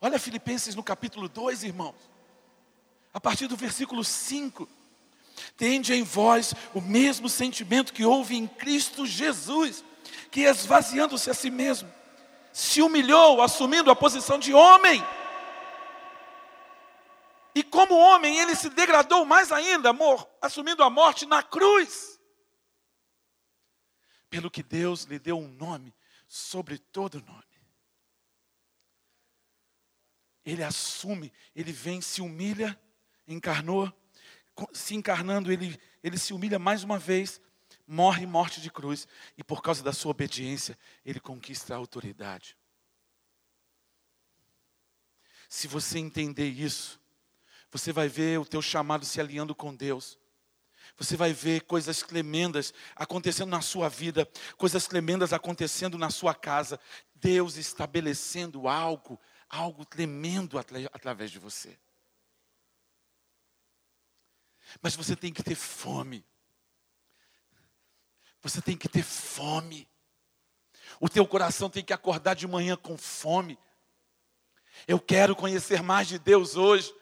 Olha 0.01 0.19
Filipenses 0.19 0.75
no 0.75 0.83
capítulo 0.83 1.27
2, 1.27 1.63
irmãos. 1.63 1.95
A 3.13 3.19
partir 3.19 3.47
do 3.47 3.55
versículo 3.55 4.03
5. 4.03 4.67
Tende 5.57 5.93
em 5.93 6.03
vós 6.03 6.53
o 6.73 6.81
mesmo 6.81 7.29
sentimento 7.29 7.93
que 7.93 8.05
houve 8.05 8.35
em 8.35 8.47
Cristo 8.47 9.05
Jesus, 9.05 9.83
que 10.31 10.41
esvaziando-se 10.41 11.29
a 11.29 11.33
si 11.33 11.49
mesmo, 11.49 11.91
se 12.53 12.81
humilhou, 12.81 13.41
assumindo 13.41 13.91
a 13.91 13.95
posição 13.95 14.37
de 14.37 14.53
homem. 14.53 15.03
E 17.53 17.63
como 17.63 17.95
homem, 17.95 18.37
ele 18.37 18.55
se 18.55 18.69
degradou 18.69 19.25
mais 19.25 19.51
ainda, 19.51 19.89
amor, 19.89 20.27
assumindo 20.41 20.83
a 20.83 20.89
morte 20.89 21.25
na 21.25 21.41
cruz 21.41 22.14
pelo 24.35 24.51
que 24.51 24.61
Deus 24.61 25.03
lhe 25.03 25.17
deu 25.17 25.39
um 25.39 25.47
nome 25.47 25.95
sobre 26.27 26.77
todo 26.77 27.21
nome. 27.21 27.43
Ele 30.43 30.61
assume, 30.61 31.31
ele 31.55 31.71
vem, 31.71 32.01
se 32.01 32.21
humilha, 32.21 32.77
encarnou, 33.25 33.89
se 34.73 34.93
encarnando, 34.93 35.53
ele, 35.53 35.79
ele 36.03 36.17
se 36.17 36.33
humilha 36.33 36.59
mais 36.59 36.83
uma 36.83 36.99
vez, 36.99 37.39
morre 37.87 38.25
morte 38.25 38.59
de 38.59 38.69
cruz, 38.69 39.07
e 39.37 39.43
por 39.43 39.61
causa 39.61 39.81
da 39.81 39.93
sua 39.93 40.11
obediência, 40.11 40.77
ele 41.05 41.21
conquista 41.21 41.73
a 41.73 41.77
autoridade. 41.77 42.57
Se 45.47 45.65
você 45.65 45.97
entender 45.97 46.49
isso, 46.49 46.99
você 47.71 47.93
vai 47.93 48.09
ver 48.09 48.37
o 48.37 48.45
teu 48.45 48.61
chamado 48.61 49.05
se 49.05 49.21
alinhando 49.21 49.55
com 49.55 49.73
Deus. 49.73 50.19
Você 50.97 51.17
vai 51.17 51.33
ver 51.33 51.61
coisas 51.61 52.01
tremendas 52.01 52.73
acontecendo 52.95 53.49
na 53.49 53.61
sua 53.61 53.89
vida, 53.89 54.29
coisas 54.57 54.87
tremendas 54.87 55.33
acontecendo 55.33 55.97
na 55.97 56.09
sua 56.09 56.33
casa. 56.33 56.79
Deus 57.13 57.57
estabelecendo 57.57 58.67
algo, 58.67 59.19
algo 59.49 59.85
tremendo 59.85 60.57
através 60.57 61.31
de 61.31 61.39
você. 61.39 61.77
Mas 64.81 64.95
você 64.95 65.15
tem 65.15 65.33
que 65.33 65.43
ter 65.43 65.55
fome. 65.55 66.25
Você 68.41 68.61
tem 68.61 68.77
que 68.77 68.87
ter 68.87 69.03
fome. 69.03 69.89
O 70.99 71.09
teu 71.09 71.27
coração 71.27 71.69
tem 71.69 71.83
que 71.83 71.93
acordar 71.93 72.35
de 72.35 72.47
manhã 72.47 72.77
com 72.77 72.97
fome. 72.97 73.59
Eu 74.87 74.99
quero 74.99 75.35
conhecer 75.35 75.81
mais 75.81 76.07
de 76.07 76.19
Deus 76.19 76.55
hoje. 76.55 76.93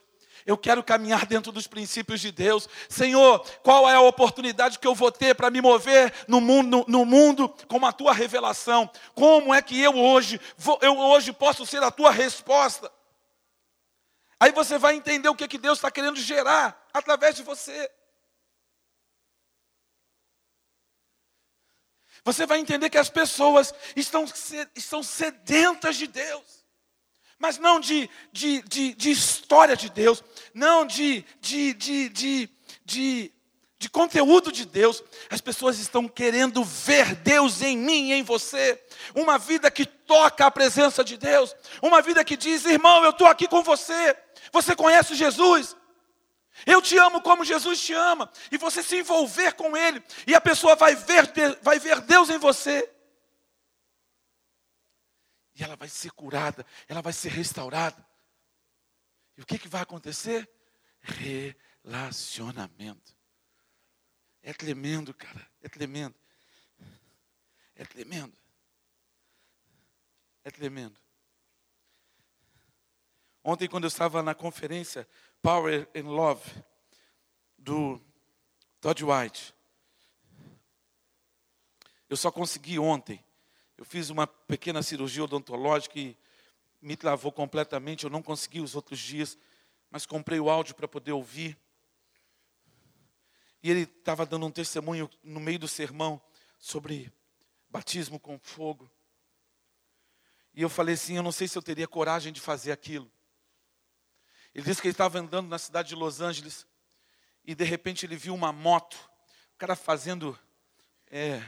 Eu 0.45 0.57
quero 0.57 0.83
caminhar 0.83 1.25
dentro 1.25 1.51
dos 1.51 1.67
princípios 1.67 2.19
de 2.19 2.31
Deus. 2.31 2.67
Senhor, 2.89 3.39
qual 3.61 3.89
é 3.89 3.95
a 3.95 4.01
oportunidade 4.01 4.79
que 4.79 4.87
eu 4.87 4.93
vou 4.93 5.11
ter 5.11 5.33
para 5.35 5.49
me 5.49 5.61
mover 5.61 6.13
no 6.27 6.41
mundo, 6.41 6.83
no 6.87 7.05
mundo 7.05 7.49
com 7.67 7.85
a 7.85 7.93
tua 7.93 8.13
revelação? 8.13 8.89
Como 9.13 9.53
é 9.53 9.61
que 9.61 9.79
eu 9.79 9.97
hoje, 9.97 10.39
vou, 10.57 10.77
eu 10.81 10.97
hoje 10.97 11.31
posso 11.31 11.65
ser 11.65 11.81
a 11.81 11.91
tua 11.91 12.11
resposta? 12.11 12.91
Aí 14.39 14.51
você 14.51 14.77
vai 14.77 14.95
entender 14.95 15.29
o 15.29 15.35
que, 15.35 15.47
que 15.47 15.57
Deus 15.57 15.77
está 15.77 15.89
querendo 15.89 16.17
gerar 16.17 16.87
através 16.93 17.35
de 17.35 17.43
você. 17.43 17.89
Você 22.25 22.45
vai 22.45 22.59
entender 22.59 22.89
que 22.89 22.97
as 22.97 23.09
pessoas 23.09 23.73
estão, 23.95 24.25
estão 24.75 25.01
sedentas 25.03 25.95
de 25.95 26.07
Deus 26.07 26.63
mas 27.43 27.57
não 27.57 27.77
de, 27.77 28.09
de, 28.31 28.61
de, 28.61 28.93
de 28.93 29.11
história 29.11 29.75
de 29.75 29.89
Deus, 29.89 30.23
não 30.53 30.85
de, 30.85 31.25
de, 31.41 31.73
de, 31.73 32.09
de, 32.09 32.49
de, 32.85 33.31
de 33.79 33.89
conteúdo 33.89 34.51
de 34.51 34.65
Deus. 34.65 35.03
As 35.29 35.41
pessoas 35.41 35.79
estão 35.79 36.07
querendo 36.07 36.63
ver 36.63 37.15
Deus 37.15 37.61
em 37.61 37.77
mim 37.77 38.09
e 38.09 38.13
em 38.13 38.23
você. 38.23 38.81
Uma 39.15 39.37
vida 39.37 39.71
que 39.71 39.85
toca 39.85 40.45
a 40.45 40.51
presença 40.51 41.03
de 41.03 41.17
Deus. 41.17 41.55
Uma 41.81 42.01
vida 42.01 42.23
que 42.23 42.37
diz: 42.37 42.65
irmão, 42.65 43.03
eu 43.03 43.11
estou 43.11 43.27
aqui 43.27 43.47
com 43.47 43.63
você. 43.63 44.15
Você 44.51 44.75
conhece 44.75 45.15
Jesus? 45.15 45.75
Eu 46.65 46.81
te 46.81 46.97
amo 46.97 47.21
como 47.21 47.43
Jesus 47.43 47.81
te 47.81 47.93
ama. 47.93 48.29
E 48.51 48.57
você 48.57 48.83
se 48.83 48.99
envolver 48.99 49.53
com 49.53 49.75
Ele. 49.75 50.03
E 50.27 50.35
a 50.35 50.41
pessoa 50.41 50.75
vai 50.75 50.95
ver, 50.95 51.31
vai 51.61 51.79
ver 51.79 51.99
Deus 52.01 52.29
em 52.29 52.37
você. 52.37 52.89
E 55.55 55.63
ela 55.63 55.75
vai 55.75 55.87
ser 55.87 56.11
curada, 56.11 56.65
ela 56.87 57.01
vai 57.01 57.13
ser 57.13 57.29
restaurada. 57.29 58.12
E 59.37 59.41
o 59.41 59.45
que, 59.45 59.57
que 59.57 59.67
vai 59.67 59.81
acontecer? 59.81 60.49
Relacionamento. 61.83 63.15
É 64.41 64.53
tremendo, 64.53 65.13
cara. 65.13 65.47
É 65.61 65.69
tremendo. 65.69 66.15
É 67.75 67.85
tremendo. 67.85 68.37
tremendo. 70.51 70.99
Ontem, 73.43 73.67
quando 73.67 73.83
eu 73.83 73.89
estava 73.89 74.23
na 74.23 74.33
conferência 74.33 75.07
Power 75.41 75.89
and 75.93 76.09
Love, 76.09 76.49
do 77.57 78.01
Todd 78.79 79.03
White, 79.03 79.53
eu 82.09 82.17
só 82.17 82.31
consegui 82.31 82.77
ontem. 82.77 83.23
Eu 83.77 83.85
fiz 83.85 84.09
uma 84.09 84.27
pequena 84.27 84.83
cirurgia 84.83 85.23
odontológica 85.23 85.97
e 85.97 86.17
me 86.83 86.97
travou 86.97 87.31
completamente. 87.31 88.03
Eu 88.03 88.09
não 88.09 88.21
consegui 88.21 88.59
os 88.59 88.75
outros 88.75 88.99
dias, 88.99 89.37
mas 89.89 90.05
comprei 90.05 90.39
o 90.39 90.49
áudio 90.49 90.75
para 90.75 90.87
poder 90.87 91.13
ouvir. 91.13 91.57
E 93.63 93.71
ele 93.71 93.83
estava 93.83 94.25
dando 94.25 94.45
um 94.45 94.51
testemunho 94.51 95.09
no 95.23 95.39
meio 95.39 95.57
do 95.57 95.67
sermão 95.67 96.21
sobre 96.59 97.11
batismo 97.69 98.19
com 98.19 98.37
fogo. 98.37 98.91
E 100.53 100.61
eu 100.61 100.69
falei 100.69 100.95
assim: 100.95 101.15
eu 101.15 101.23
não 101.23 101.31
sei 101.31 101.47
se 101.47 101.57
eu 101.57 101.61
teria 101.61 101.87
coragem 101.87 102.33
de 102.33 102.41
fazer 102.41 102.73
aquilo. 102.73 103.09
Ele 104.53 104.65
disse 104.65 104.81
que 104.81 104.87
ele 104.87 104.93
estava 104.93 105.19
andando 105.19 105.47
na 105.47 105.57
cidade 105.57 105.89
de 105.89 105.95
Los 105.95 106.19
Angeles 106.19 106.67
e 107.45 107.55
de 107.55 107.63
repente 107.63 108.05
ele 108.05 108.15
viu 108.15 108.35
uma 108.35 108.51
moto, 108.51 108.95
o 109.55 109.57
cara 109.57 109.75
fazendo 109.75 110.37
é, 111.09 111.41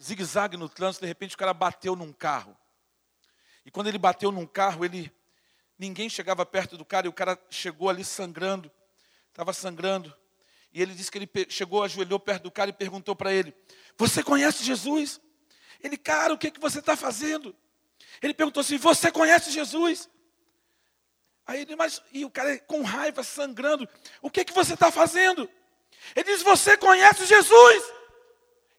zigue-zague 0.00 0.56
no 0.56 0.68
trânsito, 0.68 1.02
de 1.02 1.08
repente 1.08 1.34
o 1.34 1.38
cara 1.38 1.52
bateu 1.52 1.96
num 1.96 2.12
carro. 2.12 2.56
E 3.70 3.72
quando 3.72 3.86
ele 3.86 3.98
bateu 3.98 4.32
num 4.32 4.48
carro, 4.48 4.84
ele 4.84 5.12
ninguém 5.78 6.08
chegava 6.10 6.44
perto 6.44 6.76
do 6.76 6.84
cara 6.84 7.06
e 7.06 7.08
o 7.08 7.12
cara 7.12 7.38
chegou 7.48 7.88
ali 7.88 8.04
sangrando, 8.04 8.68
estava 9.28 9.52
sangrando. 9.52 10.12
E 10.72 10.82
ele 10.82 10.92
disse 10.92 11.08
que 11.08 11.18
ele 11.18 11.30
chegou, 11.48 11.84
ajoelhou 11.84 12.18
perto 12.18 12.42
do 12.42 12.50
cara 12.50 12.70
e 12.70 12.72
perguntou 12.72 13.14
para 13.14 13.32
ele: 13.32 13.54
Você 13.96 14.24
conhece 14.24 14.64
Jesus? 14.64 15.20
Ele, 15.80 15.96
cara, 15.96 16.34
o 16.34 16.38
que, 16.38 16.48
é 16.48 16.50
que 16.50 16.58
você 16.58 16.80
está 16.80 16.96
fazendo? 16.96 17.54
Ele 18.20 18.34
perguntou 18.34 18.60
assim: 18.60 18.76
Você 18.76 19.12
conhece 19.12 19.52
Jesus? 19.52 20.10
Aí 21.46 21.60
ele, 21.60 21.76
mas, 21.76 22.02
e 22.12 22.24
o 22.24 22.30
cara 22.30 22.58
com 22.58 22.82
raiva, 22.82 23.22
sangrando, 23.22 23.88
o 24.20 24.28
que, 24.28 24.40
é 24.40 24.44
que 24.44 24.52
você 24.52 24.74
está 24.74 24.90
fazendo? 24.90 25.48
Ele 26.16 26.24
diz: 26.24 26.42
Você 26.42 26.76
conhece 26.76 27.24
Jesus? 27.24 27.84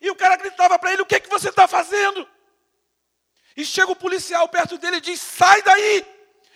E 0.01 0.11
o 0.11 0.17
cara 0.17 0.35
gritava 0.35 0.77
para 0.77 0.91
ele: 0.91 1.01
O 1.01 1.05
que, 1.05 1.15
é 1.15 1.19
que 1.21 1.29
você 1.29 1.47
está 1.47 1.65
fazendo? 1.65 2.27
E 3.55 3.65
chega 3.65 3.91
o 3.91 3.95
policial 3.95 4.47
perto 4.47 4.77
dele 4.77 4.97
e 4.97 5.01
diz: 5.01 5.19
Sai 5.19 5.61
daí! 5.61 6.05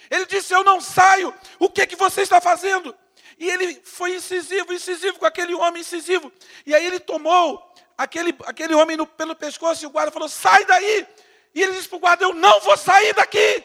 Ele 0.09 0.25
disse: 0.25 0.53
Eu 0.53 0.63
não 0.63 0.79
saio. 0.79 1.33
O 1.59 1.69
que, 1.69 1.81
é 1.81 1.85
que 1.85 1.95
você 1.95 2.21
está 2.21 2.39
fazendo? 2.39 2.95
E 3.37 3.49
ele 3.49 3.81
foi 3.83 4.15
incisivo, 4.15 4.73
incisivo 4.73 5.19
com 5.19 5.25
aquele 5.25 5.53
homem 5.53 5.81
incisivo. 5.81 6.31
E 6.65 6.73
aí 6.73 6.85
ele 6.85 6.99
tomou 6.99 7.73
aquele, 7.97 8.35
aquele 8.45 8.73
homem 8.73 8.95
no, 8.95 9.05
pelo 9.05 9.35
pescoço 9.35 9.83
e 9.83 9.87
o 9.87 9.89
guarda 9.89 10.11
falou: 10.11 10.29
sai 10.29 10.65
daí. 10.65 11.07
E 11.53 11.61
ele 11.61 11.73
disse 11.73 11.89
para 11.89 11.97
o 11.97 11.99
guarda: 11.99 12.23
eu 12.23 12.33
não 12.33 12.59
vou 12.61 12.77
sair 12.77 13.13
daqui. 13.13 13.63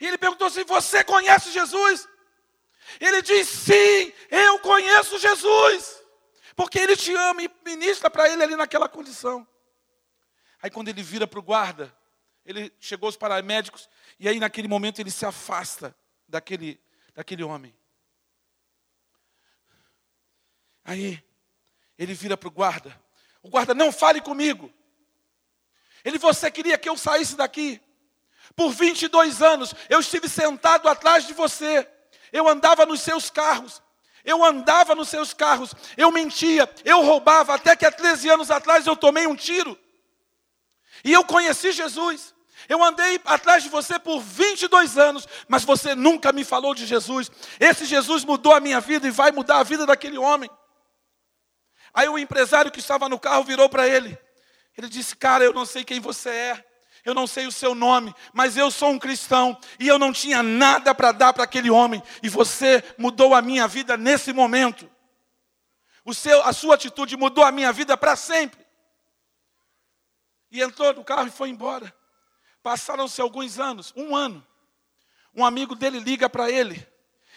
E 0.00 0.06
ele 0.06 0.18
perguntou 0.18 0.46
assim: 0.46 0.64
você 0.64 1.02
conhece 1.02 1.50
Jesus? 1.50 2.06
Ele 3.00 3.22
diz: 3.22 3.48
sim, 3.48 4.12
eu 4.30 4.58
conheço 4.58 5.18
Jesus. 5.18 5.95
Porque 6.56 6.78
ele 6.78 6.96
te 6.96 7.14
ama 7.14 7.42
e 7.42 7.50
ministra 7.64 8.10
para 8.10 8.28
ele 8.28 8.42
ali 8.42 8.56
naquela 8.56 8.88
condição. 8.88 9.46
Aí 10.62 10.70
quando 10.70 10.88
ele 10.88 11.02
vira 11.02 11.26
para 11.26 11.38
o 11.38 11.42
guarda, 11.42 11.94
ele 12.44 12.72
chegou 12.80 13.06
aos 13.06 13.16
paramédicos, 13.16 13.88
e 14.18 14.26
aí 14.26 14.40
naquele 14.40 14.66
momento 14.66 14.98
ele 14.98 15.10
se 15.10 15.26
afasta 15.26 15.94
daquele, 16.26 16.80
daquele 17.14 17.42
homem. 17.42 17.76
Aí 20.82 21.22
ele 21.98 22.14
vira 22.14 22.36
para 22.36 22.48
o 22.48 22.52
guarda. 22.52 22.98
O 23.42 23.50
guarda, 23.50 23.74
não 23.74 23.92
fale 23.92 24.20
comigo. 24.20 24.72
Ele, 26.04 26.18
você 26.18 26.50
queria 26.50 26.78
que 26.78 26.88
eu 26.88 26.96
saísse 26.96 27.36
daqui? 27.36 27.80
Por 28.54 28.70
22 28.70 29.42
anos 29.42 29.74
eu 29.90 30.00
estive 30.00 30.28
sentado 30.28 30.88
atrás 30.88 31.26
de 31.26 31.34
você. 31.34 31.86
Eu 32.32 32.48
andava 32.48 32.86
nos 32.86 33.00
seus 33.00 33.28
carros. 33.28 33.82
Eu 34.26 34.44
andava 34.44 34.94
nos 34.94 35.08
seus 35.08 35.32
carros. 35.32 35.72
Eu 35.96 36.10
mentia. 36.10 36.68
Eu 36.84 37.02
roubava. 37.02 37.54
Até 37.54 37.76
que 37.76 37.86
há 37.86 37.92
13 37.92 38.28
anos 38.28 38.50
atrás 38.50 38.86
eu 38.86 38.96
tomei 38.96 39.26
um 39.26 39.36
tiro. 39.36 39.78
E 41.04 41.12
eu 41.12 41.24
conheci 41.24 41.70
Jesus. 41.70 42.34
Eu 42.68 42.82
andei 42.82 43.20
atrás 43.24 43.62
de 43.62 43.68
você 43.68 43.98
por 43.98 44.20
22 44.20 44.98
anos, 44.98 45.28
mas 45.46 45.62
você 45.62 45.94
nunca 45.94 46.32
me 46.32 46.42
falou 46.42 46.74
de 46.74 46.84
Jesus. 46.84 47.30
Esse 47.60 47.84
Jesus 47.84 48.24
mudou 48.24 48.52
a 48.52 48.60
minha 48.60 48.80
vida 48.80 49.06
e 49.06 49.10
vai 49.12 49.30
mudar 49.30 49.58
a 49.58 49.62
vida 49.62 49.86
daquele 49.86 50.18
homem. 50.18 50.50
Aí 51.94 52.08
o 52.08 52.18
empresário 52.18 52.72
que 52.72 52.80
estava 52.80 53.08
no 53.08 53.20
carro 53.20 53.44
virou 53.44 53.68
para 53.68 53.86
ele. 53.86 54.18
Ele 54.76 54.88
disse: 54.88 55.14
Cara, 55.14 55.44
eu 55.44 55.52
não 55.52 55.64
sei 55.64 55.84
quem 55.84 56.00
você 56.00 56.28
é, 56.30 56.64
eu 57.06 57.14
não 57.14 57.26
sei 57.26 57.46
o 57.46 57.52
seu 57.52 57.72
nome, 57.72 58.12
mas 58.32 58.56
eu 58.56 58.68
sou 58.68 58.90
um 58.90 58.98
cristão 58.98 59.56
e 59.78 59.86
eu 59.86 59.96
não 59.96 60.12
tinha 60.12 60.42
nada 60.42 60.92
para 60.92 61.12
dar 61.12 61.32
para 61.32 61.44
aquele 61.44 61.70
homem, 61.70 62.02
e 62.20 62.28
você 62.28 62.82
mudou 62.98 63.32
a 63.32 63.40
minha 63.40 63.68
vida 63.68 63.96
nesse 63.96 64.32
momento. 64.32 64.90
O 66.04 66.12
seu, 66.12 66.42
a 66.42 66.52
sua 66.52 66.74
atitude 66.74 67.16
mudou 67.16 67.44
a 67.44 67.52
minha 67.52 67.72
vida 67.72 67.96
para 67.96 68.16
sempre. 68.16 68.66
E 70.50 70.60
entrou 70.60 70.92
no 70.94 71.04
carro 71.04 71.28
e 71.28 71.30
foi 71.30 71.48
embora. 71.48 71.94
Passaram-se 72.60 73.20
alguns 73.20 73.60
anos, 73.60 73.92
um 73.96 74.14
ano. 74.14 74.44
Um 75.32 75.44
amigo 75.44 75.76
dele 75.76 76.00
liga 76.00 76.28
para 76.28 76.50
ele. 76.50 76.86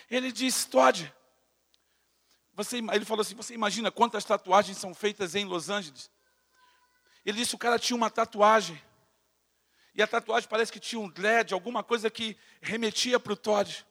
Ele 0.10 0.32
diz: 0.32 0.66
Todd, 0.66 1.14
você, 2.54 2.78
ele 2.78 3.06
falou 3.06 3.22
assim: 3.22 3.36
Você 3.36 3.54
imagina 3.54 3.92
quantas 3.92 4.26
tatuagens 4.26 4.78
são 4.78 4.94
feitas 4.94 5.36
em 5.36 5.46
Los 5.46 5.70
Angeles? 5.70 6.10
Ele 7.26 7.38
disse: 7.38 7.54
O 7.54 7.60
cara 7.60 7.78
tinha 7.78 7.98
uma 7.98 8.10
tatuagem. 8.10 8.82
E 10.00 10.02
a 10.02 10.08
tatuagem 10.08 10.48
parece 10.48 10.72
que 10.72 10.80
tinha 10.80 10.98
um 10.98 11.10
dread, 11.10 11.54
alguma 11.54 11.84
coisa 11.84 12.10
que 12.10 12.38
remetia 12.62 13.20
para 13.20 13.34
o 13.34 13.36
Todd. 13.36 13.86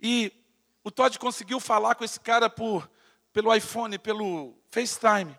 E 0.00 0.32
o 0.82 0.90
Todd 0.90 1.18
conseguiu 1.18 1.60
falar 1.60 1.94
com 1.94 2.04
esse 2.04 2.18
cara 2.18 2.48
por, 2.48 2.90
pelo 3.30 3.54
iPhone, 3.54 3.98
pelo 3.98 4.56
FaceTime. 4.70 5.38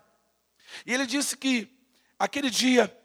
E 0.86 0.94
ele 0.94 1.04
disse 1.04 1.36
que 1.36 1.68
aquele 2.16 2.48
dia 2.48 2.96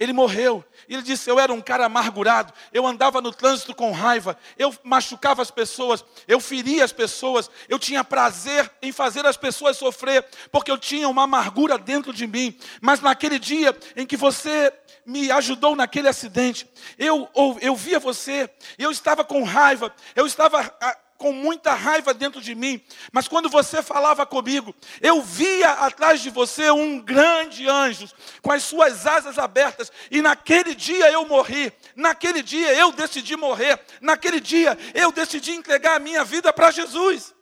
ele 0.00 0.14
morreu. 0.14 0.64
E 0.88 0.94
ele 0.94 1.02
disse: 1.02 1.28
Eu 1.28 1.38
era 1.38 1.52
um 1.52 1.60
cara 1.60 1.84
amargurado. 1.84 2.54
Eu 2.72 2.86
andava 2.86 3.20
no 3.20 3.30
trânsito 3.30 3.74
com 3.74 3.92
raiva. 3.92 4.36
Eu 4.58 4.74
machucava 4.82 5.42
as 5.42 5.50
pessoas. 5.50 6.02
Eu 6.26 6.40
feria 6.40 6.82
as 6.82 6.92
pessoas. 6.92 7.50
Eu 7.68 7.78
tinha 7.78 8.02
prazer 8.02 8.68
em 8.80 8.90
fazer 8.92 9.26
as 9.26 9.36
pessoas 9.36 9.76
sofrer. 9.76 10.26
Porque 10.50 10.70
eu 10.70 10.78
tinha 10.78 11.06
uma 11.06 11.24
amargura 11.24 11.76
dentro 11.76 12.14
de 12.14 12.26
mim. 12.26 12.58
Mas 12.80 13.02
naquele 13.02 13.38
dia 13.38 13.76
em 13.94 14.06
que 14.06 14.16
você 14.16 14.72
me 15.04 15.30
ajudou 15.30 15.76
naquele 15.76 16.08
acidente, 16.08 16.66
eu, 16.98 17.28
eu, 17.60 17.76
via 17.76 17.98
você. 17.98 18.48
Eu 18.78 18.90
estava 18.90 19.22
com 19.22 19.44
raiva. 19.44 19.94
Eu 20.16 20.26
estava 20.26 20.60
ah, 20.80 20.96
com 21.20 21.34
muita 21.34 21.74
raiva 21.74 22.14
dentro 22.14 22.40
de 22.40 22.54
mim, 22.54 22.82
mas 23.12 23.28
quando 23.28 23.50
você 23.50 23.82
falava 23.82 24.24
comigo, 24.24 24.74
eu 25.02 25.20
via 25.20 25.70
atrás 25.72 26.22
de 26.22 26.30
você 26.30 26.70
um 26.70 26.98
grande 26.98 27.68
anjo 27.68 28.08
com 28.40 28.50
as 28.50 28.62
suas 28.62 29.06
asas 29.06 29.38
abertas, 29.38 29.92
e 30.10 30.22
naquele 30.22 30.74
dia 30.74 31.12
eu 31.12 31.28
morri, 31.28 31.70
naquele 31.94 32.42
dia 32.42 32.72
eu 32.72 32.90
decidi 32.90 33.36
morrer, 33.36 33.78
naquele 34.00 34.40
dia 34.40 34.78
eu 34.94 35.12
decidi 35.12 35.52
entregar 35.52 35.96
a 35.96 35.98
minha 35.98 36.24
vida 36.24 36.54
para 36.54 36.70
Jesus. 36.70 37.34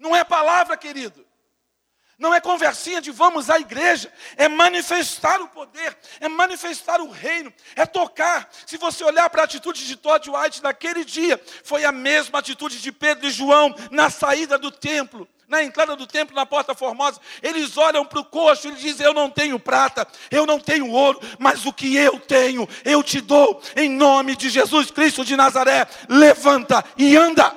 Não 0.00 0.16
é 0.16 0.24
palavra, 0.24 0.76
querido. 0.76 1.24
Não 2.20 2.34
é 2.34 2.40
conversinha 2.40 3.00
de 3.00 3.10
vamos 3.10 3.48
à 3.48 3.58
igreja, 3.58 4.12
é 4.36 4.46
manifestar 4.46 5.40
o 5.40 5.48
poder, 5.48 5.96
é 6.20 6.28
manifestar 6.28 7.00
o 7.00 7.10
reino, 7.10 7.50
é 7.74 7.86
tocar. 7.86 8.46
Se 8.66 8.76
você 8.76 9.02
olhar 9.02 9.30
para 9.30 9.40
a 9.40 9.46
atitude 9.46 9.86
de 9.86 9.96
Todd 9.96 10.28
White 10.28 10.62
naquele 10.62 11.02
dia, 11.02 11.42
foi 11.64 11.82
a 11.82 11.90
mesma 11.90 12.38
atitude 12.38 12.78
de 12.78 12.92
Pedro 12.92 13.26
e 13.26 13.30
João 13.30 13.74
na 13.90 14.10
saída 14.10 14.58
do 14.58 14.70
templo 14.70 15.26
na 15.48 15.64
entrada 15.64 15.96
do 15.96 16.06
templo, 16.06 16.36
na 16.36 16.46
porta 16.46 16.76
formosa, 16.76 17.20
eles 17.42 17.76
olham 17.76 18.04
para 18.04 18.20
o 18.20 18.24
coxo 18.24 18.68
e 18.68 18.72
dizem: 18.76 19.04
Eu 19.04 19.12
não 19.12 19.28
tenho 19.28 19.58
prata, 19.58 20.06
eu 20.30 20.46
não 20.46 20.60
tenho 20.60 20.88
ouro, 20.88 21.18
mas 21.40 21.66
o 21.66 21.72
que 21.72 21.96
eu 21.96 22.20
tenho, 22.20 22.68
eu 22.84 23.02
te 23.02 23.20
dou, 23.20 23.60
em 23.74 23.90
nome 23.90 24.36
de 24.36 24.48
Jesus 24.48 24.92
Cristo 24.92 25.24
de 25.24 25.36
Nazaré. 25.36 25.88
Levanta 26.08 26.84
e 26.96 27.16
anda. 27.16 27.52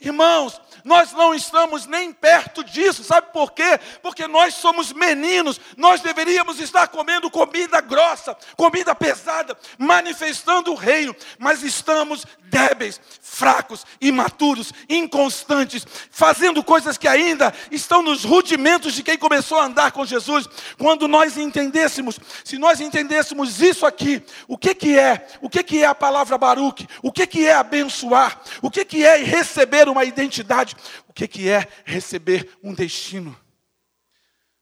Irmãos, 0.00 0.60
nós 0.84 1.12
não 1.12 1.34
estamos 1.34 1.86
nem 1.86 2.12
perto 2.12 2.64
disso, 2.64 3.04
sabe 3.04 3.28
por 3.32 3.52
quê? 3.52 3.78
Porque 4.02 4.26
nós 4.26 4.54
somos 4.54 4.92
meninos, 4.92 5.60
nós 5.76 6.00
deveríamos 6.00 6.60
estar 6.60 6.88
comendo 6.88 7.30
comida 7.30 7.80
grossa, 7.80 8.36
comida 8.56 8.94
pesada, 8.94 9.56
manifestando 9.78 10.72
o 10.72 10.76
reino, 10.76 11.14
mas 11.38 11.62
estamos 11.62 12.26
débeis, 12.52 13.00
fracos, 13.22 13.86
imaturos, 13.98 14.72
inconstantes, 14.88 15.86
fazendo 16.10 16.62
coisas 16.62 16.98
que 16.98 17.08
ainda 17.08 17.52
estão 17.70 18.02
nos 18.02 18.24
rudimentos 18.24 18.92
de 18.92 19.02
quem 19.02 19.16
começou 19.16 19.58
a 19.58 19.64
andar 19.64 19.90
com 19.92 20.04
Jesus. 20.04 20.46
Quando 20.76 21.08
nós 21.08 21.38
entendêssemos, 21.38 22.20
se 22.44 22.58
nós 22.58 22.78
entendêssemos 22.80 23.62
isso 23.62 23.86
aqui, 23.86 24.22
o 24.46 24.58
que 24.58 24.74
que 24.74 24.98
é? 24.98 25.26
O 25.40 25.48
que 25.48 25.62
que 25.62 25.82
é 25.82 25.86
a 25.86 25.94
palavra 25.94 26.36
Baruch? 26.36 26.86
O 27.02 27.10
que 27.10 27.26
que 27.26 27.46
é 27.46 27.54
abençoar? 27.54 28.38
O 28.60 28.70
que 28.70 28.84
que 28.84 29.02
é 29.02 29.16
receber 29.16 29.88
uma 29.88 30.04
identidade. 30.04 30.71
O 31.08 31.12
que, 31.12 31.26
que 31.28 31.48
é 31.48 31.68
receber 31.84 32.56
um 32.62 32.74
destino? 32.74 33.38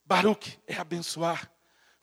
Baruque 0.04 0.58
é 0.66 0.76
abençoar. 0.76 1.50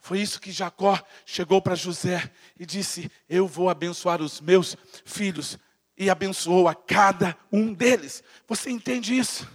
Foi 0.00 0.20
isso 0.20 0.40
que 0.40 0.52
Jacó 0.52 0.98
chegou 1.26 1.60
para 1.60 1.74
José 1.74 2.32
e 2.58 2.64
disse: 2.64 3.10
Eu 3.28 3.46
vou 3.46 3.68
abençoar 3.68 4.22
os 4.22 4.40
meus 4.40 4.76
filhos. 5.04 5.58
E 5.96 6.08
abençoou 6.08 6.68
a 6.68 6.74
cada 6.74 7.36
um 7.50 7.74
deles. 7.74 8.22
Você 8.46 8.70
entende 8.70 9.18
isso? 9.18 9.48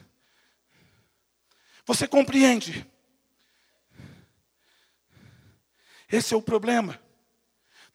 Você 1.85 2.07
compreende? 2.07 2.85
Esse 6.11 6.33
é 6.33 6.37
o 6.37 6.41
problema. 6.41 6.99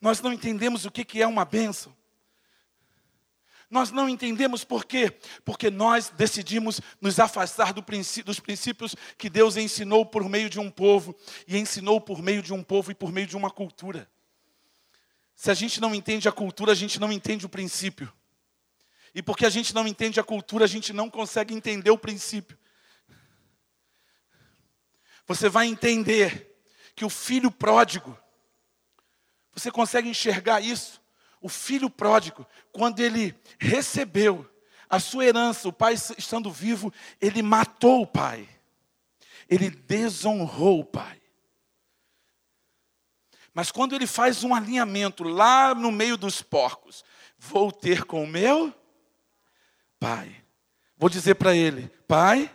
Nós 0.00 0.20
não 0.20 0.32
entendemos 0.32 0.84
o 0.84 0.90
que 0.90 1.20
é 1.20 1.26
uma 1.26 1.44
bênção. 1.44 1.94
Nós 3.70 3.90
não 3.90 4.08
entendemos 4.08 4.64
por 4.64 4.86
quê? 4.86 5.10
Porque 5.44 5.70
nós 5.70 6.08
decidimos 6.08 6.80
nos 7.00 7.20
afastar 7.20 7.72
do 7.72 7.82
princípio, 7.82 8.24
dos 8.24 8.40
princípios 8.40 8.96
que 9.18 9.28
Deus 9.28 9.56
ensinou 9.56 10.06
por 10.06 10.26
meio 10.26 10.48
de 10.48 10.58
um 10.58 10.70
povo, 10.70 11.14
e 11.46 11.58
ensinou 11.58 12.00
por 12.00 12.22
meio 12.22 12.42
de 12.42 12.54
um 12.54 12.62
povo 12.62 12.90
e 12.90 12.94
por 12.94 13.12
meio 13.12 13.26
de 13.26 13.36
uma 13.36 13.50
cultura. 13.50 14.10
Se 15.36 15.50
a 15.50 15.54
gente 15.54 15.80
não 15.80 15.94
entende 15.94 16.28
a 16.28 16.32
cultura, 16.32 16.72
a 16.72 16.74
gente 16.74 16.98
não 16.98 17.12
entende 17.12 17.44
o 17.44 17.48
princípio. 17.48 18.10
E 19.14 19.22
porque 19.22 19.44
a 19.44 19.50
gente 19.50 19.74
não 19.74 19.86
entende 19.86 20.18
a 20.18 20.24
cultura, 20.24 20.64
a 20.64 20.68
gente 20.68 20.92
não 20.92 21.10
consegue 21.10 21.54
entender 21.54 21.90
o 21.90 21.98
princípio. 21.98 22.58
Você 25.26 25.48
vai 25.48 25.66
entender 25.66 26.58
que 26.96 27.04
o 27.04 27.10
filho 27.10 27.50
pródigo, 27.50 28.18
você 29.52 29.70
consegue 29.70 30.08
enxergar 30.08 30.62
isso? 30.62 31.02
O 31.40 31.48
filho 31.48 31.88
pródigo, 31.88 32.46
quando 32.72 33.00
ele 33.00 33.34
recebeu 33.58 34.48
a 34.88 34.98
sua 34.98 35.24
herança, 35.24 35.68
o 35.68 35.72
pai 35.72 35.94
estando 35.94 36.50
vivo, 36.50 36.92
ele 37.20 37.42
matou 37.42 38.02
o 38.02 38.06
pai. 38.06 38.48
Ele 39.48 39.70
desonrou 39.70 40.80
o 40.80 40.84
pai. 40.84 41.20
Mas 43.54 43.70
quando 43.70 43.94
ele 43.94 44.06
faz 44.06 44.44
um 44.44 44.54
alinhamento 44.54 45.24
lá 45.24 45.74
no 45.74 45.90
meio 45.90 46.16
dos 46.16 46.42
porcos, 46.42 47.04
vou 47.38 47.72
ter 47.72 48.04
com 48.04 48.22
o 48.22 48.26
meu 48.26 48.72
pai. 49.98 50.44
Vou 50.96 51.08
dizer 51.08 51.34
para 51.34 51.54
ele: 51.54 51.88
Pai, 52.06 52.54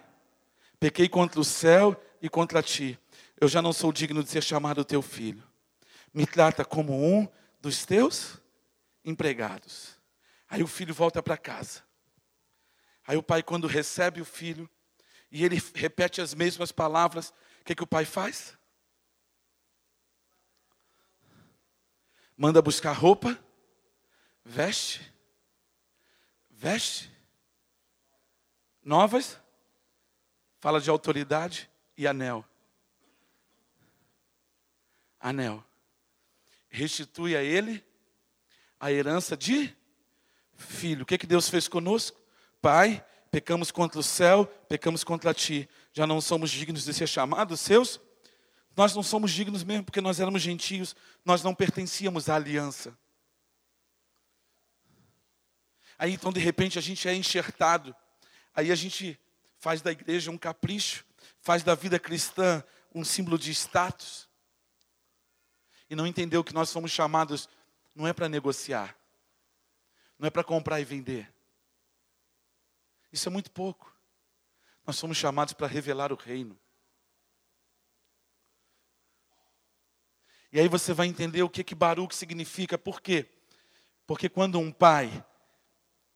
pequei 0.80 1.10
contra 1.10 1.40
o 1.40 1.44
céu 1.44 2.02
e 2.22 2.30
contra 2.30 2.64
ti. 2.64 2.98
Eu 3.40 3.48
já 3.48 3.62
não 3.62 3.74
sou 3.74 3.92
digno 3.92 4.24
de 4.24 4.30
ser 4.30 4.44
chamado 4.44 4.86
teu 4.86 5.02
filho. 5.02 5.44
Me 6.14 6.26
trata 6.26 6.64
como 6.64 6.94
um 6.94 7.28
dos 7.62 7.86
teus 7.86 8.40
empregados. 9.04 9.98
Aí 10.50 10.62
o 10.62 10.68
filho 10.68 10.94
volta 10.94 11.22
para 11.22 11.38
casa. 11.38 11.84
Aí 13.06 13.18
o 13.18 13.24
pai, 13.24 13.44
quando 13.44 13.68
recebe 13.68 14.22
o 14.22 14.26
filho, 14.26 14.70
e 15.32 15.44
ele 15.44 15.62
repete 15.74 16.22
as 16.22 16.34
mesmas 16.34 16.72
palavras, 16.72 17.30
o 17.62 17.66
que, 17.66 17.76
que 17.76 17.84
o 17.84 17.88
pai 17.88 18.06
faz? 18.06 18.58
Manda 22.38 22.62
buscar 22.62 22.94
roupa, 22.94 23.38
veste, 24.46 25.12
veste, 26.50 27.12
novas, 28.84 29.40
fala 30.60 30.80
de 30.80 30.90
autoridade 30.90 31.70
e 31.98 32.08
anel. 32.08 32.46
Anel. 35.20 35.64
Restitui 36.70 37.36
a 37.36 37.44
ele 37.44 37.84
a 38.84 38.92
herança 38.92 39.38
de 39.38 39.74
filho. 40.58 41.04
O 41.04 41.06
que, 41.06 41.18
que 41.18 41.26
Deus 41.26 41.48
fez 41.48 41.70
conosco? 41.70 42.20
Pai, 42.62 43.02
pecamos 43.32 43.72
contra 43.72 43.98
o 43.98 44.04
céu, 44.04 44.46
pecamos 44.68 45.06
contra 45.06 45.34
ti. 45.34 45.70
Já 45.94 46.06
não 46.06 46.20
somos 46.20 46.52
dignos 46.52 46.84
de 46.84 46.94
ser 46.94 47.08
chamados 47.08 47.62
seus? 47.62 48.02
Nós 48.76 48.94
não 48.94 49.02
somos 49.02 49.32
dignos 49.32 49.64
mesmo 49.64 49.86
porque 49.86 50.02
nós 50.02 50.20
éramos 50.20 50.42
gentios, 50.42 50.98
nós 51.24 51.42
não 51.42 51.56
pertencíamos 51.56 52.28
à 52.28 52.36
aliança. 52.36 52.94
Aí 55.98 56.12
então, 56.12 56.34
de 56.34 56.42
repente, 56.42 56.78
a 56.78 56.82
gente 56.82 57.08
é 57.08 57.16
enxertado. 57.16 57.96
Aí 58.54 58.70
a 58.70 58.76
gente 58.76 59.18
faz 59.60 59.82
da 59.82 59.94
igreja 59.94 60.30
um 60.30 60.38
capricho, 60.38 61.06
faz 61.40 61.64
da 61.64 61.74
vida 61.74 61.98
cristã 61.98 62.62
um 62.94 63.06
símbolo 63.06 63.40
de 63.40 63.50
status. 63.52 64.28
E 65.90 65.96
não 65.96 66.06
entendeu 66.06 66.44
que 66.44 66.54
nós 66.54 66.68
somos 66.68 66.92
chamados 66.92 67.48
não 67.96 68.08
é 68.08 68.14
para 68.14 68.30
negociar, 68.30 68.98
não 70.18 70.28
é 70.28 70.30
para 70.30 70.44
comprar 70.44 70.80
e 70.80 70.86
vender. 70.86 71.34
Isso 73.12 73.30
é 73.30 73.32
muito 73.32 73.52
pouco. 73.52 73.94
Nós 74.86 74.96
somos 74.96 75.18
chamados 75.18 75.54
para 75.54 75.68
revelar 75.68 76.12
o 76.12 76.16
reino. 76.16 76.60
E 80.52 80.60
aí 80.60 80.68
você 80.68 80.94
vai 80.94 81.08
entender 81.08 81.42
o 81.42 81.50
que 81.50 81.64
que 81.64 81.74
Baruch 81.74 82.16
significa. 82.16 82.78
Por 82.78 83.02
quê? 83.02 83.28
Porque 84.06 84.30
quando 84.30 84.60
um 84.60 84.72
pai 84.72 85.26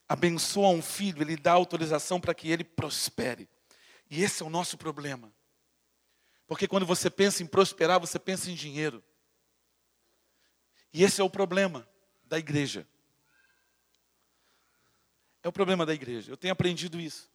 abençoa 0.07 0.69
um 0.69 0.81
filho, 0.81 1.21
ele 1.21 1.35
dá 1.35 1.53
autorização 1.53 2.19
para 2.19 2.33
que 2.33 2.49
ele 2.49 2.63
prospere. 2.63 3.49
E 4.09 4.23
esse 4.23 4.43
é 4.43 4.45
o 4.45 4.49
nosso 4.49 4.77
problema. 4.77 5.33
Porque 6.45 6.67
quando 6.67 6.85
você 6.85 7.09
pensa 7.09 7.43
em 7.43 7.47
prosperar, 7.47 7.99
você 7.99 8.17
pensa 8.17 8.49
em 8.49 8.55
dinheiro. 8.55 9.03
E 10.93 11.03
esse 11.03 11.21
é 11.21 11.23
o 11.23 11.29
problema 11.29 11.87
da 12.25 12.37
igreja. 12.37 12.87
É 15.43 15.47
o 15.47 15.51
problema 15.51 15.85
da 15.85 15.93
igreja. 15.93 16.31
Eu 16.31 16.37
tenho 16.37 16.51
aprendido 16.51 16.99
isso. 16.99 17.31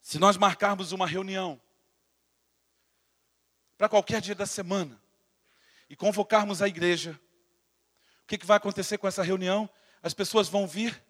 Se 0.00 0.18
nós 0.18 0.36
marcarmos 0.36 0.92
uma 0.92 1.06
reunião 1.06 1.60
para 3.76 3.88
qualquer 3.88 4.20
dia 4.20 4.34
da 4.34 4.46
semana 4.46 5.00
e 5.90 5.96
convocarmos 5.96 6.62
a 6.62 6.68
igreja, 6.68 7.18
o 8.22 8.26
que, 8.26 8.38
que 8.38 8.46
vai 8.46 8.56
acontecer 8.56 8.98
com 8.98 9.08
essa 9.08 9.22
reunião? 9.22 9.68
As 10.02 10.14
pessoas 10.14 10.48
vão 10.48 10.66
vir? 10.66 11.02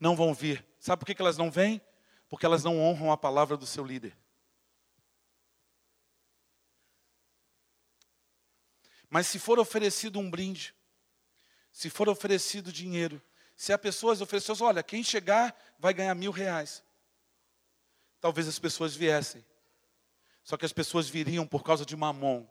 Não 0.00 0.16
vão 0.16 0.32
vir. 0.32 0.64
Sabe 0.78 1.00
por 1.00 1.06
que, 1.06 1.14
que 1.14 1.20
elas 1.20 1.36
não 1.36 1.50
vêm? 1.50 1.80
Porque 2.28 2.46
elas 2.46 2.64
não 2.64 2.80
honram 2.80 3.12
a 3.12 3.16
palavra 3.16 3.56
do 3.56 3.66
seu 3.66 3.84
líder. 3.84 4.16
Mas 9.14 9.28
se 9.28 9.38
for 9.38 9.60
oferecido 9.60 10.18
um 10.18 10.28
brinde, 10.28 10.74
se 11.70 11.88
for 11.88 12.08
oferecido 12.08 12.72
dinheiro, 12.72 13.22
se 13.54 13.72
a 13.72 13.78
pessoa 13.78 14.20
ofereceu, 14.20 14.56
olha, 14.62 14.82
quem 14.82 15.04
chegar 15.04 15.56
vai 15.78 15.94
ganhar 15.94 16.16
mil 16.16 16.32
reais. 16.32 16.82
Talvez 18.20 18.48
as 18.48 18.58
pessoas 18.58 18.96
viessem. 18.96 19.46
Só 20.42 20.56
que 20.56 20.64
as 20.64 20.72
pessoas 20.72 21.08
viriam 21.08 21.46
por 21.46 21.62
causa 21.62 21.86
de 21.86 21.94
mamon. 21.94 22.44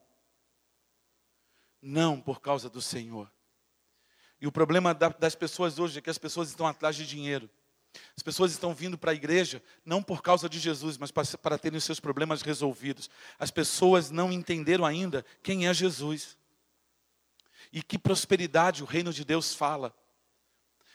Não 1.82 2.22
por 2.22 2.40
causa 2.40 2.70
do 2.70 2.82
Senhor. 2.82 3.30
E 4.40 4.48
o 4.48 4.52
problema 4.52 4.94
das 4.94 5.36
pessoas 5.36 5.78
hoje 5.80 6.00
é 6.00 6.02
que 6.02 6.10
as 6.10 6.18
pessoas 6.18 6.48
estão 6.48 6.66
atrás 6.66 6.96
de 6.96 7.06
dinheiro. 7.06 7.50
As 8.16 8.24
pessoas 8.24 8.54
estão 8.54 8.74
vindo 8.74 8.98
para 8.98 9.12
a 9.12 9.16
igreja 9.16 9.62
não 9.84 10.02
por 10.02 10.22
causa 10.22 10.48
de 10.48 10.60
Jesus, 10.60 10.98
mas 10.98 11.12
para 11.12 11.58
terem 11.58 11.78
os 11.78 11.84
seus 11.84 12.00
problemas 12.00 12.42
resolvidos. 12.42 13.10
As 13.38 13.52
pessoas 13.52 14.10
não 14.10 14.32
entenderam 14.32 14.86
ainda 14.86 15.26
quem 15.44 15.68
é 15.68 15.74
Jesus. 15.74 16.42
E 17.74 17.82
que 17.82 17.98
prosperidade 17.98 18.84
o 18.84 18.86
reino 18.86 19.12
de 19.12 19.26
Deus 19.26 19.56
fala. 19.56 19.92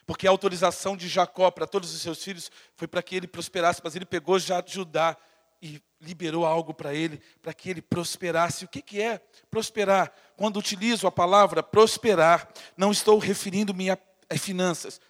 Porque 0.07 0.27
a 0.27 0.31
autorização 0.31 0.97
de 0.97 1.09
Jacó 1.09 1.51
para 1.51 1.67
todos 1.67 1.93
os 1.93 2.01
seus 2.01 2.23
filhos 2.23 2.51
foi 2.77 2.87
para 2.89 3.03
que 3.03 3.17
ele 3.17 3.27
prosperasse, 3.27 3.81
mas 3.85 3.97
ele 3.97 4.07
pegou 4.07 4.39
já 4.39 4.63
Judá 4.65 5.17
e 5.61 5.83
liberou 6.01 6.47
algo 6.47 6.73
para 6.73 6.95
ele, 6.95 7.21
para 7.43 7.53
que 7.53 7.69
ele 7.69 7.83
prosperasse. 7.83 8.65
O 8.65 8.69
que, 8.69 8.81
que 8.81 9.03
é 9.03 9.21
prosperar? 9.51 10.13
Quando 10.37 10.57
utilizo 10.59 11.07
a 11.07 11.13
palavra 11.13 11.63
prosperar, 11.63 12.49
não 12.77 12.93
estou 12.93 13.19
referindo-me 13.19 13.91
a, 13.91 13.99
a 14.31 14.39
finanças, 14.39 15.01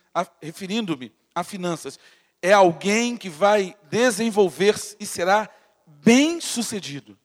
referindo-me 0.42 1.14
a 1.34 1.44
finanças. 1.44 1.98
É 2.40 2.52
alguém 2.52 3.16
que 3.16 3.28
vai 3.28 3.76
desenvolver-se 3.90 4.96
e 4.98 5.04
será 5.04 5.50
bem 5.86 6.40
sucedido 6.40 7.18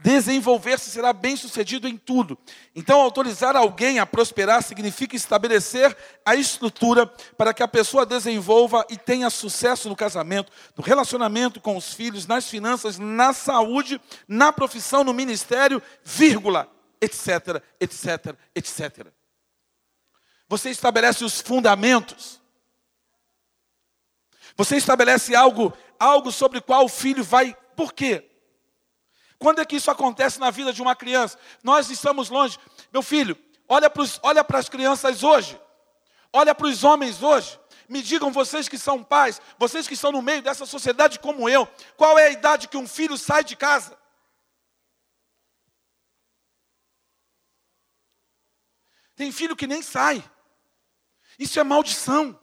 desenvolver-se 0.00 0.90
será 0.90 1.12
bem 1.12 1.36
sucedido 1.36 1.88
em 1.88 1.96
tudo. 1.96 2.38
Então, 2.74 3.00
autorizar 3.00 3.56
alguém 3.56 3.98
a 3.98 4.06
prosperar 4.06 4.62
significa 4.62 5.16
estabelecer 5.16 5.96
a 6.24 6.36
estrutura 6.36 7.06
para 7.36 7.52
que 7.52 7.62
a 7.62 7.68
pessoa 7.68 8.06
desenvolva 8.06 8.86
e 8.88 8.96
tenha 8.96 9.28
sucesso 9.28 9.88
no 9.88 9.96
casamento, 9.96 10.52
no 10.76 10.84
relacionamento 10.84 11.60
com 11.60 11.76
os 11.76 11.92
filhos, 11.92 12.26
nas 12.26 12.48
finanças, 12.48 12.98
na 12.98 13.32
saúde, 13.32 14.00
na 14.28 14.52
profissão, 14.52 15.02
no 15.02 15.12
ministério, 15.12 15.82
vírgula, 16.04 16.70
etc, 17.00 17.60
etc, 17.80 18.36
etc. 18.54 19.08
Você 20.48 20.70
estabelece 20.70 21.24
os 21.24 21.40
fundamentos. 21.40 22.40
Você 24.56 24.76
estabelece 24.76 25.34
algo, 25.34 25.72
algo 25.98 26.30
sobre 26.30 26.58
o 26.58 26.62
qual 26.62 26.84
o 26.84 26.88
filho 26.88 27.24
vai. 27.24 27.56
Por 27.76 27.92
quê? 27.92 28.27
Quando 29.38 29.60
é 29.60 29.64
que 29.64 29.76
isso 29.76 29.90
acontece 29.90 30.40
na 30.40 30.50
vida 30.50 30.72
de 30.72 30.82
uma 30.82 30.96
criança? 30.96 31.38
Nós 31.62 31.90
estamos 31.90 32.28
longe. 32.28 32.58
Meu 32.92 33.02
filho, 33.02 33.38
olha 33.68 33.88
para, 33.88 34.58
as 34.58 34.68
crianças 34.68 35.22
hoje. 35.22 35.60
Olha 36.32 36.54
para 36.54 36.66
os 36.66 36.82
homens 36.82 37.22
hoje. 37.22 37.58
Me 37.88 38.02
digam 38.02 38.32
vocês 38.32 38.68
que 38.68 38.76
são 38.76 39.02
pais, 39.02 39.40
vocês 39.58 39.86
que 39.86 39.94
estão 39.94 40.12
no 40.12 40.20
meio 40.20 40.42
dessa 40.42 40.66
sociedade 40.66 41.18
como 41.18 41.48
eu, 41.48 41.66
qual 41.96 42.18
é 42.18 42.26
a 42.26 42.30
idade 42.30 42.68
que 42.68 42.76
um 42.76 42.86
filho 42.86 43.16
sai 43.16 43.42
de 43.42 43.56
casa? 43.56 43.96
Tem 49.16 49.32
filho 49.32 49.56
que 49.56 49.66
nem 49.66 49.80
sai. 49.80 50.22
Isso 51.38 51.58
é 51.58 51.64
maldição. 51.64 52.38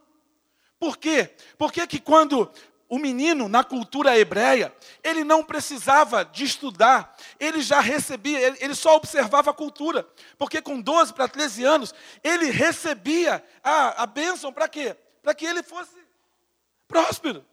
Por 0.78 0.96
quê? 0.96 1.34
Porque 1.56 1.86
que 1.86 2.00
quando 2.00 2.52
o 2.88 2.98
menino, 2.98 3.48
na 3.48 3.64
cultura 3.64 4.16
hebreia, 4.16 4.74
ele 5.02 5.24
não 5.24 5.42
precisava 5.42 6.24
de 6.24 6.44
estudar, 6.44 7.16
ele 7.38 7.60
já 7.60 7.80
recebia, 7.80 8.56
ele 8.62 8.74
só 8.74 8.94
observava 8.96 9.50
a 9.50 9.54
cultura, 9.54 10.08
porque 10.38 10.62
com 10.62 10.80
12 10.80 11.12
para 11.12 11.26
13 11.26 11.64
anos, 11.64 11.94
ele 12.22 12.50
recebia 12.50 13.44
a, 13.62 14.04
a 14.04 14.06
bênção 14.06 14.52
para 14.52 14.68
quê? 14.68 14.96
Para 15.20 15.34
que 15.34 15.44
ele 15.44 15.62
fosse 15.62 15.96
próspero. 16.86 17.44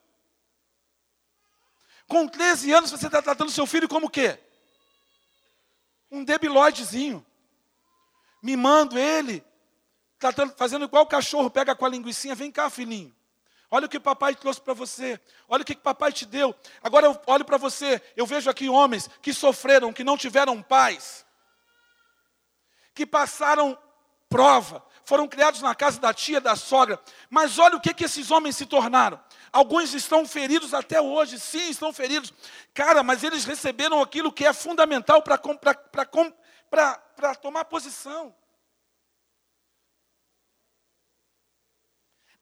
Com 2.07 2.27
13 2.27 2.71
anos, 2.71 2.91
você 2.91 3.07
está 3.07 3.21
tratando 3.21 3.49
seu 3.49 3.65
filho 3.65 3.89
como 3.89 4.05
o 4.05 4.09
quê? 4.09 4.37
Um 6.11 6.23
debilóidezinho. 6.23 7.25
Mimando 8.41 8.99
ele, 8.99 9.43
tratando, 10.19 10.53
fazendo 10.55 10.85
igual 10.85 11.05
o 11.05 11.07
cachorro, 11.07 11.49
pega 11.49 11.73
com 11.73 11.85
a 11.85 11.89
linguiça, 11.89 12.35
vem 12.35 12.51
cá, 12.51 12.69
filhinho. 12.69 13.15
Olha 13.73 13.87
o 13.87 13.89
que 13.89 13.99
papai 13.99 14.35
trouxe 14.35 14.61
para 14.61 14.75
você. 14.75 15.19
Olha 15.49 15.63
o 15.63 15.65
que 15.65 15.75
papai 15.75 16.11
te 16.11 16.27
deu. 16.27 16.53
Agora 16.83 17.07
eu 17.07 17.19
olho 17.25 17.43
para 17.43 17.57
você. 17.57 17.99
Eu 18.15 18.23
vejo 18.23 18.47
aqui 18.47 18.69
homens 18.69 19.09
que 19.19 19.33
sofreram, 19.33 19.91
que 19.91 20.03
não 20.03 20.15
tiveram 20.15 20.61
pais, 20.61 21.25
que 22.93 23.03
passaram 23.03 23.75
prova, 24.29 24.85
foram 25.03 25.27
criados 25.27 25.59
na 25.63 25.73
casa 25.73 25.99
da 25.99 26.13
tia, 26.13 26.39
da 26.39 26.55
sogra. 26.55 27.01
Mas 27.31 27.57
olha 27.57 27.75
o 27.75 27.81
que, 27.81 27.95
que 27.95 28.03
esses 28.03 28.29
homens 28.29 28.57
se 28.57 28.67
tornaram. 28.67 29.19
Alguns 29.51 29.95
estão 29.95 30.23
feridos 30.23 30.71
até 30.71 31.01
hoje, 31.01 31.39
sim, 31.39 31.71
estão 31.71 31.91
feridos. 31.91 32.31
Cara, 32.75 33.01
mas 33.01 33.23
eles 33.23 33.43
receberam 33.43 34.03
aquilo 34.03 34.31
que 34.31 34.45
é 34.45 34.53
fundamental 34.53 35.23
para 35.23 35.35
tomar 37.41 37.65
posição. 37.65 38.35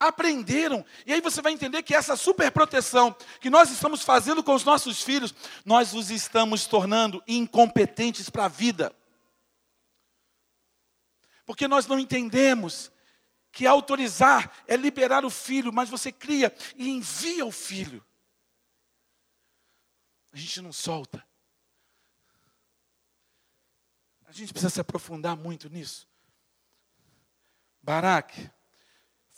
Aprenderam. 0.02 0.84
E 1.06 1.14
aí 1.14 1.22
você 1.22 1.42
vai 1.42 1.54
entender 1.54 1.84
que 1.84 1.94
essa 1.94 2.16
superproteção 2.16 3.16
que 3.40 3.50
nós 3.50 3.70
estamos 3.70 4.02
fazendo 4.02 4.44
com 4.44 4.56
os 4.56 4.64
nossos 4.64 5.04
filhos, 5.04 5.34
nós 5.64 5.94
os 5.94 6.10
estamos 6.10 6.66
tornando 6.66 7.24
incompetentes 7.28 8.30
para 8.30 8.46
a 8.46 8.50
vida. 8.50 8.94
Porque 11.46 11.68
nós 11.68 11.86
não 11.86 12.00
entendemos 12.00 12.92
que 13.52 13.68
autorizar 13.68 14.52
é 14.68 14.76
liberar 14.76 15.24
o 15.24 15.30
filho, 15.30 15.72
mas 15.72 15.90
você 15.90 16.12
cria 16.12 16.54
e 16.76 16.90
envia 16.90 17.46
o 17.46 17.52
filho. 17.52 18.04
A 20.34 20.38
gente 20.38 20.62
não 20.62 20.74
solta. 20.74 21.24
A 24.26 24.32
gente 24.32 24.52
precisa 24.52 24.70
se 24.70 24.82
aprofundar 24.82 25.36
muito 25.36 25.70
nisso. 25.70 26.08
Baraque 27.84 28.50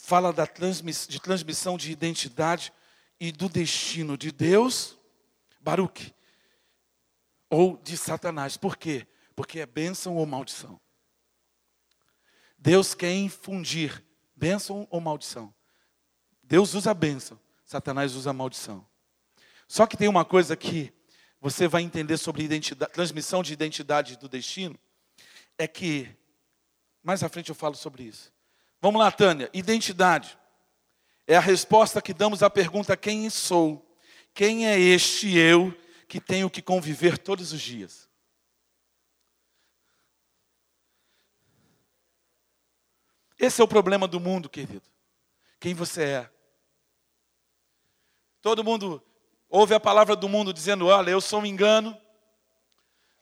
fala 0.04 0.34
da 0.34 0.46
transmiss, 0.46 1.08
de 1.08 1.18
transmissão 1.18 1.78
de 1.78 1.90
identidade 1.90 2.70
e 3.18 3.32
do 3.32 3.48
destino 3.48 4.18
de 4.18 4.30
Deus, 4.30 4.98
Baruch, 5.62 6.14
ou 7.48 7.78
de 7.78 7.96
Satanás. 7.96 8.58
Por 8.58 8.76
quê? 8.76 9.06
Porque 9.34 9.60
é 9.60 9.66
bênção 9.66 10.16
ou 10.16 10.26
maldição. 10.26 10.78
Deus 12.58 12.94
quer 12.94 13.14
infundir 13.14 14.04
bênção 14.36 14.86
ou 14.90 15.00
maldição. 15.00 15.54
Deus 16.42 16.74
usa 16.74 16.90
a 16.90 16.94
bênção, 16.94 17.40
Satanás 17.64 18.14
usa 18.14 18.28
a 18.28 18.34
maldição. 18.34 18.86
Só 19.66 19.86
que 19.86 19.96
tem 19.96 20.06
uma 20.06 20.24
coisa 20.24 20.54
que 20.54 20.92
você 21.40 21.66
vai 21.66 21.80
entender 21.80 22.18
sobre 22.18 22.46
transmissão 22.92 23.42
de 23.42 23.54
identidade 23.54 24.18
do 24.18 24.28
destino, 24.28 24.78
é 25.56 25.66
que, 25.66 26.14
mais 27.02 27.22
à 27.22 27.28
frente 27.30 27.48
eu 27.48 27.54
falo 27.54 27.74
sobre 27.74 28.02
isso. 28.02 28.33
Vamos 28.84 29.00
lá, 29.00 29.10
Tânia. 29.10 29.48
Identidade. 29.54 30.38
É 31.26 31.34
a 31.38 31.40
resposta 31.40 32.02
que 32.02 32.12
damos 32.12 32.42
à 32.42 32.50
pergunta: 32.50 32.94
quem 32.94 33.30
sou? 33.30 33.82
Quem 34.34 34.68
é 34.68 34.78
este 34.78 35.34
eu 35.38 35.74
que 36.06 36.20
tenho 36.20 36.50
que 36.50 36.60
conviver 36.60 37.16
todos 37.16 37.50
os 37.54 37.62
dias? 37.62 38.10
Esse 43.38 43.62
é 43.62 43.64
o 43.64 43.68
problema 43.68 44.06
do 44.06 44.20
mundo, 44.20 44.50
querido. 44.50 44.84
Quem 45.58 45.72
você 45.72 46.02
é? 46.02 46.30
Todo 48.42 48.62
mundo 48.62 49.02
ouve 49.48 49.72
a 49.72 49.80
palavra 49.80 50.14
do 50.14 50.28
mundo 50.28 50.52
dizendo: 50.52 50.88
Olha, 50.88 51.08
eu 51.10 51.22
sou 51.22 51.40
um 51.40 51.46
engano. 51.46 51.98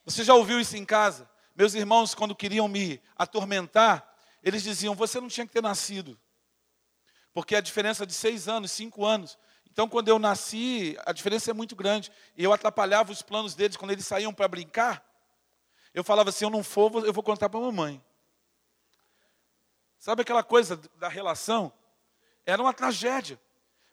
Você 0.05 0.25
já 0.25 0.35
ouviu 0.35 0.59
isso 0.59 0.77
em 0.77 0.85
casa? 0.85 1.31
Meus 1.55 1.73
irmãos, 1.75 2.17
quando 2.17 2.35
queriam 2.35 2.67
me 2.67 3.01
atormentar, 3.17 4.12
eles 4.43 4.63
diziam: 4.63 4.95
você 4.95 5.21
não 5.21 5.29
tinha 5.29 5.47
que 5.47 5.53
ter 5.53 5.63
nascido. 5.63 6.19
Porque 7.33 7.57
a 7.57 7.61
diferença 7.61 8.07
de 8.07 8.13
seis 8.13 8.49
anos, 8.49 8.71
cinco 8.71 9.05
anos. 9.05 9.39
Então, 9.71 9.89
quando 9.89 10.09
eu 10.09 10.19
nasci, 10.19 10.99
a 11.07 11.13
diferença 11.13 11.51
é 11.51 11.55
muito 11.55 11.75
grande. 11.75 12.13
E 12.37 12.45
eu 12.45 12.53
atrapalhava 12.53 13.11
os 13.11 13.23
planos 13.23 13.55
deles 13.55 13.77
quando 13.77 13.93
eles 13.93 14.07
saíam 14.07 14.35
para 14.35 14.47
brincar. 14.47 15.03
Eu 15.95 16.05
falava 16.05 16.29
assim: 16.29 16.45
eu 16.45 16.51
não 16.51 16.63
for, 16.63 17.05
eu 17.07 17.13
vou 17.13 17.23
contar 17.23 17.49
para 17.49 17.59
a 17.59 17.63
mamãe. 17.63 18.03
Sabe 19.99 20.23
aquela 20.23 20.43
coisa 20.43 20.77
da 20.97 21.09
relação? 21.09 21.73
Era 22.45 22.61
uma 22.61 22.75
tragédia. 22.75 23.41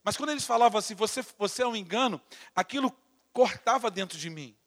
Mas 0.04 0.18
quando 0.18 0.32
eles 0.32 0.43
falavam 0.43 0.80
assim, 0.80 0.95
você, 0.95 1.24
você 1.38 1.62
é 1.62 1.68
um 1.68 1.76
engano, 1.76 2.20
aquilo 2.56 2.91
cortava 3.32 3.91
dentro 3.91 4.18
de 4.18 4.30
mim. 4.30 4.58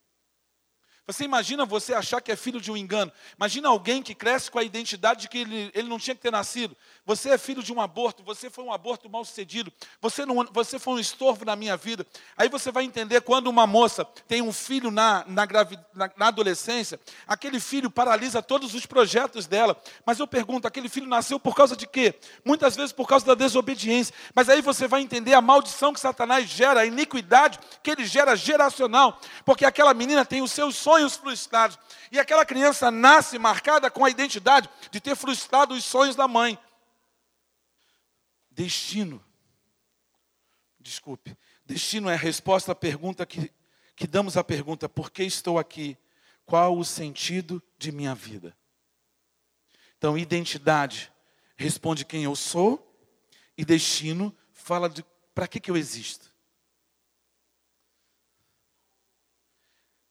Você 1.13 1.25
imagina 1.25 1.67
você 1.67 1.93
achar 1.93 2.23
que 2.23 2.33
é 2.33 2.37
filho 2.37 2.59
de 2.59 2.73
um 2.73 2.77
engano. 2.77 3.13
Imagina 3.37 3.69
alguém 3.69 4.03
que 4.03 4.15
cresce 4.15 4.51
com 4.51 4.59
a 4.59 4.63
identidade 4.63 5.23
de 5.23 5.29
que 5.29 5.39
ele, 5.39 5.71
ele 5.75 5.87
não 5.89 5.99
tinha 5.99 6.15
que 6.15 6.23
ter 6.23 6.33
nascido. 6.33 6.75
Você 7.05 7.31
é 7.31 7.39
filho 7.39 7.63
de 7.63 7.73
um 7.73 7.81
aborto, 7.81 8.23
você 8.23 8.49
foi 8.49 8.65
um 8.65 8.73
aborto 8.73 9.11
mal 9.11 9.25
sucedido, 9.25 9.73
você, 10.01 10.25
não, 10.25 10.47
você 10.53 10.79
foi 10.79 10.95
um 10.95 10.99
estorvo 10.99 11.45
na 11.45 11.57
minha 11.57 11.77
vida. 11.77 12.07
Aí 12.37 12.49
você 12.49 12.71
vai 12.71 12.85
entender 12.85 13.21
quando 13.23 13.49
uma 13.49 13.67
moça 13.67 14.05
tem 14.27 14.41
um 14.41 14.53
filho 14.53 14.91
na, 14.91 15.25
na, 15.27 15.47
na, 15.93 16.11
na 16.17 16.27
adolescência, 16.29 16.99
aquele 17.27 17.59
filho 17.59 17.91
paralisa 17.91 18.41
todos 18.41 18.73
os 18.73 18.87
projetos 18.87 19.47
dela. 19.47 19.77
Mas 20.07 20.19
eu 20.19 20.27
pergunto, 20.27 20.67
aquele 20.67 20.89
filho 20.89 21.07
nasceu 21.07 21.39
por 21.39 21.55
causa 21.55 21.77
de 21.77 21.87
quê? 21.87 22.15
Muitas 22.45 22.77
vezes 22.77 22.93
por 22.93 23.09
causa 23.09 23.27
da 23.27 23.35
desobediência. 23.35 24.15
Mas 24.35 24.49
aí 24.49 24.63
você 24.63 24.89
vai 24.89 25.03
entender 25.03 25.35
a 25.35 25.41
maldição 25.43 25.93
que 25.93 26.01
Satanás 26.01 26.49
gera, 26.49 26.81
a 26.81 26.87
iniquidade 26.87 27.59
que 27.83 27.91
ele 27.91 28.07
gera 28.07 28.37
geracional. 28.37 29.21
Porque 29.45 29.65
aquela 29.65 29.93
menina 29.93 30.25
tem 30.25 30.41
os 30.41 30.53
seus 30.53 30.77
sonhos 30.77 31.02
sonhos 31.03 31.17
frustrados. 31.17 31.79
E 32.11 32.19
aquela 32.19 32.47
criança 32.47 32.91
nasce 32.91 33.39
marcada 33.39 33.91
com 33.91 34.05
a 34.05 34.11
identidade 34.11 34.69
de 34.91 35.01
ter 35.01 35.17
frustrado 35.17 35.75
os 35.75 35.85
sonhos 35.85 36.15
da 36.15 36.29
mãe. 36.29 36.59
Destino. 38.51 39.23
Desculpe. 40.79 41.37
Destino 41.65 42.11
é 42.11 42.15
a 42.15 42.19
resposta 42.19 42.73
à 42.73 42.75
pergunta 42.75 43.25
que, 43.25 43.53
que 43.97 44.07
damos 44.07 44.37
à 44.37 44.45
pergunta: 44.45 44.89
por 44.89 45.11
que 45.11 45.23
estou 45.23 45.59
aqui? 45.59 45.97
Qual 46.45 46.77
o 46.77 46.85
sentido 46.85 47.63
de 47.79 47.93
minha 47.93 48.15
vida? 48.15 48.57
Então, 49.97 50.19
identidade 50.19 51.13
responde 51.57 52.05
quem 52.05 52.25
eu 52.25 52.35
sou, 52.35 52.93
e 53.57 53.65
destino 53.65 54.37
fala 54.53 54.91
de 54.91 55.05
para 55.33 55.47
que, 55.47 55.61
que 55.61 55.71
eu 55.71 55.77
existo. 55.77 56.31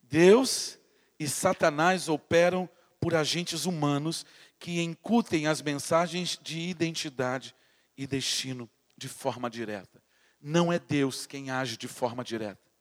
Deus 0.02 0.81
e 1.22 1.28
Satanás 1.28 2.10
operam 2.10 2.68
por 3.00 3.14
agentes 3.14 3.66
humanos 3.66 4.26
que 4.58 4.82
incutem 4.82 5.46
as 5.46 5.62
mensagens 5.62 6.36
de 6.42 6.60
identidade 6.60 7.56
e 7.96 8.08
destino 8.08 8.68
de 8.98 9.08
forma 9.08 9.48
direta. 9.48 10.02
Não 10.42 10.74
é 10.74 10.80
Deus 10.80 11.28
quem 11.28 11.52
age 11.52 11.78
de 11.78 11.88
forma 11.88 12.24
direta. 12.24 12.72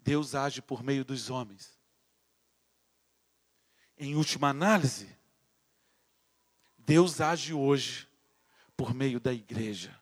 Deus 0.00 0.34
age 0.34 0.60
por 0.60 0.82
meio 0.82 1.04
dos 1.04 1.30
homens. 1.30 1.78
Em 3.96 4.16
última 4.16 4.48
análise, 4.48 5.16
Deus 6.76 7.20
age 7.20 7.54
hoje 7.54 8.08
por 8.76 8.92
meio 8.92 9.20
da 9.20 9.32
igreja. 9.32 9.96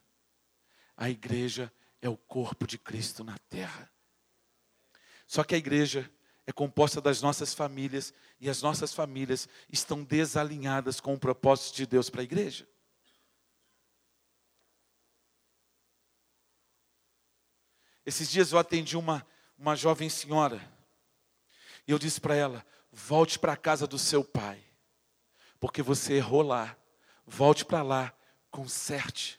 A 0.96 1.10
igreja 1.10 1.70
é 2.00 2.08
o 2.08 2.16
corpo 2.16 2.66
de 2.66 2.78
Cristo 2.78 3.22
na 3.22 3.36
terra. 3.50 3.92
Só 5.26 5.44
que 5.44 5.54
a 5.54 5.58
igreja 5.58 6.10
é 6.48 6.52
composta 6.52 6.98
das 6.98 7.20
nossas 7.20 7.52
famílias 7.52 8.14
e 8.40 8.48
as 8.48 8.62
nossas 8.62 8.94
famílias 8.94 9.46
estão 9.70 10.02
desalinhadas 10.02 10.98
com 10.98 11.12
o 11.12 11.18
propósito 11.18 11.76
de 11.76 11.84
Deus 11.84 12.08
para 12.08 12.22
a 12.22 12.24
igreja. 12.24 12.66
Esses 18.06 18.30
dias 18.30 18.50
eu 18.50 18.58
atendi 18.58 18.96
uma, 18.96 19.26
uma 19.58 19.76
jovem 19.76 20.08
senhora 20.08 20.58
e 21.86 21.92
eu 21.92 21.98
disse 21.98 22.18
para 22.18 22.34
ela: 22.34 22.64
volte 22.90 23.38
para 23.38 23.52
a 23.52 23.56
casa 23.56 23.86
do 23.86 23.98
seu 23.98 24.24
pai, 24.24 24.64
porque 25.60 25.82
você 25.82 26.14
errou 26.14 26.40
lá, 26.40 26.74
volte 27.26 27.62
para 27.62 27.82
lá 27.82 28.10
conserte. 28.50 29.38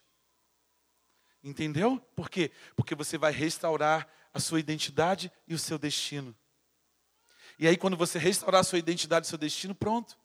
Entendeu? 1.44 2.00
Por 2.16 2.30
quê? 2.30 2.52
Porque 2.76 2.94
você 2.94 3.18
vai 3.18 3.32
restaurar 3.32 4.08
a 4.32 4.40
sua 4.40 4.60
identidade 4.60 5.32
e 5.48 5.56
o 5.56 5.60
seu 5.60 5.80
destino. 5.80 6.38
E 7.60 7.68
aí, 7.68 7.76
quando 7.76 7.98
você 7.98 8.18
restaurar 8.18 8.64
sua 8.64 8.80
identidade 8.80 9.28
seu 9.28 9.38
destino, 9.38 9.76
pronto. 9.76 10.18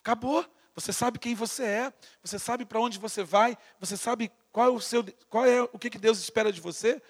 Acabou. 0.00 0.50
Você 0.74 0.90
sabe 0.90 1.18
quem 1.18 1.34
você 1.34 1.62
é, 1.62 1.92
você 2.22 2.38
sabe 2.38 2.64
para 2.64 2.80
onde 2.80 2.98
você 2.98 3.22
vai, 3.22 3.56
você 3.78 3.96
sabe 3.96 4.30
qual 4.50 4.66
é 4.66 4.70
o 4.70 4.80
seu, 4.80 5.04
qual 5.28 5.44
é 5.44 5.62
o 5.62 5.78
que, 5.78 5.90
que 5.90 5.98
Deus 5.98 6.18
espera 6.18 6.50
de 6.50 6.60
você. 6.60 7.02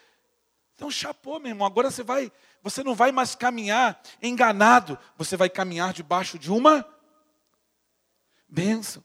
Então, 0.74 0.90
chapou, 0.90 1.38
meu 1.38 1.50
irmão. 1.50 1.66
Agora 1.66 1.90
você 1.90 2.02
vai, 2.02 2.32
você 2.62 2.82
não 2.82 2.96
vai 2.96 3.12
mais 3.12 3.36
caminhar 3.36 4.00
enganado, 4.20 4.98
você 5.16 5.36
vai 5.36 5.48
caminhar 5.48 5.92
debaixo 5.92 6.36
de 6.36 6.50
uma 6.50 6.84
bênção. 8.48 9.04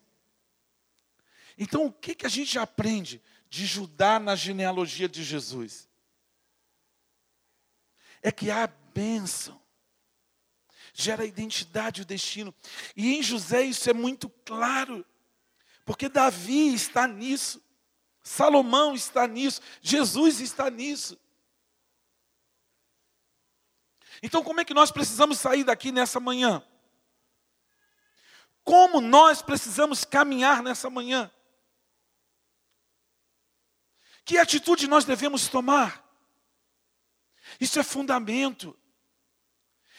Então, 1.58 1.86
o 1.86 1.92
que, 1.92 2.16
que 2.16 2.26
a 2.26 2.30
gente 2.30 2.58
aprende 2.58 3.22
de 3.50 3.68
Judá 3.68 4.20
na 4.20 4.36
genealogia 4.36 5.08
de 5.08 5.24
Jesus? 5.24 5.88
É 8.22 8.32
que 8.32 8.50
há 8.50 8.68
bênção 8.94 9.61
gera 10.94 11.24
a 11.24 11.26
identidade 11.26 12.02
e 12.02 12.04
o 12.04 12.06
destino. 12.06 12.54
E 12.96 13.16
em 13.16 13.24
José 13.24 13.64
isso 13.64 13.90
é 13.90 13.94
muito 13.94 14.30
claro, 14.30 15.06
porque 15.86 16.10
Davi 16.10 16.74
está 16.74 17.08
nisso, 17.08 17.62
Salomão 18.24 18.94
está 18.94 19.28
nisso, 19.28 19.62
Jesus 19.82 20.40
está 20.40 20.70
nisso. 20.70 21.20
Então, 24.24 24.44
como 24.44 24.62
é 24.62 24.66
que 24.66 24.74
nós 24.74 24.92
precisamos 24.92 25.40
sair 25.40 25.64
daqui 25.64 25.92
nessa 25.92 26.20
manhã? 26.20 26.64
Como 28.64 29.02
nós 29.02 29.42
precisamos 29.42 30.06
caminhar 30.06 30.62
nessa 30.62 30.90
manhã? 30.90 31.32
Que 34.24 34.38
atitude 34.38 34.88
nós 34.88 35.04
devemos 35.04 35.48
tomar? 35.48 36.08
Isso 37.60 37.80
é 37.80 37.84
fundamento. 37.84 38.78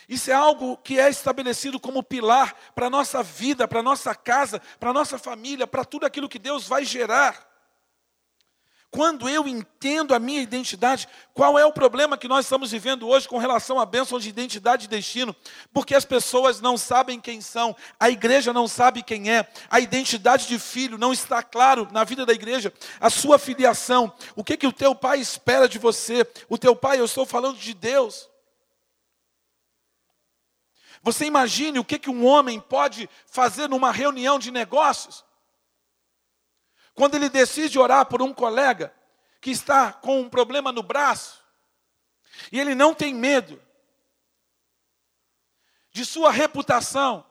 Isso 0.08 0.30
é 0.30 0.34
algo 0.34 0.76
que 0.76 0.98
é 0.98 1.08
estabelecido 1.08 1.78
como 1.78 2.02
pilar 2.02 2.54
para 2.74 2.86
a 2.86 2.90
nossa 2.90 3.22
vida, 3.22 3.68
para 3.68 3.80
a 3.80 3.82
nossa 3.82 4.14
casa, 4.14 4.60
para 4.78 4.90
a 4.90 4.92
nossa 4.92 5.18
família, 5.18 5.66
para 5.66 5.84
tudo 5.84 6.06
aquilo 6.06 6.28
que 6.28 6.38
Deus 6.38 6.66
vai 6.66 6.84
gerar. 6.84 7.52
Quando 8.92 9.26
eu 9.26 9.48
entendo 9.48 10.14
a 10.14 10.18
minha 10.18 10.42
identidade, 10.42 11.08
qual 11.32 11.58
é 11.58 11.64
o 11.64 11.72
problema 11.72 12.18
que 12.18 12.28
nós 12.28 12.44
estamos 12.44 12.72
vivendo 12.72 13.08
hoje 13.08 13.26
com 13.26 13.38
relação 13.38 13.80
à 13.80 13.86
bênção 13.86 14.18
de 14.18 14.28
identidade 14.28 14.84
e 14.84 14.88
destino? 14.88 15.34
Porque 15.72 15.94
as 15.94 16.04
pessoas 16.04 16.60
não 16.60 16.76
sabem 16.76 17.18
quem 17.18 17.40
são, 17.40 17.74
a 17.98 18.10
igreja 18.10 18.52
não 18.52 18.68
sabe 18.68 19.02
quem 19.02 19.30
é, 19.30 19.48
a 19.70 19.80
identidade 19.80 20.46
de 20.46 20.58
filho 20.58 20.98
não 20.98 21.10
está 21.10 21.42
claro 21.42 21.88
na 21.90 22.04
vida 22.04 22.26
da 22.26 22.34
igreja, 22.34 22.70
a 23.00 23.08
sua 23.08 23.38
filiação, 23.38 24.12
o 24.36 24.44
que, 24.44 24.58
que 24.58 24.66
o 24.66 24.72
teu 24.72 24.94
pai 24.94 25.20
espera 25.20 25.66
de 25.66 25.78
você, 25.78 26.26
o 26.46 26.58
teu 26.58 26.76
pai, 26.76 27.00
eu 27.00 27.06
estou 27.06 27.24
falando 27.24 27.56
de 27.56 27.72
Deus. 27.72 28.28
Você 31.02 31.26
imagine 31.26 31.80
o 31.80 31.84
que, 31.84 31.98
que 31.98 32.08
um 32.08 32.24
homem 32.24 32.60
pode 32.60 33.10
fazer 33.26 33.68
numa 33.68 33.90
reunião 33.90 34.38
de 34.38 34.52
negócios? 34.52 35.24
Quando 36.94 37.16
ele 37.16 37.28
decide 37.28 37.78
orar 37.78 38.06
por 38.06 38.22
um 38.22 38.32
colega 38.32 38.94
que 39.40 39.50
está 39.50 39.92
com 39.92 40.20
um 40.20 40.30
problema 40.30 40.70
no 40.70 40.82
braço, 40.82 41.42
e 42.52 42.60
ele 42.60 42.74
não 42.74 42.94
tem 42.94 43.12
medo 43.12 43.60
de 45.90 46.06
sua 46.06 46.30
reputação, 46.30 47.26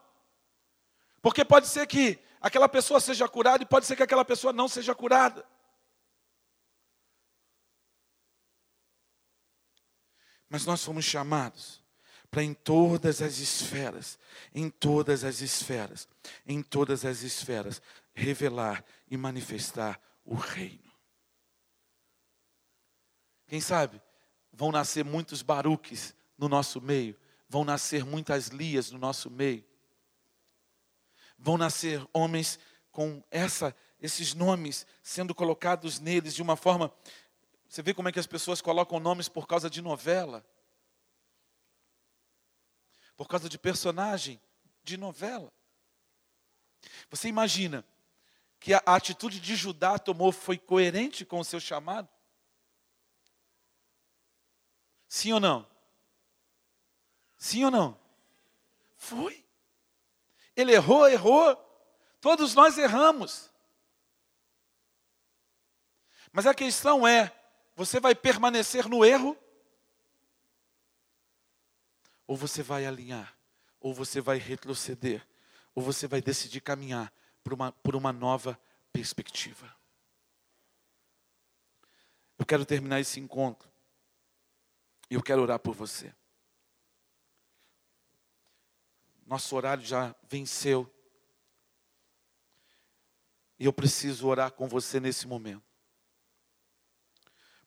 porque 1.22 1.46
pode 1.46 1.68
ser 1.68 1.88
que 1.88 2.20
aquela 2.42 2.68
pessoa 2.68 3.00
seja 3.00 3.28
curada 3.30 3.64
e 3.64 3.66
pode 3.66 3.86
ser 3.86 3.96
que 3.96 4.04
aquela 4.04 4.26
pessoa 4.26 4.52
não 4.52 4.68
seja 4.68 4.94
curada. 4.94 5.48
Mas 10.50 10.66
nós 10.66 10.84
fomos 10.84 11.06
chamados 11.06 11.81
para 12.32 12.42
em 12.42 12.54
todas 12.54 13.22
as 13.22 13.40
esferas, 13.40 14.18
em 14.56 14.70
todas 14.70 15.26
as 15.26 15.42
esferas, 15.42 16.08
em 16.48 16.64
todas 16.64 17.04
as 17.04 17.24
esferas, 17.24 17.82
revelar 18.14 18.86
e 19.10 19.18
manifestar 19.18 20.00
o 20.24 20.34
reino. 20.34 20.90
Quem 23.48 23.60
sabe 23.60 24.02
vão 24.54 24.72
nascer 24.72 25.04
muitos 25.04 25.42
baruques 25.42 26.16
no 26.38 26.48
nosso 26.48 26.80
meio, 26.80 27.20
vão 27.50 27.66
nascer 27.66 28.06
muitas 28.06 28.48
lias 28.48 28.92
no 28.92 28.98
nosso 28.98 29.30
meio, 29.30 29.66
vão 31.38 31.58
nascer 31.58 32.02
homens 32.14 32.58
com 32.94 33.22
essa, 33.30 33.76
esses 34.00 34.34
nomes 34.34 34.88
sendo 35.04 35.36
colocados 35.36 36.00
neles 36.00 36.34
de 36.34 36.42
uma 36.42 36.56
forma. 36.56 36.94
Você 37.68 37.82
vê 37.82 37.94
como 37.94 38.08
é 38.08 38.12
que 38.12 38.20
as 38.20 38.28
pessoas 38.28 38.62
colocam 38.62 39.02
nomes 39.02 39.28
por 39.28 39.46
causa 39.46 39.70
de 39.70 39.82
novela 39.82 40.46
por 43.22 43.28
causa 43.28 43.48
de 43.48 43.60
personagem 43.60 44.42
de 44.84 44.98
novela. 44.98 45.54
Você 47.08 47.28
imagina 47.28 47.86
que 48.60 48.74
a 48.74 48.82
atitude 48.84 49.40
de 49.40 49.56
Judá 49.56 50.00
tomou 50.00 50.32
foi 50.32 50.58
coerente 50.58 51.24
com 51.24 51.40
o 51.40 51.46
seu 51.46 51.60
chamado? 51.60 52.10
Sim 55.08 55.34
ou 55.34 55.40
não? 55.40 55.70
Sim 57.38 57.66
ou 57.66 57.70
não? 57.70 58.00
Foi. 58.96 59.46
Ele 60.56 60.74
errou, 60.74 61.08
errou. 61.08 61.56
Todos 62.20 62.56
nós 62.56 62.76
erramos. 62.80 63.52
Mas 66.32 66.48
a 66.48 66.56
questão 66.56 67.08
é: 67.08 67.32
você 67.76 68.00
vai 68.00 68.16
permanecer 68.16 68.90
no 68.90 69.06
erro 69.06 69.38
ou 72.32 72.38
você 72.38 72.64
vai 72.64 72.86
alinhar, 72.86 73.38
ou 73.78 73.94
você 73.94 74.22
vai 74.22 74.38
retroceder, 74.38 75.28
ou 75.76 75.84
você 75.84 76.08
vai 76.08 76.22
decidir 76.22 76.62
caminhar 76.62 77.14
por 77.44 77.52
uma, 77.52 77.74
por 77.74 77.94
uma 77.94 78.14
nova 78.14 78.58
perspectiva. 78.94 79.76
Eu 82.40 82.46
quero 82.46 82.66
terminar 82.66 83.02
esse 83.02 83.20
encontro. 83.20 83.70
E 85.10 85.16
eu 85.16 85.22
quero 85.22 85.42
orar 85.42 85.60
por 85.60 85.76
você. 85.76 86.16
Nosso 89.26 89.54
horário 89.54 89.84
já 89.84 90.16
venceu. 90.24 90.90
E 93.60 93.66
eu 93.66 93.74
preciso 93.74 94.26
orar 94.26 94.54
com 94.54 94.70
você 94.70 95.02
nesse 95.02 95.28
momento. 95.28 95.66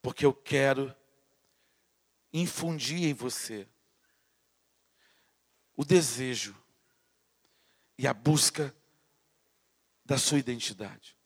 Porque 0.01 0.25
eu 0.25 0.33
quero 0.33 0.91
infundir 2.33 3.03
em 3.03 3.13
você 3.13 3.69
o 5.75 5.83
desejo 5.83 6.55
e 7.97 8.07
a 8.07 8.13
busca 8.13 8.75
da 10.03 10.17
sua 10.17 10.37
identidade. 10.37 11.17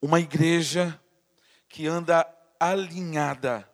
Uma 0.00 0.20
igreja 0.20 1.00
que 1.68 1.86
anda 1.86 2.26
alinhada, 2.58 3.70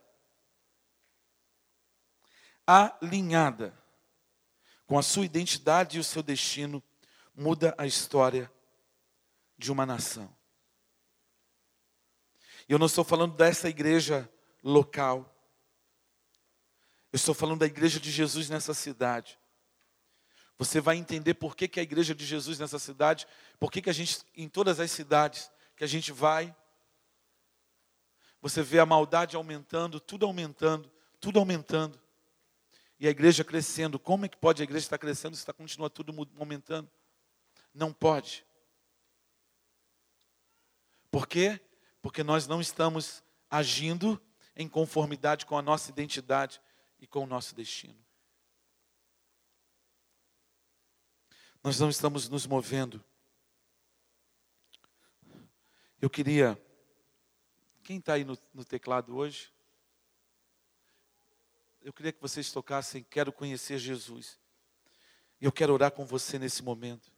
alinhada 2.67 3.77
com 4.87 4.99
a 4.99 5.03
sua 5.03 5.25
identidade 5.25 5.97
e 5.97 6.01
o 6.01 6.05
seu 6.05 6.23
destino, 6.23 6.83
muda 7.35 7.75
a 7.77 7.87
história 7.87 8.51
de 9.59 9.71
uma 9.73 9.85
nação. 9.85 10.35
E 12.69 12.73
eu 12.73 12.79
não 12.79 12.87
estou 12.87 13.05
falando 13.05 13.35
dessa 13.35 13.69
igreja 13.69 14.31
local. 14.63 15.33
Eu 17.17 17.19
estou 17.19 17.35
falando 17.35 17.61
da 17.61 17.67
igreja 17.67 17.99
de 17.99 18.11
Jesus 18.11 18.51
nessa 18.51 18.75
cidade. 18.75 19.39
Você 20.59 20.83
vai 20.83 20.99
entender 20.99 21.33
por 21.33 21.57
que, 21.57 21.67
que 21.67 21.81
a 21.81 21.83
igreja 21.83 22.15
de 22.15 22.27
Jesus 22.27 22.59
nessa 22.59 22.79
cidade, 22.79 23.27
por 23.59 23.73
que, 23.73 23.81
que 23.81 23.89
a 23.89 23.93
gente, 23.95 24.19
em 24.37 24.51
todas 24.51 24.79
as 24.81 24.91
cidades 24.91 25.51
que 25.75 25.83
a 25.83 25.87
gente 25.87 26.13
vai, 26.13 26.55
você 28.39 28.63
vê 28.63 28.79
a 28.79 28.85
maldade 28.85 29.35
aumentando, 29.35 29.99
tudo 29.99 30.27
aumentando, 30.27 30.93
tudo 31.19 31.39
aumentando. 31.39 31.99
E 33.01 33.07
a 33.07 33.11
igreja 33.11 33.43
crescendo. 33.43 33.99
Como 33.99 34.27
é 34.27 34.29
que 34.29 34.37
pode 34.37 34.61
a 34.61 34.65
igreja 34.65 34.85
estar 34.85 34.99
crescendo 34.99 35.37
se 35.37 35.41
está, 35.41 35.55
continua 35.55 35.89
tudo 35.89 36.15
aumentando? 36.39 36.91
Não 37.73 37.95
pode. 37.95 38.45
Por 41.11 41.27
quê? 41.27 41.59
Porque 42.03 42.23
nós 42.23 42.47
não 42.47 42.61
estamos 42.61 43.25
agindo 43.51 44.21
em 44.55 44.69
conformidade 44.69 45.47
com 45.47 45.57
a 45.57 45.63
nossa 45.63 45.91
identidade 45.91 46.61
e 47.01 47.07
com 47.07 47.25
o 47.25 47.27
nosso 47.27 47.55
destino. 47.55 47.99
Nós 51.63 51.81
não 51.81 51.91
estamos 51.91 52.29
nos 52.29 52.47
movendo. 52.47 53.03
Eu 56.01 56.09
queria. 56.09 56.61
Quem 57.83 57.99
está 57.99 58.15
aí 58.15 58.25
no, 58.25 58.39
no 58.55 58.65
teclado 58.65 59.17
hoje? 59.17 59.53
Eu 61.83 61.93
queria 61.93 62.13
que 62.13 62.21
vocês 62.21 62.51
tocassem 62.51 63.05
Quero 63.05 63.33
conhecer 63.33 63.79
Jesus. 63.79 64.39
E 65.41 65.45
eu 65.45 65.53
quero 65.53 65.73
orar 65.73 65.91
com 65.91 66.07
você 66.07 66.39
nesse 66.39 66.63
momento. 66.63 67.13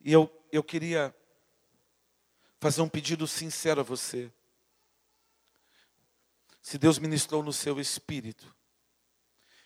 E 0.00 0.12
eu, 0.12 0.30
eu 0.50 0.62
queria 0.62 1.14
fazer 2.58 2.80
um 2.80 2.88
pedido 2.88 3.26
sincero 3.26 3.80
a 3.80 3.84
você. 3.84 4.32
Se 6.60 6.78
Deus 6.78 6.98
ministrou 6.98 7.42
no 7.42 7.52
seu 7.52 7.80
espírito, 7.80 8.54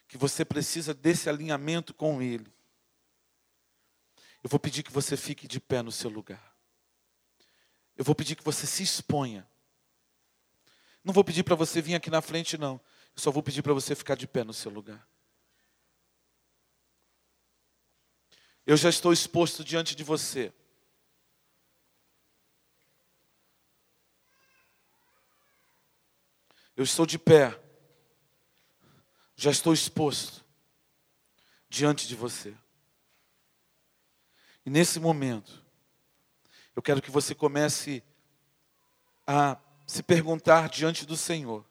que 0.06 0.16
você 0.16 0.44
precisa 0.44 0.94
desse 0.94 1.28
alinhamento 1.28 1.92
com 1.92 2.22
Ele, 2.22 2.52
eu 4.42 4.50
vou 4.50 4.60
pedir 4.60 4.82
que 4.82 4.92
você 4.92 5.16
fique 5.16 5.48
de 5.48 5.58
pé 5.58 5.82
no 5.82 5.90
seu 5.90 6.10
lugar. 6.10 6.54
Eu 7.96 8.04
vou 8.04 8.14
pedir 8.14 8.36
que 8.36 8.44
você 8.44 8.66
se 8.66 8.82
exponha. 8.82 9.48
Não 11.02 11.14
vou 11.14 11.24
pedir 11.24 11.42
para 11.42 11.54
você 11.54 11.80
vir 11.80 11.94
aqui 11.94 12.10
na 12.10 12.20
frente, 12.20 12.58
não. 12.58 12.80
Eu 13.14 13.22
só 13.22 13.30
vou 13.30 13.42
pedir 13.42 13.62
para 13.62 13.72
você 13.72 13.94
ficar 13.94 14.16
de 14.16 14.26
pé 14.26 14.44
no 14.44 14.52
seu 14.52 14.70
lugar. 14.70 15.08
Eu 18.66 18.76
já 18.76 18.88
estou 18.88 19.12
exposto 19.12 19.62
diante 19.62 19.94
de 19.94 20.02
você. 20.02 20.52
Eu 26.76 26.82
estou 26.82 27.06
de 27.06 27.18
pé, 27.18 27.60
já 29.36 29.50
estou 29.50 29.72
exposto 29.72 30.44
diante 31.68 32.08
de 32.08 32.16
você. 32.16 32.54
E 34.66 34.70
nesse 34.70 34.98
momento, 34.98 35.64
eu 36.74 36.82
quero 36.82 37.00
que 37.00 37.10
você 37.10 37.34
comece 37.34 38.02
a 39.26 39.56
se 39.86 40.02
perguntar 40.02 40.68
diante 40.68 41.06
do 41.06 41.16
Senhor: 41.16 41.64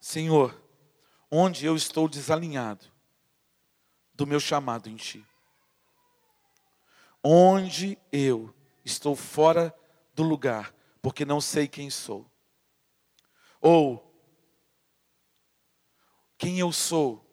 Senhor, 0.00 0.60
onde 1.30 1.66
eu 1.66 1.76
estou 1.76 2.08
desalinhado 2.08 2.86
do 4.12 4.26
meu 4.26 4.40
chamado 4.40 4.88
em 4.88 4.96
Ti? 4.96 5.24
Onde 7.22 7.98
eu 8.12 8.54
estou 8.84 9.14
fora 9.14 9.74
do 10.14 10.22
lugar, 10.22 10.74
porque 11.00 11.24
não 11.24 11.40
sei 11.40 11.68
quem 11.68 11.90
sou? 11.90 12.30
Ou 13.66 14.14
quem 16.36 16.58
eu 16.58 16.70
sou 16.70 17.24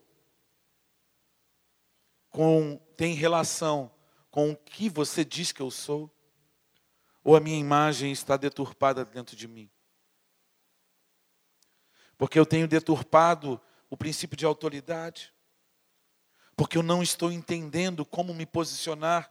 com, 2.29 2.77
tem 2.95 3.13
relação 3.13 3.93
com 4.29 4.51
o 4.51 4.55
que 4.55 4.87
você 4.87 5.25
diz 5.25 5.51
que 5.51 5.61
eu 5.61 5.69
sou? 5.69 6.09
Ou 7.21 7.35
a 7.35 7.41
minha 7.41 7.59
imagem 7.59 8.13
está 8.13 8.37
deturpada 8.37 9.03
dentro 9.03 9.35
de 9.35 9.45
mim? 9.45 9.69
Porque 12.17 12.39
eu 12.39 12.45
tenho 12.45 12.65
deturpado 12.65 13.59
o 13.89 13.97
princípio 13.97 14.37
de 14.37 14.45
autoridade? 14.45 15.33
Porque 16.55 16.77
eu 16.77 16.83
não 16.83 17.03
estou 17.03 17.29
entendendo 17.29 18.05
como 18.05 18.33
me 18.33 18.45
posicionar 18.45 19.29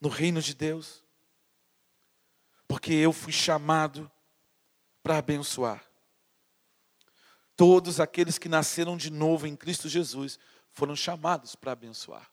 no 0.00 0.08
reino 0.08 0.42
de 0.42 0.52
Deus? 0.52 1.04
Porque 2.66 2.92
eu 2.92 3.12
fui 3.12 3.32
chamado 3.32 4.10
para 5.04 5.18
abençoar. 5.18 5.84
Todos 7.54 8.00
aqueles 8.00 8.38
que 8.38 8.48
nasceram 8.48 8.96
de 8.96 9.10
novo 9.10 9.46
em 9.46 9.54
Cristo 9.54 9.86
Jesus 9.86 10.38
foram 10.72 10.96
chamados 10.96 11.54
para 11.54 11.72
abençoar. 11.72 12.28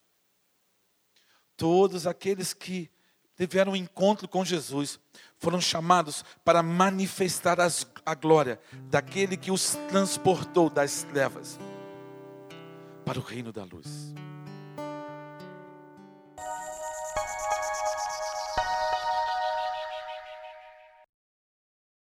Todos 1.58 2.08
aqueles 2.08 2.54
que 2.54 2.90
tiveram 3.36 3.74
um 3.74 3.76
encontro 3.76 4.28
com 4.28 4.46
Jesus 4.46 5.00
foram 5.38 5.60
chamados 5.60 6.24
para 6.46 6.64
manifestar 6.64 7.60
as, 7.60 7.86
a 8.06 8.16
glória 8.16 8.60
daquele 8.90 9.36
que 9.36 9.52
os 9.52 9.76
transportou 9.90 10.70
das 10.70 11.04
trevas 11.04 11.60
para 13.06 13.20
o 13.20 13.22
reino 13.22 13.52
da 13.52 13.66
luz. 13.66 14.14